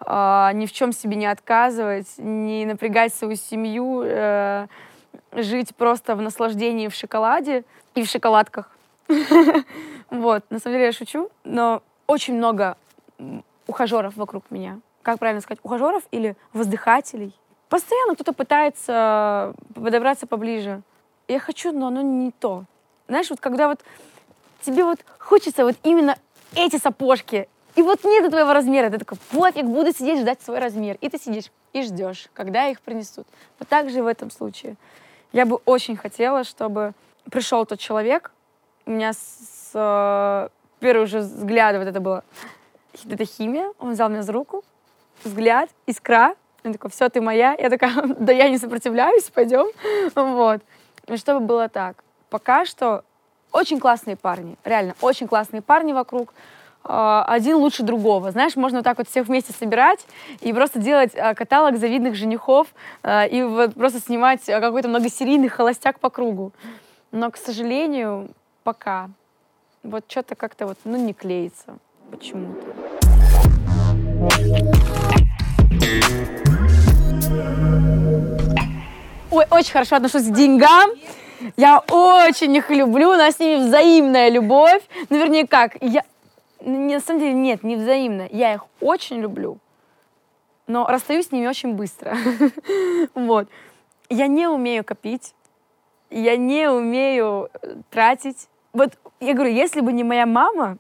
э, 0.04 0.50
ни 0.54 0.66
в 0.66 0.72
чем 0.72 0.92
себе 0.92 1.16
не 1.16 1.26
отказывать, 1.26 2.14
не 2.18 2.66
напрягать 2.66 3.14
свою 3.14 3.36
семью, 3.36 4.02
э, 4.04 4.66
жить 5.34 5.74
просто 5.76 6.16
в 6.16 6.22
наслаждении 6.22 6.88
в 6.88 6.94
шоколаде 6.94 7.64
и 7.94 8.02
в 8.02 8.08
шоколадках. 8.08 8.70
Вот, 10.10 10.44
на 10.50 10.60
самом 10.60 10.76
деле 10.76 10.86
я 10.86 10.92
шучу, 10.92 11.30
но 11.42 11.82
очень 12.06 12.34
много 12.34 12.76
ухажеров 13.66 14.16
вокруг 14.16 14.44
меня. 14.50 14.78
Как 15.02 15.18
правильно 15.18 15.40
сказать, 15.40 15.58
ухажеров 15.62 16.04
или 16.12 16.36
воздыхателей? 16.52 17.34
Постоянно 17.68 18.14
кто-то 18.14 18.32
пытается 18.32 19.54
подобраться 19.74 20.26
поближе. 20.26 20.82
Я 21.26 21.40
хочу, 21.40 21.72
но 21.72 21.88
оно 21.88 22.02
не 22.02 22.30
то. 22.30 22.64
Знаешь, 23.08 23.30
вот 23.30 23.40
когда 23.40 23.66
вот 23.66 23.80
тебе 24.60 24.84
вот 24.84 25.00
хочется 25.18 25.64
вот 25.64 25.74
именно 25.82 26.16
эти 26.54 26.76
сапожки, 26.76 27.48
и 27.74 27.82
вот 27.82 28.04
нет 28.04 28.30
твоего 28.30 28.52
размера, 28.52 28.88
ты 28.90 28.98
такой, 28.98 29.18
пофиг, 29.32 29.64
буду 29.64 29.92
сидеть 29.92 30.20
ждать 30.20 30.40
свой 30.42 30.60
размер. 30.60 30.96
И 31.00 31.08
ты 31.08 31.18
сидишь 31.18 31.50
и 31.72 31.82
ждешь, 31.82 32.28
когда 32.32 32.68
их 32.68 32.80
принесут. 32.80 33.26
Вот 33.58 33.68
так 33.68 33.90
же 33.90 33.98
и 33.98 34.02
в 34.02 34.06
этом 34.06 34.30
случае. 34.30 34.76
Я 35.34 35.46
бы 35.46 35.56
очень 35.64 35.96
хотела, 35.96 36.44
чтобы 36.44 36.92
пришел 37.28 37.66
тот 37.66 37.80
человек, 37.80 38.30
у 38.86 38.92
меня 38.92 39.12
с, 39.12 39.72
с 39.72 40.50
первого 40.78 41.06
же 41.06 41.18
взгляда 41.18 41.80
вот 41.80 41.88
это 41.88 41.98
было, 41.98 42.22
это 43.10 43.24
химия, 43.24 43.72
он 43.80 43.94
взял 43.94 44.08
меня 44.08 44.22
за 44.22 44.32
руку, 44.32 44.62
взгляд, 45.24 45.70
искра, 45.86 46.36
он 46.62 46.72
такой, 46.72 46.88
все, 46.90 47.08
ты 47.08 47.20
моя. 47.20 47.56
Я 47.58 47.68
такая, 47.68 47.94
да 48.18 48.32
я 48.32 48.48
не 48.48 48.58
сопротивляюсь, 48.58 49.24
пойдем. 49.24 49.66
Вот. 50.14 50.62
И 51.08 51.16
чтобы 51.16 51.44
было 51.44 51.68
так. 51.68 52.04
Пока 52.30 52.64
что 52.64 53.02
очень 53.50 53.80
классные 53.80 54.14
парни, 54.14 54.56
реально, 54.64 54.94
очень 55.00 55.26
классные 55.26 55.62
парни 55.62 55.92
вокруг. 55.92 56.32
А, 56.86 57.24
один 57.26 57.56
лучше 57.56 57.82
другого. 57.82 58.30
Знаешь, 58.30 58.56
можно 58.56 58.78
вот 58.78 58.84
так 58.84 58.98
вот 58.98 59.08
всех 59.08 59.26
вместе 59.26 59.52
собирать 59.52 60.06
и 60.40 60.52
просто 60.52 60.78
делать 60.78 61.12
а, 61.16 61.34
каталог 61.34 61.78
завидных 61.78 62.14
женихов 62.14 62.68
а, 63.02 63.24
и 63.24 63.42
вот 63.42 63.74
просто 63.74 64.00
снимать 64.00 64.44
какой-то 64.44 64.88
многосерийный 64.88 65.48
холостяк 65.48 65.98
по 65.98 66.10
кругу. 66.10 66.52
Но, 67.10 67.30
к 67.30 67.38
сожалению, 67.38 68.28
пока 68.64 69.08
вот 69.82 70.04
что-то 70.08 70.34
как-то 70.34 70.66
вот, 70.66 70.78
ну, 70.84 70.96
не 70.96 71.14
клеится 71.14 71.78
почему-то. 72.10 72.66
Ой, 79.30 79.46
очень 79.50 79.72
хорошо 79.72 79.96
отношусь 79.96 80.28
к 80.28 80.34
деньгам. 80.34 80.90
Я 81.56 81.78
очень 81.78 82.54
их 82.54 82.70
люблю, 82.70 83.10
у 83.10 83.16
нас 83.16 83.36
с 83.36 83.38
ними 83.38 83.66
взаимная 83.66 84.28
любовь. 84.28 84.82
Ну, 85.10 85.18
вернее, 85.18 85.46
как, 85.46 85.76
я, 85.80 86.04
на 86.64 87.00
самом 87.00 87.20
деле, 87.20 87.34
нет, 87.34 87.62
не 87.62 87.76
взаимно. 87.76 88.28
Я 88.30 88.54
их 88.54 88.64
очень 88.80 89.20
люблю, 89.20 89.58
но 90.66 90.86
расстаюсь 90.86 91.28
с 91.28 91.32
ними 91.32 91.46
очень 91.46 91.74
быстро. 91.74 92.16
Вот. 93.14 93.48
Я 94.10 94.26
не 94.26 94.46
умею 94.46 94.84
копить, 94.84 95.34
я 96.10 96.36
не 96.36 96.70
умею 96.70 97.48
э, 97.62 97.76
тратить. 97.90 98.48
Вот 98.72 98.92
я 99.20 99.32
говорю, 99.32 99.50
если 99.50 99.80
бы 99.80 99.92
не 99.92 100.04
моя 100.04 100.26
мама, 100.26 100.76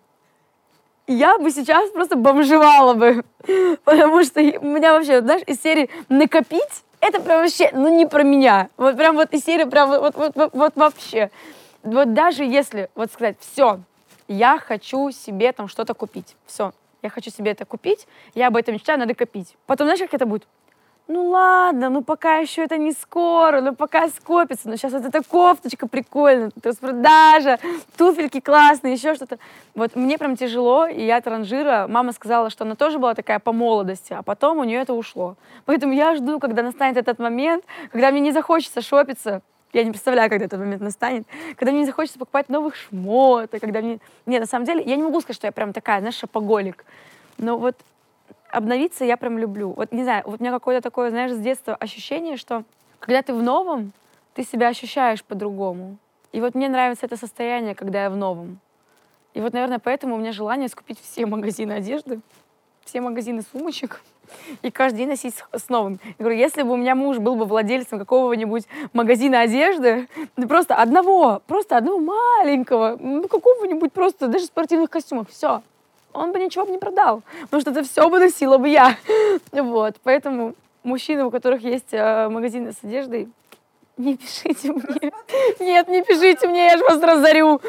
я 1.06 1.38
бы 1.38 1.50
сейчас 1.50 1.90
просто 1.90 2.16
бомжевала 2.16 2.94
бы. 2.94 3.24
Потому 3.84 4.24
что 4.24 4.40
у 4.40 4.66
меня 4.66 4.92
вообще, 4.92 5.20
знаешь, 5.20 5.42
из 5.46 5.60
серии 5.60 5.90
накопить, 6.08 6.84
это 7.00 7.20
прям 7.20 7.42
вообще, 7.42 7.70
ну 7.72 7.94
не 7.94 8.06
про 8.06 8.22
меня. 8.22 8.68
Вот 8.76 8.96
прям 8.96 9.16
вот 9.16 9.32
из 9.32 9.44
серии 9.44 9.64
прям 9.64 9.88
вот, 9.88 10.14
вот, 10.14 10.32
вот, 10.34 10.50
вот 10.52 10.72
вообще. 10.76 11.30
Вот 11.82 12.14
даже 12.14 12.44
если, 12.44 12.88
вот 12.94 13.10
сказать, 13.12 13.36
все, 13.40 13.80
я 14.28 14.58
хочу 14.58 15.10
себе 15.10 15.52
там 15.52 15.68
что-то 15.68 15.94
купить. 15.94 16.36
Все, 16.46 16.72
я 17.02 17.10
хочу 17.10 17.30
себе 17.30 17.52
это 17.52 17.64
купить, 17.64 18.06
я 18.34 18.48
об 18.48 18.56
этом 18.56 18.74
мечтаю, 18.74 18.98
надо 18.98 19.14
копить. 19.14 19.56
Потом, 19.66 19.86
знаешь, 19.86 20.00
как 20.00 20.14
это 20.14 20.26
будет? 20.26 20.46
Ну 21.06 21.28
ладно, 21.28 21.90
ну 21.90 22.02
пока 22.02 22.38
еще 22.38 22.64
это 22.64 22.78
не 22.78 22.92
скоро, 22.92 23.60
ну 23.60 23.74
пока 23.74 24.08
скопится, 24.08 24.70
но 24.70 24.76
сейчас 24.76 24.94
вот 24.94 25.04
эта 25.04 25.22
кофточка 25.22 25.86
прикольная, 25.86 26.50
тут 26.50 26.64
распродажа, 26.64 27.58
туфельки 27.98 28.40
классные, 28.40 28.94
еще 28.94 29.14
что-то. 29.14 29.38
Вот 29.74 29.96
мне 29.96 30.16
прям 30.16 30.34
тяжело, 30.34 30.86
и 30.86 31.04
я 31.04 31.20
транжира. 31.20 31.84
Мама 31.90 32.12
сказала, 32.12 32.48
что 32.48 32.64
она 32.64 32.74
тоже 32.74 32.98
была 32.98 33.12
такая 33.12 33.38
по 33.38 33.52
молодости, 33.52 34.14
а 34.14 34.22
потом 34.22 34.56
у 34.56 34.64
нее 34.64 34.80
это 34.80 34.94
ушло. 34.94 35.36
Поэтому 35.66 35.92
я 35.92 36.16
жду, 36.16 36.40
когда 36.40 36.62
настанет 36.62 36.96
этот 36.96 37.18
момент, 37.18 37.66
когда 37.92 38.10
мне 38.10 38.20
не 38.20 38.32
захочется 38.32 38.80
шопиться, 38.80 39.42
я 39.74 39.84
не 39.84 39.90
представляю, 39.90 40.30
когда 40.30 40.46
этот 40.46 40.60
момент 40.60 40.82
настанет. 40.82 41.26
Когда 41.56 41.72
мне 41.72 41.80
не 41.80 41.86
захочется 41.86 42.18
покупать 42.18 42.48
новых 42.48 42.76
шмоток, 42.76 43.60
когда 43.60 43.80
мне... 43.80 43.98
Нет, 44.26 44.40
на 44.40 44.46
самом 44.46 44.64
деле, 44.64 44.82
я 44.84 44.96
не 44.96 45.02
могу 45.02 45.20
сказать, 45.20 45.36
что 45.36 45.46
я 45.46 45.52
прям 45.52 45.72
такая, 45.72 46.00
знаешь, 46.00 46.16
шопоголик. 46.16 46.84
Но 47.38 47.58
вот 47.58 47.76
обновиться 48.50 49.04
я 49.04 49.16
прям 49.16 49.38
люблю. 49.38 49.72
Вот 49.72 49.92
не 49.92 50.04
знаю, 50.04 50.22
вот 50.26 50.40
у 50.40 50.42
меня 50.42 50.52
какое-то 50.52 50.82
такое, 50.82 51.10
знаешь, 51.10 51.32
с 51.32 51.38
детства 51.38 51.74
ощущение, 51.74 52.36
что 52.36 52.64
когда 53.00 53.22
ты 53.22 53.34
в 53.34 53.42
новом, 53.42 53.92
ты 54.34 54.44
себя 54.44 54.68
ощущаешь 54.68 55.24
по-другому. 55.24 55.98
И 56.32 56.40
вот 56.40 56.54
мне 56.54 56.68
нравится 56.68 57.06
это 57.06 57.16
состояние, 57.16 57.74
когда 57.74 58.04
я 58.04 58.10
в 58.10 58.16
новом. 58.16 58.60
И 59.34 59.40
вот, 59.40 59.52
наверное, 59.52 59.80
поэтому 59.80 60.14
у 60.14 60.18
меня 60.18 60.32
желание 60.32 60.68
скупить 60.68 61.00
все 61.00 61.26
магазины 61.26 61.72
одежды, 61.72 62.20
все 62.84 63.00
магазины 63.00 63.42
сумочек 63.52 64.02
и 64.62 64.70
каждый 64.70 64.98
день 64.98 65.08
носить 65.08 65.34
с, 65.52 65.68
новым. 65.68 66.00
Я 66.04 66.14
говорю, 66.18 66.36
если 66.36 66.62
бы 66.62 66.72
у 66.72 66.76
меня 66.76 66.94
муж 66.94 67.18
был 67.18 67.36
бы 67.36 67.44
владельцем 67.44 67.98
какого-нибудь 67.98 68.64
магазина 68.92 69.40
одежды, 69.40 70.08
ну, 70.36 70.48
просто 70.48 70.74
одного, 70.76 71.42
просто 71.46 71.76
одного 71.76 71.98
маленького, 71.98 72.96
ну, 73.00 73.26
какого-нибудь 73.28 73.92
просто, 73.92 74.28
даже 74.28 74.46
спортивных 74.46 74.90
костюмов, 74.90 75.28
все, 75.30 75.62
он 76.12 76.32
бы 76.32 76.38
ничего 76.38 76.64
бы 76.64 76.72
не 76.72 76.78
продал, 76.78 77.22
потому 77.42 77.60
что 77.60 77.70
это 77.70 77.82
все 77.82 78.08
бы 78.08 78.18
носила 78.18 78.58
бы 78.58 78.68
я. 78.68 78.96
Вот, 79.52 79.96
поэтому 80.02 80.54
мужчины, 80.82 81.24
у 81.24 81.30
которых 81.30 81.62
есть 81.62 81.92
э, 81.92 82.28
магазины 82.28 82.72
с 82.72 82.84
одеждой, 82.84 83.28
не 83.96 84.16
пишите 84.16 84.72
мне. 84.72 85.12
Нет, 85.60 85.88
не 85.88 86.02
пишите 86.02 86.48
мне, 86.48 86.66
я 86.66 86.76
же 86.76 86.84
вас 86.84 87.00
разорю. 87.00 87.60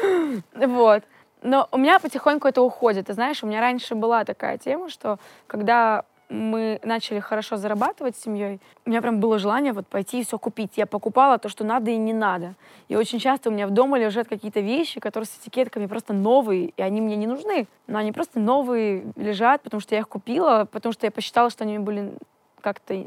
Вот. 0.54 1.02
Но 1.42 1.68
у 1.70 1.78
меня 1.78 1.98
потихоньку 2.00 2.48
это 2.48 2.62
уходит. 2.62 3.06
Ты 3.06 3.12
знаешь, 3.12 3.42
у 3.42 3.46
меня 3.46 3.60
раньше 3.60 3.94
была 3.94 4.24
такая 4.24 4.58
тема, 4.58 4.88
что 4.88 5.18
когда 5.46 6.04
мы 6.28 6.80
начали 6.82 7.20
хорошо 7.20 7.56
зарабатывать 7.56 8.16
с 8.16 8.22
семьей, 8.22 8.60
у 8.84 8.90
меня 8.90 9.00
прям 9.00 9.20
было 9.20 9.38
желание 9.38 9.72
вот 9.72 9.86
пойти 9.86 10.20
и 10.20 10.24
все 10.24 10.38
купить. 10.38 10.72
Я 10.76 10.86
покупала 10.86 11.38
то, 11.38 11.48
что 11.48 11.64
надо 11.64 11.90
и 11.90 11.96
не 11.96 12.12
надо. 12.12 12.54
И 12.88 12.96
очень 12.96 13.18
часто 13.18 13.50
у 13.50 13.52
меня 13.52 13.66
в 13.66 13.70
дома 13.70 13.98
лежат 13.98 14.28
какие-то 14.28 14.60
вещи, 14.60 15.00
которые 15.00 15.26
с 15.26 15.38
этикетками 15.38 15.86
просто 15.86 16.12
новые, 16.12 16.72
и 16.76 16.82
они 16.82 17.00
мне 17.00 17.16
не 17.16 17.26
нужны. 17.26 17.66
Но 17.86 17.98
они 17.98 18.12
просто 18.12 18.40
новые 18.40 19.04
лежат, 19.16 19.62
потому 19.62 19.80
что 19.80 19.94
я 19.94 20.00
их 20.00 20.08
купила, 20.08 20.66
потому 20.70 20.92
что 20.92 21.06
я 21.06 21.10
посчитала, 21.10 21.50
что 21.50 21.64
они 21.64 21.78
были 21.78 22.12
как-то 22.60 23.06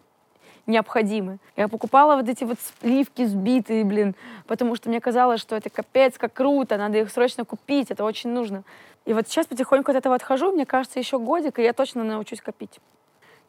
необходимы. 0.65 1.39
Я 1.57 1.67
покупала 1.67 2.15
вот 2.15 2.29
эти 2.29 2.43
вот 2.43 2.57
сливки 2.81 3.25
сбитые, 3.25 3.83
блин, 3.83 4.15
потому 4.47 4.75
что 4.75 4.89
мне 4.89 5.01
казалось, 5.01 5.41
что 5.41 5.55
это 5.55 5.69
капец, 5.69 6.17
как 6.17 6.33
круто, 6.33 6.77
надо 6.77 6.99
их 6.99 7.11
срочно 7.11 7.43
купить, 7.43 7.91
это 7.91 8.03
очень 8.03 8.29
нужно. 8.29 8.63
И 9.05 9.13
вот 9.13 9.27
сейчас 9.27 9.47
потихоньку 9.47 9.91
от 9.91 9.97
этого 9.97 10.15
отхожу, 10.15 10.51
мне 10.51 10.65
кажется, 10.65 10.99
еще 10.99 11.17
годик, 11.17 11.59
и 11.59 11.63
я 11.63 11.73
точно 11.73 12.03
научусь 12.03 12.41
копить. 12.41 12.79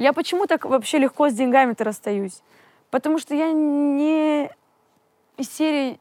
Я 0.01 0.15
почему 0.15 0.47
так 0.47 0.65
вообще 0.65 0.97
легко 0.97 1.29
с 1.29 1.35
деньгами-то 1.35 1.85
расстаюсь? 1.85 2.41
Потому 2.91 3.19
что 3.19 3.35
я 3.35 3.53
не 3.53 4.51
из 5.37 5.51
серии 5.51 6.01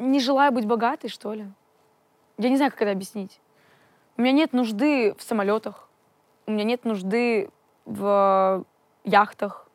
не 0.00 0.18
желаю 0.18 0.50
быть 0.50 0.66
богатой, 0.66 1.08
что 1.08 1.32
ли. 1.32 1.46
Я 2.38 2.48
не 2.48 2.56
знаю, 2.56 2.72
как 2.72 2.82
это 2.82 2.90
объяснить. 2.90 3.40
У 4.16 4.22
меня 4.22 4.32
нет 4.32 4.52
нужды 4.52 5.14
в 5.14 5.22
самолетах, 5.22 5.88
у 6.46 6.50
меня 6.50 6.64
нет 6.64 6.84
нужды 6.84 7.50
в 7.84 8.64
яхтах, 9.04 9.68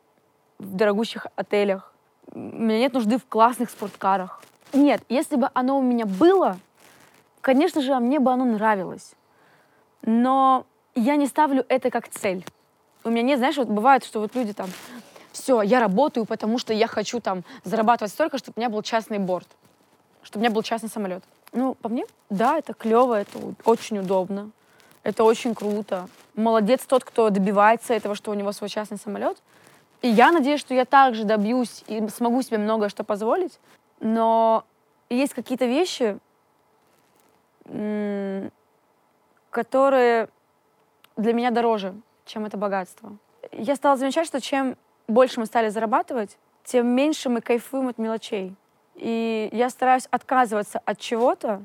в 0.59 0.75
дорогущих 0.75 1.27
отелях, 1.37 1.93
у 2.33 2.37
меня 2.37 2.79
нет 2.79 2.91
нужды 2.91 3.17
в 3.17 3.25
классных 3.25 3.69
спорткарах. 3.69 4.43
Нет, 4.73 5.01
если 5.07 5.37
бы 5.37 5.49
оно 5.53 5.79
у 5.79 5.81
меня 5.81 6.05
было, 6.05 6.57
конечно 7.39 7.79
же, 7.79 7.97
мне 7.99 8.19
бы 8.19 8.33
оно 8.33 8.43
нравилось. 8.43 9.15
Но 10.01 10.65
я 10.93 11.15
не 11.15 11.27
ставлю 11.27 11.63
это 11.69 11.89
как 11.89 12.09
цель 12.09 12.45
у 13.05 13.09
меня 13.09 13.21
нет, 13.21 13.37
знаешь, 13.37 13.55
вот 13.55 13.67
бывает, 13.67 14.03
что 14.03 14.19
вот 14.19 14.35
люди 14.35 14.51
там, 14.53 14.69
все, 15.31 15.61
я 15.61 15.79
работаю, 15.79 16.25
потому 16.25 16.57
что 16.57 16.73
я 16.73 16.87
хочу 16.87 17.21
там 17.21 17.43
зарабатывать 17.63 18.11
столько, 18.11 18.37
чтобы 18.37 18.55
у 18.57 18.59
меня 18.59 18.69
был 18.69 18.81
частный 18.81 19.19
борт, 19.19 19.47
чтобы 20.23 20.41
у 20.41 20.43
меня 20.45 20.53
был 20.53 20.63
частный 20.63 20.89
самолет. 20.89 21.23
Ну, 21.53 21.75
по 21.75 21.87
мне, 21.87 22.05
да, 22.29 22.57
это 22.57 22.73
клево, 22.73 23.21
это 23.21 23.37
очень 23.63 23.99
удобно, 23.99 24.49
это 25.03 25.23
очень 25.23 25.53
круто. 25.53 26.09
Молодец 26.35 26.81
тот, 26.85 27.03
кто 27.03 27.29
добивается 27.29 27.93
этого, 27.93 28.15
что 28.15 28.31
у 28.31 28.33
него 28.33 28.51
свой 28.51 28.69
частный 28.69 28.97
самолет. 28.97 29.37
И 30.01 30.07
я 30.07 30.31
надеюсь, 30.31 30.59
что 30.59 30.73
я 30.73 30.85
также 30.85 31.23
добьюсь 31.23 31.83
и 31.87 32.07
смогу 32.09 32.41
себе 32.41 32.57
многое 32.57 32.89
что 32.89 33.03
позволить. 33.03 33.59
Но 33.99 34.65
есть 35.09 35.33
какие-то 35.33 35.65
вещи, 35.65 36.17
которые 39.51 40.29
для 41.17 41.33
меня 41.33 41.51
дороже, 41.51 41.93
чем 42.25 42.45
это 42.45 42.57
богатство. 42.57 43.17
Я 43.51 43.75
стала 43.75 43.97
замечать, 43.97 44.27
что 44.27 44.41
чем 44.41 44.75
больше 45.07 45.39
мы 45.39 45.45
стали 45.45 45.69
зарабатывать, 45.69 46.37
тем 46.63 46.87
меньше 46.87 47.29
мы 47.29 47.41
кайфуем 47.41 47.87
от 47.87 47.97
мелочей. 47.97 48.55
И 48.95 49.49
я 49.51 49.69
стараюсь 49.69 50.07
отказываться 50.09 50.81
от 50.83 50.99
чего-то, 50.99 51.63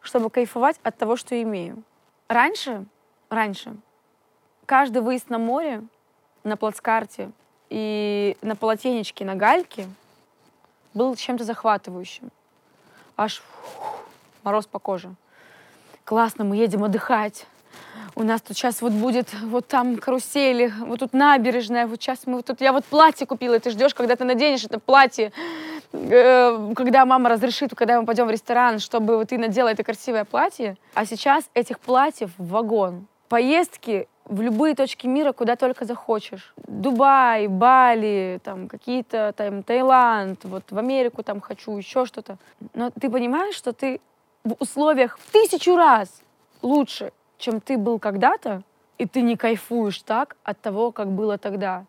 чтобы 0.00 0.30
кайфовать 0.30 0.78
от 0.82 0.96
того, 0.96 1.16
что 1.16 1.40
имею. 1.42 1.82
Раньше, 2.28 2.84
раньше, 3.28 3.76
каждый 4.66 5.02
выезд 5.02 5.30
на 5.30 5.38
море, 5.38 5.82
на 6.44 6.56
плацкарте 6.56 7.32
и 7.70 8.36
на 8.42 8.56
полотенечке, 8.56 9.24
на 9.24 9.34
гальке 9.34 9.88
был 10.92 11.16
чем-то 11.16 11.44
захватывающим. 11.44 12.30
Аж 13.16 13.42
фух, 13.62 14.00
мороз 14.42 14.66
по 14.66 14.78
коже. 14.78 15.14
Классно, 16.04 16.44
мы 16.44 16.56
едем 16.56 16.84
отдыхать 16.84 17.46
у 18.16 18.22
нас 18.22 18.40
тут 18.40 18.56
сейчас 18.56 18.80
вот 18.82 18.92
будет 18.92 19.28
вот 19.42 19.66
там 19.66 19.96
карусели, 19.96 20.72
вот 20.80 21.00
тут 21.00 21.12
набережная, 21.12 21.86
вот 21.86 22.00
сейчас 22.00 22.26
мы 22.26 22.36
вот 22.36 22.46
тут, 22.46 22.60
я 22.60 22.72
вот 22.72 22.84
платье 22.84 23.26
купила, 23.26 23.58
ты 23.58 23.70
ждешь, 23.70 23.94
когда 23.94 24.16
ты 24.16 24.24
наденешь 24.24 24.64
это 24.64 24.78
платье, 24.78 25.32
э, 25.92 26.72
когда 26.76 27.04
мама 27.04 27.28
разрешит, 27.28 27.74
когда 27.74 28.00
мы 28.00 28.06
пойдем 28.06 28.26
в 28.26 28.30
ресторан, 28.30 28.78
чтобы 28.78 29.16
вот 29.16 29.28
ты 29.28 29.38
надела 29.38 29.68
это 29.68 29.82
красивое 29.82 30.24
платье. 30.24 30.76
А 30.94 31.06
сейчас 31.06 31.44
этих 31.54 31.80
платьев 31.80 32.30
вагон. 32.38 33.06
Поездки 33.28 34.06
в 34.26 34.40
любые 34.40 34.74
точки 34.74 35.06
мира, 35.06 35.32
куда 35.32 35.56
только 35.56 35.84
захочешь. 35.84 36.54
Дубай, 36.66 37.46
Бали, 37.46 38.40
там 38.42 38.68
какие-то 38.68 39.34
там 39.36 39.62
Таиланд, 39.62 40.44
вот 40.44 40.64
в 40.70 40.78
Америку 40.78 41.22
там 41.22 41.40
хочу, 41.40 41.76
еще 41.76 42.06
что-то. 42.06 42.38
Но 42.74 42.90
ты 42.90 43.10
понимаешь, 43.10 43.54
что 43.54 43.72
ты 43.72 44.00
в 44.44 44.56
условиях 44.60 45.18
в 45.18 45.32
тысячу 45.32 45.76
раз 45.76 46.22
лучше, 46.62 47.12
чем 47.44 47.60
ты 47.60 47.76
был 47.76 47.98
когда-то, 47.98 48.62
и 48.96 49.06
ты 49.06 49.20
не 49.20 49.36
кайфуешь 49.36 50.00
так 50.02 50.36
от 50.44 50.60
того, 50.60 50.92
как 50.92 51.08
было 51.08 51.36
тогда. 51.36 51.84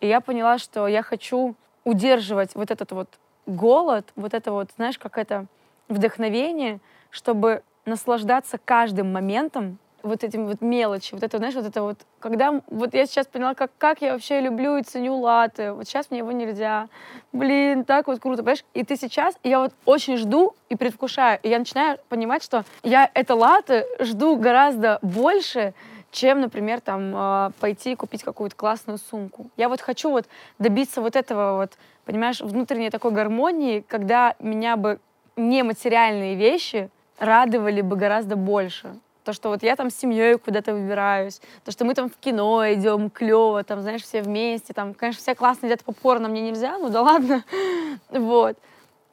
И 0.00 0.06
я 0.06 0.20
поняла, 0.20 0.58
что 0.58 0.86
я 0.86 1.02
хочу 1.02 1.56
удерживать 1.84 2.54
вот 2.54 2.70
этот 2.70 2.92
вот 2.92 3.08
голод, 3.46 4.06
вот 4.14 4.32
это 4.32 4.52
вот, 4.52 4.70
знаешь, 4.76 4.98
как 4.98 5.18
это 5.18 5.46
вдохновение, 5.88 6.78
чтобы 7.10 7.62
наслаждаться 7.84 8.58
каждым 8.58 9.12
моментом, 9.12 9.78
вот 10.02 10.24
этим 10.24 10.46
вот 10.46 10.60
мелочи, 10.60 11.14
вот 11.14 11.22
это, 11.22 11.38
знаешь, 11.38 11.54
вот 11.54 11.66
это 11.66 11.82
вот, 11.82 11.98
когда, 12.20 12.60
вот 12.68 12.94
я 12.94 13.06
сейчас 13.06 13.26
поняла, 13.26 13.54
как, 13.54 13.70
как 13.78 14.02
я 14.02 14.12
вообще 14.12 14.40
люблю 14.40 14.76
и 14.76 14.82
ценю 14.82 15.16
латы, 15.16 15.72
вот 15.72 15.86
сейчас 15.86 16.10
мне 16.10 16.18
его 16.18 16.32
нельзя, 16.32 16.88
блин, 17.32 17.84
так 17.84 18.06
вот 18.06 18.20
круто, 18.20 18.42
понимаешь, 18.42 18.64
и 18.74 18.84
ты 18.84 18.96
сейчас, 18.96 19.34
и 19.42 19.48
я 19.48 19.60
вот 19.60 19.72
очень 19.84 20.16
жду 20.16 20.54
и 20.68 20.76
предвкушаю, 20.76 21.38
и 21.42 21.48
я 21.48 21.58
начинаю 21.58 21.98
понимать, 22.08 22.42
что 22.42 22.64
я 22.82 23.10
это 23.14 23.34
латы 23.34 23.86
жду 24.00 24.36
гораздо 24.36 24.98
больше, 25.02 25.74
чем, 26.10 26.40
например, 26.40 26.80
там 26.80 27.12
а, 27.14 27.52
пойти 27.58 27.96
купить 27.96 28.22
какую-то 28.22 28.54
классную 28.54 28.98
сумку. 28.98 29.50
Я 29.56 29.68
вот 29.70 29.80
хочу 29.80 30.10
вот 30.10 30.26
добиться 30.58 31.00
вот 31.00 31.16
этого 31.16 31.56
вот, 31.56 31.72
понимаешь, 32.04 32.40
внутренней 32.40 32.90
такой 32.90 33.12
гармонии, 33.12 33.80
когда 33.80 34.36
меня 34.38 34.76
бы 34.76 35.00
нематериальные 35.36 36.34
вещи 36.34 36.90
радовали 37.18 37.80
бы 37.80 37.96
гораздо 37.96 38.36
больше. 38.36 38.94
То, 39.24 39.32
что 39.32 39.50
вот 39.50 39.62
я 39.62 39.76
там 39.76 39.90
с 39.90 39.94
семьей 39.94 40.36
куда-то 40.36 40.74
выбираюсь, 40.74 41.40
то, 41.64 41.70
что 41.70 41.84
мы 41.84 41.94
там 41.94 42.10
в 42.10 42.16
кино 42.16 42.72
идем, 42.72 43.08
клево, 43.08 43.62
там, 43.62 43.80
знаешь, 43.80 44.02
все 44.02 44.22
вместе, 44.22 44.72
там, 44.72 44.94
конечно, 44.94 45.20
все 45.20 45.34
классно 45.34 45.66
едят 45.66 45.84
попкорн, 45.84 46.26
а 46.26 46.28
мне 46.28 46.40
нельзя, 46.40 46.78
ну 46.78 46.88
да 46.88 47.02
ладно, 47.02 47.44
вот. 48.10 48.56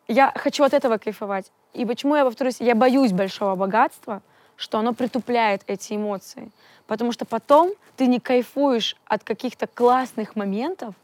Я 0.07 0.33
хочу 0.35 0.63
от 0.63 0.73
этого 0.73 0.97
кайфовать. 0.97 1.51
И 1.73 1.85
почему 1.85 2.15
я 2.15 2.25
повторюсь, 2.25 2.59
я 2.59 2.73
боюсь 2.73 3.11
большого 3.11 3.55
богатства, 3.55 4.23
что 4.55 4.79
оно 4.79 4.93
притупляет 4.93 5.61
эти 5.67 5.93
эмоции. 5.93 6.51
Потому 6.87 7.11
что 7.11 7.25
потом 7.25 7.71
ты 7.95 8.07
не 8.07 8.19
кайфуешь 8.19 8.95
от 9.05 9.23
каких-то 9.23 9.67
классных 9.67 10.35
моментов 10.35 10.95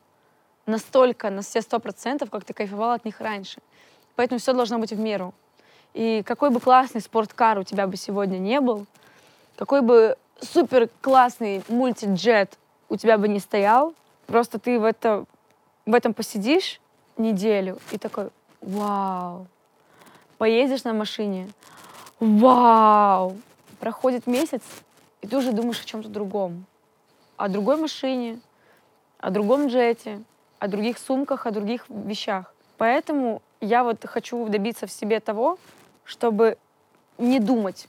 настолько, 0.66 1.30
на 1.30 1.43
все 1.43 1.62
сто 1.62 1.80
процентов, 1.80 2.32
как 2.32 2.43
ты 2.43 2.53
кайфовал 2.53 2.91
от 2.93 3.06
них 3.06 3.22
раньше. 3.22 3.62
Поэтому 4.16 4.39
все 4.39 4.53
должно 4.53 4.80
быть 4.80 4.91
в 4.91 4.99
меру. 4.99 5.34
И 5.96 6.24
какой 6.24 6.50
бы 6.50 6.60
классный 6.60 7.00
спорткар 7.00 7.58
у 7.58 7.64
тебя 7.64 7.88
бы 7.88 7.96
сегодня 7.96 8.38
не 8.38 8.60
был, 8.60 8.86
какой 9.56 9.82
бы 9.82 10.18
супер 10.41 10.89
классный 11.00 11.64
мультиджет 11.70 12.58
у 12.89 12.98
тебя 12.98 13.18
бы 13.18 13.30
не 13.30 13.39
стоял, 13.39 13.96
просто 14.28 14.60
ты 14.60 14.78
в, 14.78 14.84
это, 14.84 15.24
в 15.86 15.93
этом 15.93 16.14
посидишь 16.14 16.82
неделю 17.16 17.80
и 17.91 17.98
такой, 17.98 18.28
вау, 18.60 19.48
поедешь 20.38 20.84
на 20.84 20.91
машине, 20.91 21.48
вау, 22.20 23.38
проходит 23.80 24.28
месяц, 24.28 24.64
и 25.22 25.28
ты 25.28 25.38
уже 25.38 25.54
думаешь 25.54 25.80
о 25.80 25.86
чем-то 25.86 26.10
другом, 26.10 26.66
о 27.38 27.48
другой 27.48 27.78
машине, 27.78 28.41
о 29.20 29.30
другом 29.30 29.68
джете, 29.68 30.22
о 30.60 30.68
других 30.68 30.98
сумках, 30.98 31.46
о 31.46 31.52
других 31.52 31.86
вещах. 31.88 32.54
Поэтому 32.78 33.41
я 33.62 33.86
вот 33.86 34.06
хочу 34.06 34.46
добиться 34.50 34.88
в 34.88 34.91
себе 34.91 35.22
того, 35.22 35.58
чтобы 36.06 36.58
не 37.18 37.39
думать 37.39 37.88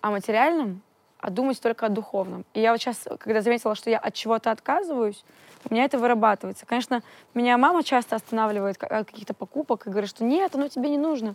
о 0.00 0.10
материальном, 0.10 0.82
а 1.18 1.30
думать 1.30 1.60
только 1.60 1.86
о 1.86 1.88
духовном. 1.88 2.44
И 2.54 2.60
я 2.60 2.70
вот 2.72 2.80
сейчас, 2.80 3.04
когда 3.18 3.40
заметила, 3.40 3.74
что 3.74 3.90
я 3.90 3.98
от 3.98 4.14
чего-то 4.14 4.50
отказываюсь, 4.50 5.24
у 5.68 5.74
меня 5.74 5.84
это 5.84 5.98
вырабатывается. 5.98 6.66
Конечно, 6.66 7.02
меня 7.34 7.58
мама 7.58 7.82
часто 7.82 8.14
останавливает 8.14 8.80
от 8.82 9.06
каких-то 9.08 9.34
покупок 9.34 9.86
и 9.86 9.90
говорит, 9.90 10.08
что 10.08 10.22
нет, 10.22 10.54
оно 10.54 10.68
тебе 10.68 10.90
не 10.90 10.98
нужно. 10.98 11.34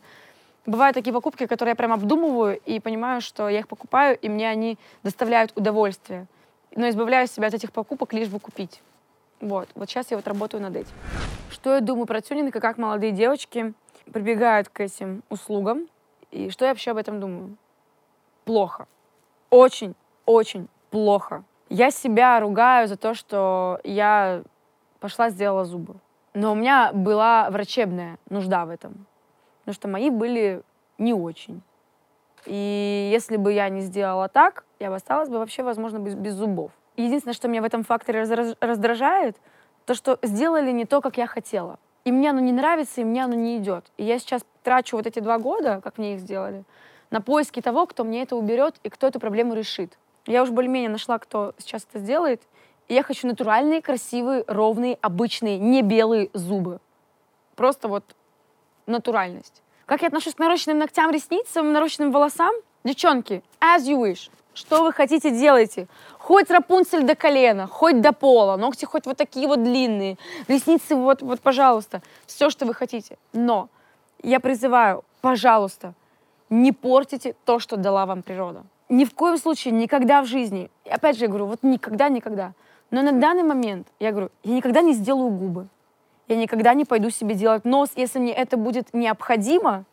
Бывают 0.65 0.93
такие 0.93 1.11
покупки, 1.11 1.47
которые 1.47 1.71
я 1.71 1.75
прям 1.75 1.91
обдумываю 1.91 2.59
и 2.65 2.79
понимаю, 2.79 3.19
что 3.19 3.49
я 3.49 3.59
их 3.59 3.67
покупаю, 3.67 4.17
и 4.17 4.29
мне 4.29 4.47
они 4.47 4.77
доставляют 5.03 5.51
удовольствие. 5.55 6.27
Но 6.75 6.87
избавляю 6.87 7.27
себя 7.27 7.47
от 7.47 7.53
этих 7.53 7.73
покупок, 7.73 8.13
лишь 8.13 8.29
бы 8.29 8.39
купить. 8.39 8.81
Вот. 9.41 9.67
Вот 9.73 9.89
сейчас 9.89 10.11
я 10.11 10.17
вот 10.17 10.27
работаю 10.27 10.61
над 10.61 10.75
этим. 10.75 10.93
Что 11.49 11.75
я 11.75 11.81
думаю 11.81 12.05
про 12.05 12.21
тюнинг 12.21 12.55
и 12.55 12.59
как 12.59 12.77
молодые 12.77 13.11
девочки 13.11 13.73
прибегают 14.11 14.69
к 14.69 14.79
этим 14.79 15.23
услугам. 15.29 15.87
И 16.31 16.49
что 16.49 16.65
я 16.65 16.71
вообще 16.71 16.91
об 16.91 16.97
этом 16.97 17.19
думаю? 17.19 17.57
Плохо. 18.45 18.87
Очень, 19.49 19.95
очень 20.25 20.67
плохо. 20.89 21.43
Я 21.69 21.91
себя 21.91 22.39
ругаю 22.39 22.87
за 22.87 22.97
то, 22.97 23.13
что 23.13 23.79
я 23.83 24.43
пошла 24.99 25.29
сделала 25.29 25.65
зубы. 25.65 25.95
Но 26.33 26.53
у 26.53 26.55
меня 26.55 26.91
была 26.93 27.49
врачебная 27.49 28.17
нужда 28.29 28.65
в 28.65 28.69
этом. 28.69 29.05
Потому 29.61 29.75
что 29.75 29.87
мои 29.87 30.09
были 30.09 30.63
не 30.97 31.13
очень. 31.13 31.61
И 32.45 33.09
если 33.11 33.37
бы 33.37 33.53
я 33.53 33.69
не 33.69 33.81
сделала 33.81 34.27
так, 34.27 34.65
я 34.79 34.89
бы 34.89 34.95
осталась 34.95 35.29
бы 35.29 35.37
вообще, 35.37 35.63
возможно, 35.63 35.99
без, 35.99 36.15
без 36.15 36.33
зубов. 36.33 36.71
Единственное, 36.97 37.33
что 37.33 37.47
меня 37.47 37.61
в 37.61 37.65
этом 37.65 37.83
факторе 37.83 38.21
раздражает, 38.21 39.37
то, 39.85 39.93
что 39.93 40.17
сделали 40.21 40.71
не 40.71 40.85
то, 40.85 41.01
как 41.01 41.17
я 41.17 41.27
хотела 41.27 41.79
и 42.03 42.11
мне 42.11 42.29
оно 42.31 42.39
не 42.39 42.51
нравится, 42.51 43.01
и 43.01 43.03
мне 43.03 43.23
оно 43.23 43.35
не 43.35 43.57
идет. 43.57 43.85
И 43.97 44.03
я 44.03 44.19
сейчас 44.19 44.41
трачу 44.63 44.97
вот 44.97 45.07
эти 45.07 45.19
два 45.19 45.37
года, 45.37 45.81
как 45.83 45.97
мне 45.97 46.15
их 46.15 46.19
сделали, 46.19 46.63
на 47.09 47.21
поиски 47.21 47.61
того, 47.61 47.85
кто 47.85 48.03
мне 48.03 48.23
это 48.23 48.35
уберет 48.35 48.75
и 48.83 48.89
кто 48.89 49.07
эту 49.07 49.19
проблему 49.19 49.53
решит. 49.53 49.97
Я 50.25 50.43
уже 50.43 50.51
более-менее 50.51 50.89
нашла, 50.89 51.19
кто 51.19 51.53
сейчас 51.57 51.85
это 51.89 51.99
сделает. 51.99 52.41
И 52.87 52.93
я 52.93 53.03
хочу 53.03 53.27
натуральные, 53.27 53.81
красивые, 53.81 54.43
ровные, 54.47 54.97
обычные, 55.01 55.57
не 55.57 55.81
белые 55.81 56.29
зубы. 56.33 56.79
Просто 57.55 57.87
вот 57.87 58.03
натуральность. 58.85 59.61
Как 59.85 60.01
я 60.01 60.07
отношусь 60.07 60.35
к 60.35 60.39
нарощенным 60.39 60.79
ногтям, 60.79 61.11
ресницам, 61.11 61.73
нарощенным 61.73 62.11
волосам? 62.11 62.53
Девчонки, 62.83 63.43
as 63.59 63.83
you 63.83 63.99
wish. 63.99 64.29
Что 64.61 64.83
вы 64.83 64.93
хотите, 64.93 65.31
делайте. 65.31 65.87
Хоть 66.19 66.51
Рапунцель 66.51 67.01
до 67.01 67.15
колена, 67.15 67.65
хоть 67.65 67.99
до 67.99 68.13
пола, 68.13 68.57
ногти 68.57 68.85
хоть 68.85 69.07
вот 69.07 69.17
такие 69.17 69.47
вот 69.47 69.63
длинные, 69.63 70.19
ресницы 70.47 70.95
вот, 70.95 71.23
вот, 71.23 71.39
пожалуйста, 71.39 72.03
все, 72.27 72.51
что 72.51 72.67
вы 72.67 72.75
хотите. 72.75 73.17
Но 73.33 73.69
я 74.21 74.39
призываю, 74.39 75.03
пожалуйста, 75.21 75.95
не 76.51 76.71
портите 76.71 77.33
то, 77.43 77.57
что 77.57 77.75
дала 77.75 78.05
вам 78.05 78.21
природа. 78.21 78.61
Ни 78.87 79.05
в 79.05 79.15
коем 79.15 79.39
случае, 79.39 79.73
никогда 79.73 80.21
в 80.21 80.27
жизни. 80.27 80.69
И 80.85 80.89
опять 80.91 81.17
же, 81.17 81.23
я 81.23 81.27
говорю, 81.27 81.47
вот 81.47 81.63
никогда, 81.63 82.09
никогда. 82.09 82.53
Но 82.91 83.01
на 83.01 83.13
данный 83.13 83.43
момент, 83.43 83.87
я 83.99 84.11
говорю, 84.11 84.29
я 84.43 84.53
никогда 84.53 84.81
не 84.81 84.93
сделаю 84.93 85.31
губы. 85.31 85.69
Я 86.27 86.35
никогда 86.35 86.75
не 86.75 86.85
пойду 86.85 87.09
себе 87.09 87.33
делать 87.33 87.65
нос, 87.65 87.89
если 87.95 88.19
мне 88.19 88.33
это 88.33 88.57
будет 88.57 88.93
необходимо, 88.93 89.85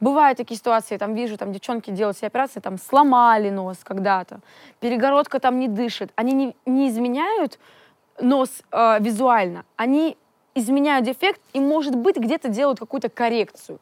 Бывают 0.00 0.38
такие 0.38 0.56
ситуации, 0.56 0.96
там 0.96 1.14
вижу, 1.14 1.36
там 1.36 1.52
девчонки 1.52 1.90
делают 1.90 2.16
себе 2.16 2.28
операции, 2.28 2.60
там 2.60 2.78
сломали 2.78 3.50
нос 3.50 3.78
когда-то, 3.82 4.40
перегородка 4.80 5.40
там 5.40 5.58
не 5.58 5.68
дышит. 5.68 6.10
Они 6.16 6.32
не, 6.32 6.56
не 6.64 6.88
изменяют 6.88 7.58
нос 8.18 8.62
э, 8.72 8.98
визуально, 9.00 9.64
они 9.76 10.16
изменяют 10.54 11.04
дефект 11.04 11.40
и, 11.52 11.60
может 11.60 11.94
быть, 11.94 12.16
где-то 12.16 12.48
делают 12.48 12.78
какую-то 12.78 13.10
коррекцию. 13.10 13.78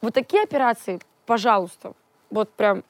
Вот 0.00 0.14
такие 0.14 0.42
операции, 0.42 1.00
пожалуйста, 1.26 1.92
вот 2.30 2.50
прям 2.50 2.82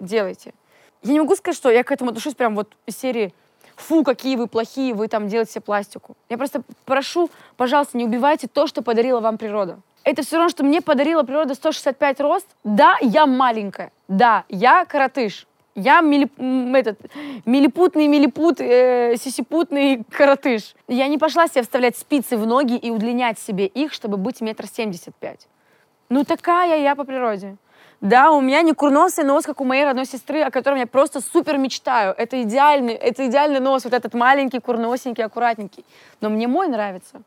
делайте. 0.00 0.54
Я 1.02 1.12
не 1.12 1.20
могу 1.20 1.36
сказать, 1.36 1.56
что 1.56 1.70
я 1.70 1.84
к 1.84 1.92
этому 1.92 2.10
отношусь 2.10 2.34
прям 2.34 2.54
вот 2.54 2.72
из 2.86 2.96
серии 2.96 3.34
«Фу, 3.76 4.02
какие 4.02 4.36
вы 4.36 4.46
плохие, 4.46 4.94
вы 4.94 5.08
там 5.08 5.28
делаете 5.28 5.60
пластику». 5.60 6.16
Я 6.30 6.38
просто 6.38 6.62
прошу, 6.86 7.28
пожалуйста, 7.58 7.98
не 7.98 8.06
убивайте 8.06 8.48
то, 8.48 8.66
что 8.66 8.80
подарила 8.80 9.20
вам 9.20 9.36
природа 9.36 9.78
это 10.04 10.22
все 10.22 10.36
равно, 10.36 10.50
что 10.50 10.64
мне 10.64 10.80
подарила 10.80 11.22
природа 11.22 11.54
165 11.54 12.20
рост. 12.20 12.46
Да, 12.62 12.96
я 13.00 13.26
маленькая. 13.26 13.90
Да, 14.08 14.44
я 14.48 14.84
коротыш. 14.84 15.46
Я 15.74 16.02
милип, 16.02 16.32
этот, 16.38 17.00
милипутный 17.46 18.06
милипут, 18.06 18.60
э, 18.60 19.16
сисипутный 19.16 20.04
коротыш. 20.08 20.74
Я 20.86 21.08
не 21.08 21.18
пошла 21.18 21.48
себе 21.48 21.62
вставлять 21.62 21.96
спицы 21.96 22.36
в 22.36 22.46
ноги 22.46 22.76
и 22.76 22.90
удлинять 22.90 23.40
себе 23.40 23.66
их, 23.66 23.92
чтобы 23.92 24.16
быть 24.16 24.40
метр 24.40 24.66
семьдесят 24.68 25.16
пять. 25.16 25.48
Ну 26.10 26.24
такая 26.24 26.80
я 26.80 26.94
по 26.94 27.02
природе. 27.04 27.56
Да, 28.00 28.30
у 28.30 28.40
меня 28.40 28.62
не 28.62 28.72
курносый 28.72 29.24
нос, 29.24 29.44
как 29.44 29.60
у 29.60 29.64
моей 29.64 29.84
родной 29.84 30.04
сестры, 30.04 30.42
о 30.42 30.50
котором 30.50 30.76
я 30.78 30.86
просто 30.86 31.20
супер 31.20 31.56
мечтаю. 31.56 32.14
Это 32.16 32.42
идеальный, 32.42 32.92
это 32.92 33.26
идеальный 33.26 33.60
нос, 33.60 33.84
вот 33.84 33.94
этот 33.94 34.14
маленький, 34.14 34.60
курносенький, 34.60 35.24
аккуратненький. 35.24 35.84
Но 36.20 36.28
мне 36.28 36.46
мой 36.46 36.68
нравится. 36.68 37.22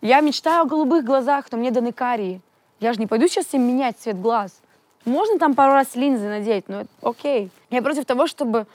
Я 0.00 0.20
мечтаю 0.20 0.62
о 0.62 0.64
голубых 0.66 1.04
глазах, 1.04 1.46
но 1.50 1.58
мне 1.58 1.70
даны 1.70 1.92
карие. 1.92 2.40
Я 2.78 2.92
же 2.92 3.00
не 3.00 3.06
пойду 3.06 3.26
сейчас 3.26 3.46
им 3.52 3.62
менять 3.62 3.96
цвет 3.98 4.20
глаз. 4.20 4.60
Можно 5.04 5.38
там 5.38 5.54
пару 5.54 5.72
раз 5.72 5.94
линзы 5.96 6.28
надеть, 6.28 6.68
но 6.68 6.82
это 6.82 6.90
окей. 7.02 7.50
Я 7.70 7.82
против 7.82 8.04
того, 8.04 8.28
чтобы 8.28 8.66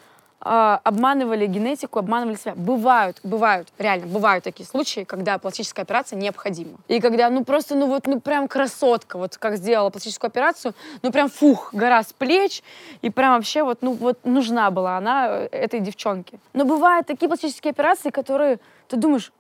э, 0.44 0.78
обманывали 0.84 1.46
генетику, 1.46 2.00
обманывали 2.00 2.36
себя. 2.36 2.54
Бывают, 2.56 3.22
бывают, 3.24 3.70
реально, 3.78 4.08
бывают 4.08 4.44
такие 4.44 4.66
случаи, 4.68 5.06
когда 5.06 5.38
пластическая 5.38 5.84
операция 5.84 6.18
необходима. 6.18 6.78
И 6.90 7.00
когда, 7.00 7.30
ну 7.30 7.46
просто, 7.46 7.76
ну 7.76 7.88
вот, 7.88 8.08
ну 8.08 8.20
прям 8.20 8.50
красотка, 8.50 9.18
вот 9.18 9.38
как 9.38 9.56
сделала 9.56 9.90
пластическую 9.92 10.28
операцию, 10.28 10.74
ну 11.02 11.12
прям 11.12 11.30
фух, 11.30 11.74
гора 11.74 12.04
с 12.04 12.12
плеч, 12.12 12.64
и 13.02 13.10
прям 13.10 13.36
вообще 13.36 13.64
вот, 13.64 13.78
ну 13.82 13.94
вот 13.94 14.20
нужна 14.26 14.72
была 14.72 14.98
она 14.98 15.28
э, 15.30 15.48
этой 15.52 15.80
девчонке. 15.80 16.40
Но 16.52 16.66
бывают 16.66 17.08
такие 17.08 17.30
пластические 17.30 17.72
операции, 17.72 18.10
которые 18.10 18.60
ты 18.90 18.98
думаешь, 18.98 19.32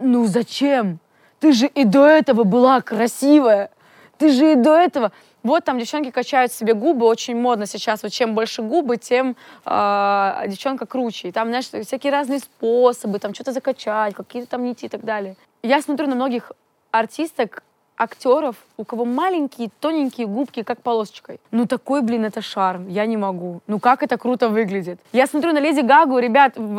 ну 0.00 0.26
зачем? 0.26 0.98
Ты 1.38 1.52
же 1.52 1.66
и 1.66 1.84
до 1.84 2.06
этого 2.06 2.44
была 2.44 2.80
красивая. 2.80 3.70
Ты 4.18 4.30
же 4.30 4.52
и 4.52 4.54
до 4.54 4.76
этого... 4.76 5.12
Вот 5.42 5.64
там 5.64 5.78
девчонки 5.78 6.10
качают 6.10 6.52
себе 6.52 6.74
губы, 6.74 7.06
очень 7.06 7.34
модно 7.34 7.64
сейчас. 7.64 8.02
Вот 8.02 8.12
чем 8.12 8.34
больше 8.34 8.60
губы, 8.60 8.98
тем 8.98 9.36
э, 9.64 10.42
девчонка 10.48 10.84
круче. 10.84 11.28
И 11.28 11.32
там, 11.32 11.48
знаешь, 11.48 11.64
всякие 11.86 12.12
разные 12.12 12.40
способы, 12.40 13.18
там 13.18 13.32
что-то 13.32 13.52
закачать, 13.52 14.14
какие-то 14.14 14.50
там 14.50 14.64
нити 14.64 14.84
и 14.84 14.88
так 14.88 15.02
далее. 15.02 15.36
Я 15.62 15.80
смотрю 15.80 16.08
на 16.08 16.14
многих 16.14 16.52
артисток, 16.90 17.62
актеров, 18.00 18.56
у 18.78 18.84
кого 18.84 19.04
маленькие, 19.04 19.70
тоненькие 19.78 20.26
губки, 20.26 20.62
как 20.62 20.80
полосочкой. 20.80 21.38
Ну 21.50 21.66
такой, 21.66 22.00
блин, 22.00 22.24
это 22.24 22.40
шарм. 22.40 22.88
Я 22.88 23.04
не 23.04 23.18
могу. 23.18 23.60
Ну 23.66 23.78
как 23.78 24.02
это 24.02 24.16
круто 24.16 24.48
выглядит. 24.48 24.98
Я 25.12 25.26
смотрю 25.26 25.52
на 25.52 25.60
Леди 25.60 25.80
Гагу, 25.80 26.18
ребят, 26.18 26.54
в, 26.56 26.74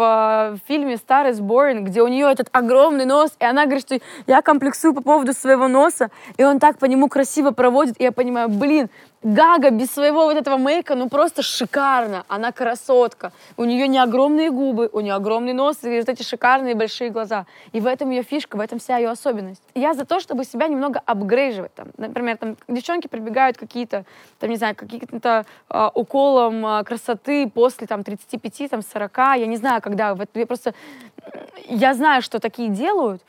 в 0.55 0.59
фильме 0.67 0.95
Star 0.95 1.31
is 1.31 1.39
Born, 1.39 1.81
где 1.81 2.01
у 2.01 2.07
нее 2.07 2.31
этот 2.31 2.49
огромный 2.51 3.05
нос, 3.05 3.31
и 3.39 3.45
она 3.45 3.65
говорит, 3.65 3.85
что 3.85 3.99
я 4.25 4.41
комплексую 4.41 4.95
по 4.95 5.01
поводу 5.01 5.33
своего 5.33 5.67
носа, 5.67 6.09
и 6.37 6.43
он 6.43 6.59
так 6.59 6.79
по 6.79 6.85
нему 6.85 7.07
красиво 7.07 7.51
проводит, 7.51 7.99
и 7.99 8.03
я 8.03 8.11
понимаю, 8.11 8.49
блин, 8.49 8.89
Гага 9.23 9.69
без 9.69 9.91
своего 9.91 10.25
вот 10.25 10.35
этого 10.35 10.57
мейка, 10.57 10.95
ну 10.95 11.07
просто 11.07 11.43
шикарно. 11.43 12.25
Она 12.27 12.51
красотка. 12.51 13.31
У 13.55 13.65
нее 13.65 13.87
не 13.87 13.99
огромные 13.99 14.49
губы, 14.49 14.89
у 14.91 14.99
нее 14.99 15.13
огромный 15.13 15.53
нос 15.53 15.83
и 15.83 15.99
вот 15.99 16.09
эти 16.09 16.23
шикарные 16.23 16.73
большие 16.73 17.11
глаза. 17.11 17.45
И 17.71 17.79
в 17.79 17.85
этом 17.85 18.09
ее 18.09 18.23
фишка, 18.23 18.55
в 18.55 18.59
этом 18.59 18.79
вся 18.79 18.97
ее 18.97 19.09
особенность. 19.09 19.61
Я 19.75 19.93
за 19.93 20.05
то, 20.05 20.19
чтобы 20.19 20.43
себя 20.43 20.67
немного 20.67 21.01
апгрейживать. 21.05 21.71
Там, 21.75 21.89
например, 21.97 22.37
там 22.37 22.57
девчонки 22.67 23.05
прибегают 23.05 23.57
какие-то, 23.57 24.05
там, 24.39 24.49
не 24.49 24.55
знаю, 24.55 24.75
какие-то 24.75 25.45
э, 25.69 25.89
уколом 25.93 26.65
э, 26.65 26.83
красоты 26.83 27.47
после 27.47 27.85
там 27.85 28.03
35, 28.03 28.71
там 28.71 28.81
40. 28.81 29.17
Я 29.17 29.45
не 29.45 29.57
знаю, 29.57 29.83
когда. 29.83 30.15
Вот, 30.15 30.29
я 30.33 30.47
просто... 30.47 30.73
Я 31.67 31.93
знаю, 31.93 32.23
что 32.23 32.39
такие 32.39 32.69
делают, 32.69 33.21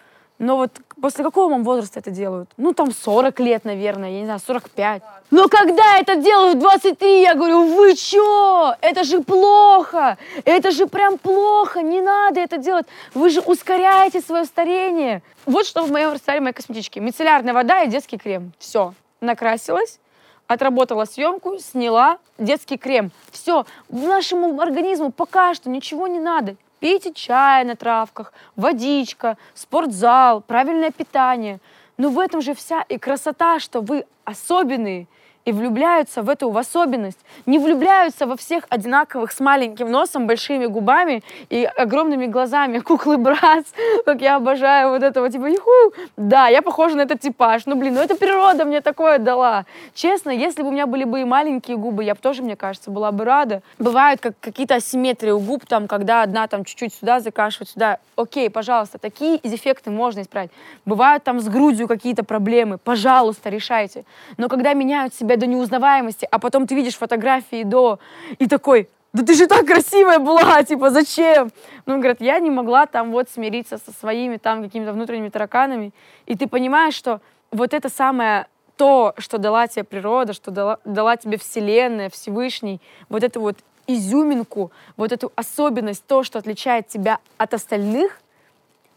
но 0.43 0.57
вот 0.57 0.73
после 1.01 1.23
какого 1.23 1.51
вам 1.51 1.63
возраста 1.63 2.01
это 2.01 2.11
делают? 2.11 2.51
Ну, 2.57 2.75
там 2.75 2.91
40 2.91 3.39
лет, 3.39 3.65
наверное, 3.65 4.11
я 4.11 4.19
не 4.19 4.25
знаю, 4.25 4.41
45. 4.45 5.03
Но 5.31 5.49
когда 5.49 5.99
это 5.99 6.17
делают 6.17 6.57
в 6.57 6.61
23, 6.61 7.23
я 7.23 7.35
говорю, 7.35 7.77
вы 7.77 7.95
чё? 7.95 8.75
Это 8.81 9.05
же 9.05 9.23
плохо! 9.23 10.19
Это 10.45 10.73
же 10.73 10.89
прям 10.89 11.19
плохо! 11.19 11.81
Не 11.81 12.01
надо 12.01 12.41
это 12.41 12.59
делать! 12.59 12.87
Вы 13.15 13.31
же 13.31 13.41
ускоряете 13.41 14.21
свое 14.21 14.45
старение! 14.45 15.23
Вот 15.47 15.65
что 15.65 15.85
в 15.85 15.93
моем 15.93 16.11
рассаде 16.11 16.41
моей 16.41 16.55
косметички. 16.55 16.99
Мицеллярная 16.99 17.55
вода 17.55 17.85
и 17.85 17.89
детский 17.89 18.19
крем. 18.19 18.53
Все. 18.59 18.95
Накрасилась, 19.21 20.01
отработала 20.49 21.05
съемку, 21.05 21.59
сняла 21.59 22.19
детский 22.39 22.79
крем. 22.79 23.13
Все. 23.31 23.65
Нашему 23.89 24.61
организму 24.61 25.13
пока 25.13 25.55
что 25.55 25.71
ничего 25.71 26.09
не 26.09 26.19
надо 26.19 26.57
пейте 26.83 27.13
чай 27.15 27.65
на 27.65 27.77
травках, 27.77 28.33
водичка, 28.57 29.39
спортзал, 29.55 30.41
правильное 30.41 30.91
питание. 30.91 31.61
Но 31.97 32.09
в 32.09 32.19
этом 32.19 32.43
же 32.43 32.55
вся 32.55 32.83
и 32.83 32.99
красота, 32.99 33.61
что 33.61 33.81
вы 33.81 34.05
особенные– 34.25 35.07
и 35.45 35.53
влюбляются 35.53 36.23
в 36.23 36.29
эту 36.29 36.51
в 36.51 36.57
особенность. 36.57 37.19
Не 37.47 37.59
влюбляются 37.59 38.27
во 38.27 38.37
всех 38.37 38.65
одинаковых 38.69 39.33
с 39.33 39.41
маленьким 39.41 39.91
носом, 39.91 40.27
большими 40.27 40.67
губами 40.67 41.23
и 41.51 41.65
огромными 41.65 42.27
глазами. 42.27 42.79
Куклы 42.93 43.17
Братс, 43.17 43.73
как 44.05 44.21
я 44.23 44.37
обожаю 44.37 44.91
вот 44.91 45.03
этого, 45.03 45.31
типа, 45.31 45.47
юху. 45.47 45.95
Да, 46.17 46.49
я 46.49 46.63
похожа 46.63 46.97
на 46.97 47.03
этот 47.03 47.21
типаж. 47.21 47.67
Ну, 47.67 47.77
блин, 47.77 47.95
ну 47.95 48.01
это 48.01 48.15
природа 48.15 48.65
мне 48.65 48.81
такое 48.81 49.19
дала. 49.19 49.65
Честно, 49.95 50.31
если 50.31 50.63
бы 50.63 50.69
у 50.69 50.73
меня 50.73 50.87
были 50.87 51.05
бы 51.05 51.21
и 51.21 51.25
маленькие 51.25 51.77
губы, 51.77 52.05
я 52.05 52.15
бы 52.15 52.21
тоже, 52.21 52.43
мне 52.43 52.57
кажется, 52.57 52.91
была 52.91 53.13
бы 53.13 53.25
рада. 53.25 53.63
Бывают 53.79 54.21
как 54.21 54.35
какие-то 54.41 54.77
асимметрии 54.77 55.31
у 55.31 55.41
губ, 55.41 55.67
там, 55.67 55.89
когда 55.89 56.23
одна 56.23 56.47
там 56.47 56.65
чуть-чуть 56.65 56.95
сюда 56.95 57.21
закашивает, 57.21 57.71
сюда. 57.71 57.99
Окей, 58.17 58.51
пожалуйста, 58.51 58.99
такие 58.99 59.41
дефекты 59.43 59.91
можно 59.91 60.21
исправить. 60.21 60.51
Бывают 60.85 61.25
там 61.25 61.41
с 61.41 61.49
грудью 61.49 61.89
какие-то 61.89 62.25
проблемы. 62.25 62.79
Пожалуйста, 62.79 63.51
решайте. 63.51 64.05
Но 64.37 64.49
когда 64.49 64.75
меняют 64.75 65.15
себя 65.15 65.32
себя 65.33 65.37
до 65.41 65.47
неузнаваемости, 65.47 66.29
а 66.31 66.39
потом 66.39 66.67
ты 66.67 66.75
видишь 66.75 66.97
фотографии 66.97 67.65
до, 67.65 67.99
и 68.39 68.47
такой, 68.47 68.89
да 69.13 69.23
ты 69.23 69.35
же 69.35 69.47
так 69.47 69.67
красивая 69.67 70.19
была, 70.19 70.63
типа, 70.63 70.91
зачем? 70.91 71.51
Ну, 71.87 71.99
говорят, 71.99 72.21
я 72.21 72.39
не 72.39 72.51
могла 72.51 72.87
там 72.87 73.13
вот 73.13 73.29
смириться 73.29 73.79
со 73.79 73.93
своими 73.93 74.37
там 74.37 74.63
какими-то 74.63 74.93
внутренними 74.93 75.29
тараканами. 75.29 75.93
И 76.27 76.37
ты 76.37 76.47
понимаешь, 76.47 76.95
что 76.95 77.21
вот 77.51 77.75
это 77.75 77.89
самое 77.91 78.47
то, 78.77 79.13
что 79.19 79.39
дала 79.39 79.67
тебе 79.67 79.85
природа, 79.85 80.33
что 80.33 80.51
дала, 80.51 80.79
дала 80.85 81.17
тебе 81.17 81.37
Вселенная, 81.37 82.09
Всевышний, 82.09 82.81
вот 83.11 83.23
эту 83.23 83.41
вот 83.41 83.59
изюминку, 83.87 84.71
вот 84.97 85.13
эту 85.13 85.31
особенность, 85.37 86.07
то, 86.07 86.23
что 86.23 86.39
отличает 86.39 86.89
тебя 86.89 87.19
от 87.37 87.53
остальных, 87.53 88.19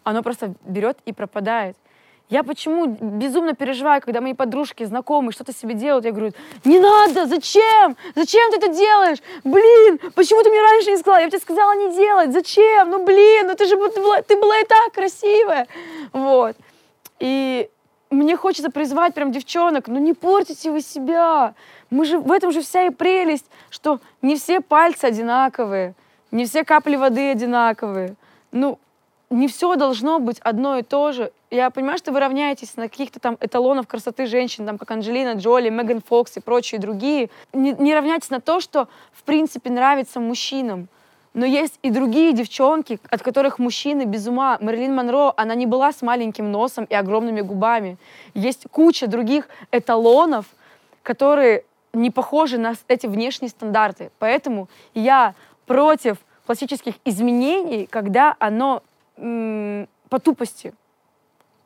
оно 0.03 0.23
просто 0.23 0.53
берет 0.65 0.97
и 1.05 1.11
пропадает. 1.11 1.75
Я 2.29 2.43
почему 2.43 2.87
безумно 2.87 3.53
переживаю, 3.53 4.01
когда 4.01 4.19
мои 4.19 4.33
подружки, 4.33 4.83
знакомые 4.83 5.31
что-то 5.31 5.53
себе 5.53 5.75
делают. 5.75 6.05
Я 6.05 6.11
говорю, 6.11 6.33
не 6.63 6.79
надо, 6.79 7.27
зачем? 7.27 7.95
Зачем 8.15 8.49
ты 8.51 8.57
это 8.57 8.69
делаешь? 8.69 9.19
Блин, 9.43 9.99
почему 10.15 10.41
ты 10.41 10.49
мне 10.49 10.59
раньше 10.59 10.91
не 10.91 10.97
сказала? 10.97 11.21
Я 11.21 11.29
тебе 11.29 11.39
сказала 11.39 11.73
не 11.75 11.95
делать. 11.95 12.33
Зачем? 12.33 12.89
Ну, 12.89 13.05
блин, 13.05 13.47
ну 13.47 13.55
ты 13.55 13.65
же 13.65 13.75
ты 13.75 14.01
была, 14.01 14.21
ты 14.23 14.37
была 14.37 14.59
и 14.59 14.65
так 14.65 14.91
красивая. 14.91 15.67
Вот. 16.13 16.55
И 17.19 17.69
мне 18.09 18.35
хочется 18.35 18.71
призвать 18.71 19.13
прям 19.13 19.31
девчонок, 19.31 19.87
ну 19.87 19.99
не 19.99 20.13
портите 20.13 20.71
вы 20.71 20.81
себя. 20.81 21.53
Мы 21.91 22.05
же, 22.05 22.17
в 22.17 22.31
этом 22.31 22.51
же 22.51 22.61
вся 22.61 22.83
и 22.83 22.89
прелесть, 22.89 23.45
что 23.69 23.99
не 24.23 24.35
все 24.35 24.61
пальцы 24.61 25.05
одинаковые, 25.05 25.93
не 26.31 26.45
все 26.45 26.63
капли 26.63 26.95
воды 26.95 27.31
одинаковые. 27.31 28.15
Ну, 28.51 28.79
не 29.29 29.47
все 29.47 29.75
должно 29.75 30.19
быть 30.19 30.39
одно 30.39 30.77
и 30.77 30.81
то 30.81 31.11
же. 31.11 31.31
Я 31.55 31.69
понимаю, 31.69 31.97
что 31.97 32.11
вы 32.11 32.19
равняетесь 32.19 32.75
на 32.75 32.89
каких-то 32.89 33.21
там 33.21 33.37
эталонов 33.39 33.87
красоты 33.87 34.25
женщин, 34.25 34.65
там, 34.65 34.77
как 34.77 34.91
Анджелина 34.91 35.35
Джоли, 35.35 35.69
Меган 35.69 36.01
Фокс 36.01 36.35
и 36.35 36.41
прочие 36.41 36.81
другие. 36.81 37.29
Не, 37.53 37.71
не 37.71 37.95
равняйтесь 37.95 38.29
на 38.29 38.41
то, 38.41 38.59
что, 38.59 38.89
в 39.13 39.23
принципе, 39.23 39.69
нравится 39.69 40.19
мужчинам. 40.19 40.89
Но 41.33 41.45
есть 41.45 41.79
и 41.81 41.91
другие 41.91 42.33
девчонки, 42.33 42.99
от 43.09 43.21
которых 43.21 43.57
мужчины 43.57 44.03
без 44.03 44.27
ума. 44.27 44.57
Мэрилин 44.59 44.93
Монро, 44.93 45.31
она 45.37 45.55
не 45.55 45.65
была 45.65 45.93
с 45.93 46.01
маленьким 46.01 46.51
носом 46.51 46.83
и 46.83 46.93
огромными 46.93 47.39
губами. 47.39 47.95
Есть 48.33 48.65
куча 48.69 49.07
других 49.07 49.47
эталонов, 49.71 50.47
которые 51.03 51.63
не 51.93 52.11
похожи 52.11 52.57
на 52.57 52.73
эти 52.89 53.07
внешние 53.07 53.49
стандарты. 53.49 54.11
Поэтому 54.19 54.67
я 54.93 55.35
против 55.67 56.17
пластических 56.45 56.95
изменений, 57.05 57.87
когда 57.89 58.35
оно 58.39 58.83
по 59.15 60.19
тупости, 60.19 60.73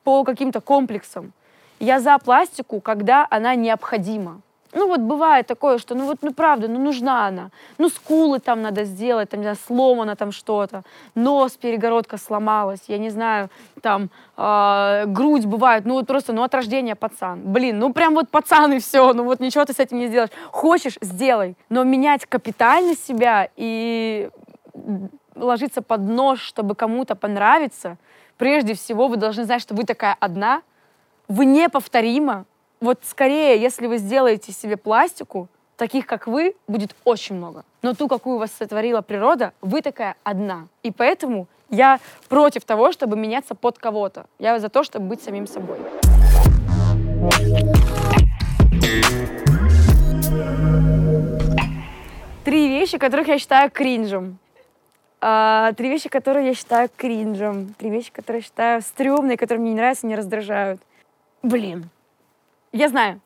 по 0.09 0.23
каким-то 0.23 0.59
комплексам. 0.59 1.33
Я 1.79 1.99
за 1.99 2.17
пластику, 2.17 2.81
когда 2.81 3.27
она 3.29 3.53
необходима. 3.55 4.41
Ну 4.73 4.87
вот 4.87 5.01
бывает 5.01 5.45
такое, 5.45 5.77
что 5.77 5.95
ну 5.95 6.05
вот 6.05 6.17
ну 6.23 6.33
правда, 6.33 6.67
ну 6.67 6.79
нужна 6.79 7.27
она. 7.27 7.49
Ну 7.77 7.89
скулы 7.89 8.39
там 8.39 8.61
надо 8.61 8.85
сделать, 8.85 9.29
там 9.29 9.39
не 9.39 9.43
знаю, 9.43 9.57
сломано 9.67 10.15
там 10.15 10.31
что-то, 10.31 10.81
нос, 11.15 11.51
перегородка 11.51 12.17
сломалась, 12.17 12.79
я 12.87 12.97
не 12.97 13.11
знаю, 13.11 13.49
там 13.81 14.09
э, 14.37 15.05
грудь 15.05 15.45
бывает, 15.45 15.85
ну 15.85 15.93
вот 15.93 16.07
просто, 16.07 16.33
ну 16.33 16.41
от 16.41 16.55
рождения 16.55 16.95
пацан. 16.95 17.41
Блин, 17.43 17.77
ну 17.77 17.93
прям 17.93 18.15
вот 18.15 18.29
пацан 18.29 18.73
и 18.73 18.79
все, 18.79 19.13
ну 19.13 19.23
вот 19.23 19.39
ничего 19.39 19.63
ты 19.65 19.73
с 19.73 19.79
этим 19.79 19.99
не 19.99 20.07
сделаешь. 20.07 20.31
Хочешь, 20.51 20.97
сделай. 21.01 21.55
Но 21.69 21.83
менять 21.83 22.25
капитально 22.25 22.95
себя 22.95 23.49
и 23.55 24.29
ложиться 25.35 25.81
под 25.83 26.01
нож, 26.01 26.41
чтобы 26.41 26.73
кому-то 26.73 27.15
понравиться, 27.15 27.97
прежде 28.39 28.73
всего 28.73 29.07
вы 29.07 29.17
должны 29.17 29.43
знать, 29.43 29.61
что 29.61 29.75
вы 29.75 29.83
такая 29.83 30.15
одна, 30.19 30.63
вы 31.27 31.45
неповторима. 31.45 32.45
Вот 32.79 33.01
скорее, 33.03 33.61
если 33.61 33.85
вы 33.85 33.97
сделаете 33.97 34.51
себе 34.51 34.77
пластику, 34.77 35.47
таких, 35.75 36.07
как 36.07 36.25
вы, 36.25 36.55
будет 36.67 36.95
очень 37.03 37.35
много. 37.35 37.63
Но 37.83 37.93
ту, 37.93 38.07
какую 38.07 38.39
вас 38.39 38.51
сотворила 38.57 39.01
природа, 39.01 39.53
вы 39.61 39.81
такая 39.81 40.15
одна. 40.23 40.67
И 40.81 40.91
поэтому 40.91 41.47
я 41.69 41.99
против 42.29 42.63
того, 42.63 42.91
чтобы 42.91 43.17
меняться 43.17 43.53
под 43.53 43.77
кого-то. 43.77 44.25
Я 44.39 44.57
за 44.59 44.69
то, 44.69 44.83
чтобы 44.83 45.07
быть 45.07 45.21
самим 45.21 45.45
собой. 45.45 45.77
Три 52.45 52.69
вещи, 52.69 52.97
которых 52.97 53.27
я 53.27 53.37
считаю 53.37 53.69
кринжем. 53.69 54.39
А, 55.21 55.73
три 55.73 55.89
вещи, 55.89 56.09
которые 56.09 56.47
я 56.47 56.53
считаю 56.53 56.89
кринжем. 56.95 57.73
Три 57.77 57.89
вещи, 57.89 58.11
которые 58.11 58.39
я 58.39 58.43
считаю 58.43 58.81
стрёмные, 58.81 59.37
которые 59.37 59.61
мне 59.61 59.71
не 59.71 59.77
нравятся, 59.77 60.07
не 60.07 60.15
раздражают. 60.15 60.81
Блин. 61.43 61.89
Я 62.71 62.87
знаю. 62.89 63.19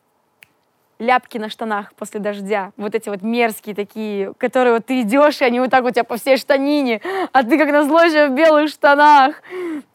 ляпки 0.98 1.38
на 1.38 1.48
штанах 1.48 1.92
после 1.94 2.20
дождя. 2.20 2.72
Вот 2.76 2.94
эти 2.94 3.08
вот 3.08 3.22
мерзкие 3.22 3.74
такие, 3.74 4.32
которые 4.34 4.74
вот 4.74 4.86
ты 4.86 5.02
идешь, 5.02 5.40
и 5.40 5.44
они 5.44 5.60
вот 5.60 5.70
так 5.70 5.84
у 5.84 5.90
тебя 5.90 6.04
по 6.04 6.16
всей 6.16 6.36
штанине, 6.36 7.00
а 7.32 7.42
ты 7.42 7.58
как 7.58 7.70
назло 7.70 8.02
еще 8.02 8.28
в 8.28 8.34
белых 8.34 8.70
штанах. 8.70 9.42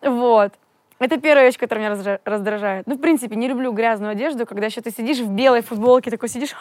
Вот. 0.02 0.54
Это 1.00 1.18
первая 1.18 1.46
вещь, 1.46 1.58
которая 1.58 1.90
меня 1.90 2.20
раздражает. 2.26 2.86
Ну, 2.86 2.96
в 2.96 3.00
принципе, 3.00 3.36
не 3.38 3.48
люблю 3.48 3.72
грязную 3.72 4.12
одежду, 4.12 4.46
когда 4.46 4.66
еще 4.66 4.82
ты 4.82 4.92
сидишь 4.92 5.20
в 5.20 5.30
белой 5.30 5.62
футболке, 5.62 6.12
такой 6.12 6.28
сидишь, 6.28 6.54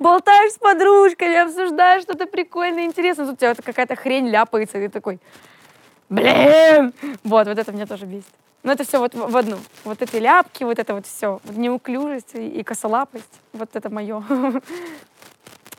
болтаешь 0.00 0.52
с 0.52 0.58
подружками, 0.58 1.36
обсуждаешь 1.36 2.02
что-то 2.02 2.26
прикольное, 2.26 2.84
интересное. 2.84 3.26
Тут 3.26 3.34
у 3.34 3.38
тебя 3.38 3.54
какая-то 3.54 3.94
хрень 3.94 4.28
ляпается, 4.28 4.78
и 4.78 4.88
ты 4.88 4.88
такой, 4.88 5.20
блин! 6.08 6.92
Вот, 7.22 7.46
вот 7.46 7.58
это 7.58 7.70
меня 7.70 7.86
тоже 7.86 8.06
бесит. 8.06 8.26
Но 8.64 8.72
это 8.72 8.84
все 8.84 8.98
вот 8.98 9.14
в 9.14 9.36
одну. 9.36 9.56
Вот 9.84 10.02
эти 10.02 10.16
ляпки, 10.16 10.64
вот 10.64 10.78
это 10.80 10.92
вот 10.94 11.06
все. 11.06 11.40
Вот 11.44 11.56
неуклюжесть 11.56 12.34
и 12.34 12.62
косолапость. 12.64 13.40
Вот 13.52 13.70
это 13.74 13.88
мое. 13.88 14.22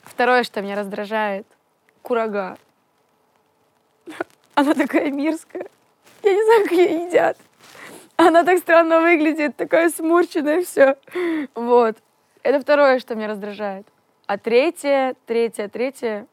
Второе, 0.04 0.44
что 0.44 0.62
меня 0.62 0.76
раздражает, 0.76 1.46
курага. 2.02 2.58
Она 4.56 4.74
такая 4.74 5.12
мирская. 5.12 5.68
Я 6.24 6.34
не 6.34 6.44
знаю, 6.44 6.64
как 6.64 6.72
ее 6.72 7.06
едят. 7.08 7.38
Она 8.18 8.44
так 8.44 8.60
странно 8.60 9.02
выглядит, 9.02 9.56
такая 9.56 9.90
сморщенная, 9.90 10.64
все. 10.64 10.98
Вот. 11.56 11.98
Это 12.44 12.60
второе, 12.60 13.00
что 13.00 13.16
меня 13.16 13.28
раздражает. 13.28 13.88
А 14.28 14.38
третье, 14.38 15.16
третье, 15.26 15.68
третье, 15.68 16.28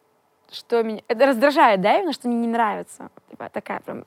что 0.50 0.82
меня... 0.82 1.02
Это 1.08 1.26
раздражает, 1.26 1.80
да, 1.80 1.98
именно, 1.98 2.12
что 2.12 2.28
мне 2.28 2.38
не 2.38 2.48
нравится. 2.48 3.10
Типа 3.30 3.48
такая 3.52 3.80
прям... 3.80 4.02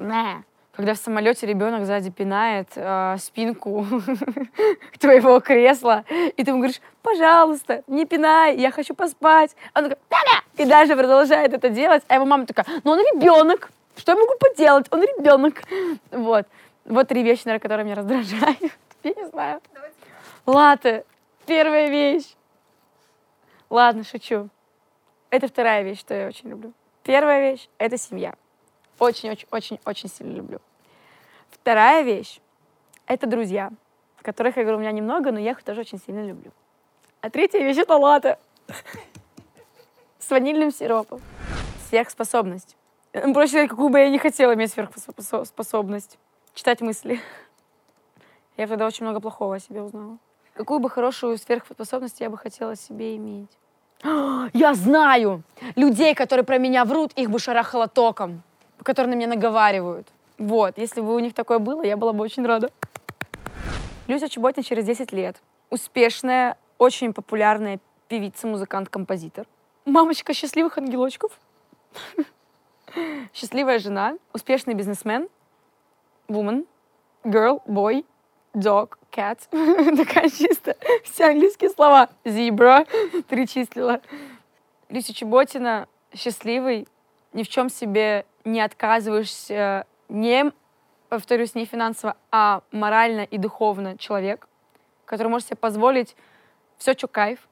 Когда 0.73 0.93
в 0.93 0.97
самолете 0.97 1.45
ребенок 1.45 1.85
сзади 1.85 2.09
пинает 2.09 2.69
э, 2.75 3.17
спинку 3.19 3.85
твоего 4.99 5.41
кресла, 5.41 6.05
и 6.09 6.43
ты 6.43 6.51
ему 6.51 6.59
говоришь, 6.59 6.79
пожалуйста, 7.03 7.83
не 7.87 8.05
пинай, 8.05 8.55
я 8.55 8.71
хочу 8.71 8.95
поспать. 8.95 9.55
Он 9.75 9.89
такой, 9.89 9.97
Пя-пя! 10.07 10.63
и 10.63 10.65
дальше 10.65 10.95
продолжает 10.95 11.53
это 11.53 11.69
делать, 11.69 12.03
а 12.07 12.15
его 12.15 12.25
мама 12.25 12.45
такая, 12.45 12.65
ну 12.85 12.91
он 12.91 12.99
ребенок, 12.99 13.69
что 13.97 14.13
я 14.13 14.17
могу 14.17 14.33
поделать, 14.39 14.87
он 14.91 15.01
ребенок. 15.01 15.61
Вот. 16.09 16.47
Вот 16.85 17.07
три 17.07 17.23
вещи, 17.23 17.43
наверное, 17.45 17.61
которые 17.61 17.85
меня 17.85 17.95
раздражают. 17.95 18.59
Я 19.03 19.13
не 19.13 19.27
знаю. 19.29 19.61
Латы. 20.45 21.05
Первая 21.45 21.89
вещь. 21.89 22.35
Ладно, 23.69 24.03
шучу. 24.03 24.49
Это 25.29 25.47
вторая 25.47 25.83
вещь, 25.83 25.99
что 25.99 26.13
я 26.13 26.27
очень 26.27 26.49
люблю. 26.49 26.73
Первая 27.03 27.51
вещь— 27.51 27.69
это 27.77 27.97
семья. 27.97 28.35
Очень-очень-очень-очень 28.99 30.09
сильно 30.09 30.33
люблю. 30.35 30.59
Вторая 31.49 32.03
вещь— 32.03 32.41
это 33.07 33.27
друзья, 33.27 33.71
которых, 34.21 34.57
я 34.57 34.63
говорю, 34.63 34.77
у 34.77 34.81
меня 34.81 34.91
немного, 34.91 35.31
но 35.31 35.39
я 35.39 35.51
их 35.51 35.63
тоже 35.63 35.81
очень 35.81 35.99
сильно 35.99 36.25
люблю. 36.25 36.51
А 37.21 37.29
третья 37.29 37.59
вещь— 37.59 37.77
это 37.79 37.95
латы 37.95 38.37
с 40.19 40.29
ванильным 40.29 40.71
сиропом. 40.71 41.21
Сверхспособность. 41.89 42.75
Проще 43.11 43.51
сказать, 43.51 43.69
какую 43.69 43.89
бы 43.89 43.99
я 43.99 44.09
не 44.09 44.19
хотела 44.19 44.53
иметь 44.53 44.71
сверхспособность 44.73 46.17
читать 46.53 46.81
мысли. 46.81 47.19
Я 48.57 48.67
тогда 48.67 48.85
очень 48.85 49.05
много 49.05 49.19
плохого 49.19 49.55
о 49.55 49.59
себе 49.59 49.81
узнала. 49.81 50.17
Какую 50.53 50.79
бы 50.79 50.89
хорошую 50.89 51.37
сверхспособность 51.37 52.19
я 52.19 52.29
бы 52.29 52.37
хотела 52.37 52.75
себе 52.75 53.15
иметь? 53.15 53.49
Я 54.53 54.73
знаю! 54.73 55.43
Людей, 55.75 56.15
которые 56.15 56.43
про 56.43 56.57
меня 56.57 56.85
врут, 56.85 57.13
их 57.13 57.29
бы 57.29 57.39
шарахало 57.39 57.87
током, 57.87 58.41
которые 58.83 59.13
на 59.13 59.17
меня 59.17 59.27
наговаривают. 59.27 60.07
Вот, 60.37 60.77
если 60.77 61.01
бы 61.01 61.15
у 61.15 61.19
них 61.19 61.33
такое 61.33 61.59
было, 61.59 61.83
я 61.83 61.97
была 61.97 62.13
бы 62.13 62.23
очень 62.23 62.45
рада. 62.45 62.71
Люся 64.07 64.27
Чеботина 64.27 64.63
через 64.63 64.85
10 64.85 65.11
лет. 65.11 65.37
Успешная, 65.69 66.57
очень 66.79 67.13
популярная 67.13 67.79
певица, 68.07 68.47
музыкант, 68.47 68.89
композитор. 68.89 69.45
Мамочка 69.85 70.33
счастливых 70.33 70.77
ангелочков. 70.77 71.31
Счастливая 73.33 73.79
жена, 73.79 74.17
успешный 74.33 74.73
бизнесмен, 74.73 75.29
woman, 76.31 76.65
girl, 77.23 77.61
boy, 77.67 78.05
dog, 78.53 78.97
cat. 79.11 79.39
Такая 79.51 80.29
чисто 80.29 80.75
все 81.03 81.25
английские 81.25 81.69
слова. 81.69 82.09
Zebra 82.23 82.87
перечислила. 83.29 84.01
Люся 84.89 85.13
Чеботина 85.13 85.87
счастливый, 86.13 86.87
ни 87.33 87.43
в 87.43 87.49
чем 87.49 87.69
себе 87.69 88.25
не 88.43 88.59
отказываешься, 88.59 89.85
не, 90.09 90.51
повторюсь, 91.09 91.55
не 91.55 91.65
финансово, 91.65 92.17
а 92.31 92.61
морально 92.71 93.21
и 93.21 93.37
духовно 93.37 93.97
человек, 93.97 94.47
который 95.05 95.27
может 95.27 95.47
себе 95.47 95.57
позволить 95.57 96.15
все, 96.77 96.93
что 96.93 97.07
кайф, 97.07 97.47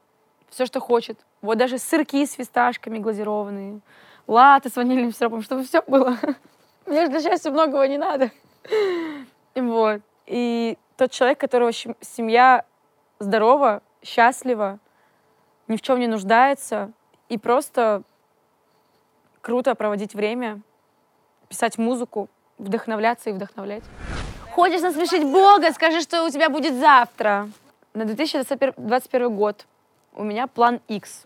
все, 0.50 0.66
что 0.66 0.80
хочет. 0.80 1.20
Вот 1.42 1.58
даже 1.58 1.78
сырки 1.78 2.26
с 2.26 2.34
фисташками 2.34 2.98
глазированные, 2.98 3.80
латы 4.28 4.70
с 4.70 4.76
ванильным 4.76 5.14
сиропом, 5.14 5.42
чтобы 5.42 5.64
все 5.64 5.82
было. 5.82 6.18
Мне 6.86 7.06
же 7.06 7.12
для 7.12 7.22
счастья 7.22 7.52
многого 7.52 7.88
не 7.88 7.98
надо. 7.98 8.32
Вот. 9.56 10.02
И 10.26 10.78
тот 10.98 11.12
человек, 11.12 11.40
которого 11.40 11.72
семья 11.72 12.66
здорова, 13.20 13.82
счастлива, 14.04 14.80
ни 15.68 15.78
в 15.78 15.82
чем 15.82 16.00
не 16.00 16.08
нуждается, 16.08 16.92
и 17.30 17.38
просто 17.38 18.04
круто 19.42 19.76
проводить 19.76 20.14
время, 20.14 20.62
писать 21.48 21.78
музыку, 21.78 22.30
вдохновляться 22.58 23.30
и 23.30 23.34
вдохновлять. 23.34 23.84
Хочешь 24.52 24.82
насмешить 24.82 25.24
Бога, 25.24 25.72
скажи, 25.72 26.02
что 26.02 26.26
у 26.26 26.30
тебя 26.30 26.50
будет 26.50 26.76
завтра. 26.76 27.50
На 27.94 28.06
2021 28.06 29.36
год 29.36 29.66
у 30.14 30.24
меня 30.24 30.48
план 30.48 30.82
X. 30.88 31.26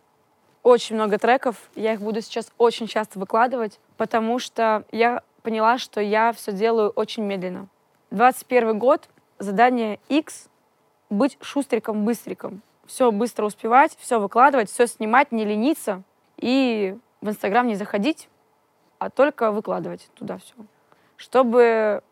Очень 0.61 0.95
много 0.95 1.17
треков, 1.17 1.57
я 1.75 1.93
их 1.93 2.01
буду 2.01 2.21
сейчас 2.21 2.51
очень 2.57 2.87
часто 2.87 3.19
выкладывать, 3.19 3.79
потому 3.97 4.39
что 4.39 4.85
я 4.91 5.23
поняла, 5.43 5.77
что 5.77 6.01
я 6.01 6.31
все 6.31 6.51
делаю 6.51 6.89
очень 6.89 7.23
медленно. 7.23 7.67
21 8.11 8.79
год, 8.79 9.07
задание 9.37 9.99
X— 10.09 10.47
быть 11.09 11.37
шустриком-быстриком. 11.41 12.61
Все 12.85 13.11
быстро 13.11 13.45
успевать, 13.45 13.95
все 13.99 14.19
выкладывать, 14.19 14.69
все 14.69 14.87
снимать, 14.87 15.31
не 15.31 15.45
лениться 15.45 16.03
и 16.37 16.97
в 17.21 17.29
Инстаграм 17.29 17.67
не 17.67 17.75
заходить, 17.75 18.29
а 18.99 19.09
только 19.09 19.51
выкладывать 19.51 20.09
туда 20.15 20.37
все. 20.37 20.55
Чтобы 21.15 22.03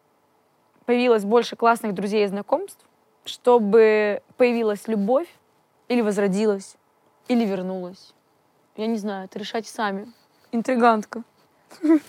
появилось 0.85 1.25
больше 1.25 1.55
классных 1.55 1.93
друзей 1.93 2.25
и 2.25 2.27
знакомств, 2.27 2.85
чтобы 3.25 4.21
появилась 4.37 4.87
любовь 4.87 5.27
или 5.87 6.01
возродилась, 6.01 6.75
или 7.27 7.45
вернулась. 7.45 8.13
Я 8.77 8.87
не 8.87 8.97
знаю, 8.97 9.25
это 9.25 9.39
решайте 9.39 9.69
сами. 9.69 10.11
Интригантка. 10.51 11.23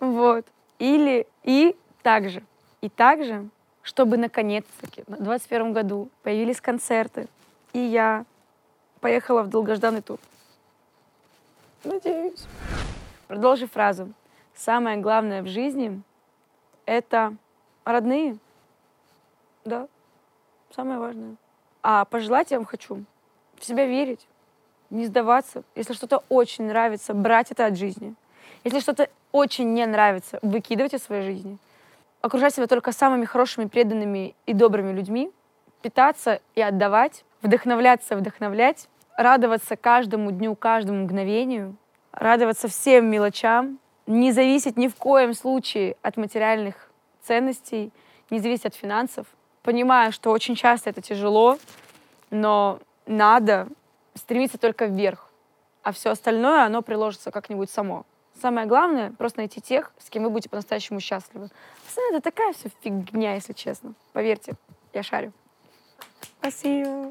Вот. 0.00 0.46
Или 0.78 1.26
и 1.42 1.76
также, 2.02 2.42
и 2.80 2.88
также, 2.88 3.48
чтобы 3.82 4.16
наконец-таки 4.16 5.02
в 5.02 5.06
2021 5.06 5.72
году 5.72 6.08
появились 6.22 6.60
концерты, 6.60 7.28
и 7.72 7.78
я 7.78 8.24
поехала 9.00 9.42
в 9.42 9.48
долгожданный 9.48 10.02
тур. 10.02 10.18
Надеюсь. 11.84 12.44
Продолжи 13.28 13.66
фразу. 13.66 14.12
Самое 14.54 14.96
главное 14.96 15.42
в 15.42 15.46
жизни— 15.46 16.02
это 16.86 17.34
родные. 17.84 18.38
Да, 19.64 19.88
самое 20.74 20.98
важное. 20.98 21.36
А 21.82 22.04
пожелать 22.04 22.50
я 22.50 22.58
вам 22.58 22.66
хочу 22.66 23.04
в 23.56 23.64
себя 23.64 23.86
верить, 23.86 24.26
не 24.90 25.06
сдаваться. 25.06 25.62
Если 25.74 25.92
что-то 25.92 26.22
очень 26.28 26.64
нравится, 26.64 27.14
брать 27.14 27.50
это 27.50 27.66
от 27.66 27.76
жизни. 27.76 28.14
Если 28.66 28.80
что-то 28.80 29.08
очень 29.30 29.74
не 29.74 29.86
нравится, 29.86 30.40
выкидывать 30.42 30.92
из 30.92 31.04
своей 31.04 31.22
жизни. 31.22 31.56
Окружать 32.20 32.52
себя 32.52 32.66
только 32.66 32.90
самыми 32.90 33.24
хорошими, 33.24 33.66
преданными 33.66 34.34
и 34.44 34.54
добрыми 34.54 34.92
людьми. 34.92 35.30
Питаться 35.82 36.40
и 36.56 36.62
отдавать. 36.62 37.24
Вдохновляться, 37.42 38.16
вдохновлять. 38.16 38.88
Радоваться 39.16 39.76
каждому 39.76 40.32
дню, 40.32 40.56
каждому 40.56 41.04
мгновению. 41.04 41.76
Радоваться 42.10 42.66
всем 42.66 43.08
мелочам. 43.08 43.78
Не 44.08 44.32
зависеть 44.32 44.76
ни 44.76 44.88
в 44.88 44.96
коем 44.96 45.32
случае 45.34 45.96
от 46.02 46.16
материальных 46.16 46.90
ценностей, 47.22 47.92
не 48.30 48.40
зависеть 48.40 48.66
от 48.66 48.74
финансов. 48.74 49.28
Понимаю, 49.62 50.10
что 50.10 50.32
очень 50.32 50.56
часто 50.56 50.90
это 50.90 51.00
тяжело, 51.02 51.56
но 52.30 52.80
надо 53.06 53.68
стремиться 54.14 54.58
только 54.58 54.86
вверх, 54.86 55.30
а 55.84 55.92
все 55.92 56.10
остальное, 56.10 56.64
оно 56.64 56.82
приложится 56.82 57.30
как-нибудь 57.30 57.70
само. 57.70 58.04
Самое 58.40 58.66
главное— 58.66 59.12
просто 59.18 59.40
найти 59.40 59.60
тех, 59.60 59.92
с 59.98 60.10
кем 60.10 60.24
вы 60.24 60.30
будете 60.30 60.50
по-настоящему 60.50 61.00
счастливы. 61.00 61.48
Пацаны, 61.86 62.16
это 62.16 62.20
такая 62.20 62.52
все 62.52 62.70
фигня, 62.82 63.34
если 63.34 63.52
честно. 63.54 63.94
Поверьте, 64.12 64.54
я 64.92 65.02
шарю. 65.02 65.32
Спасибо. 66.40 67.10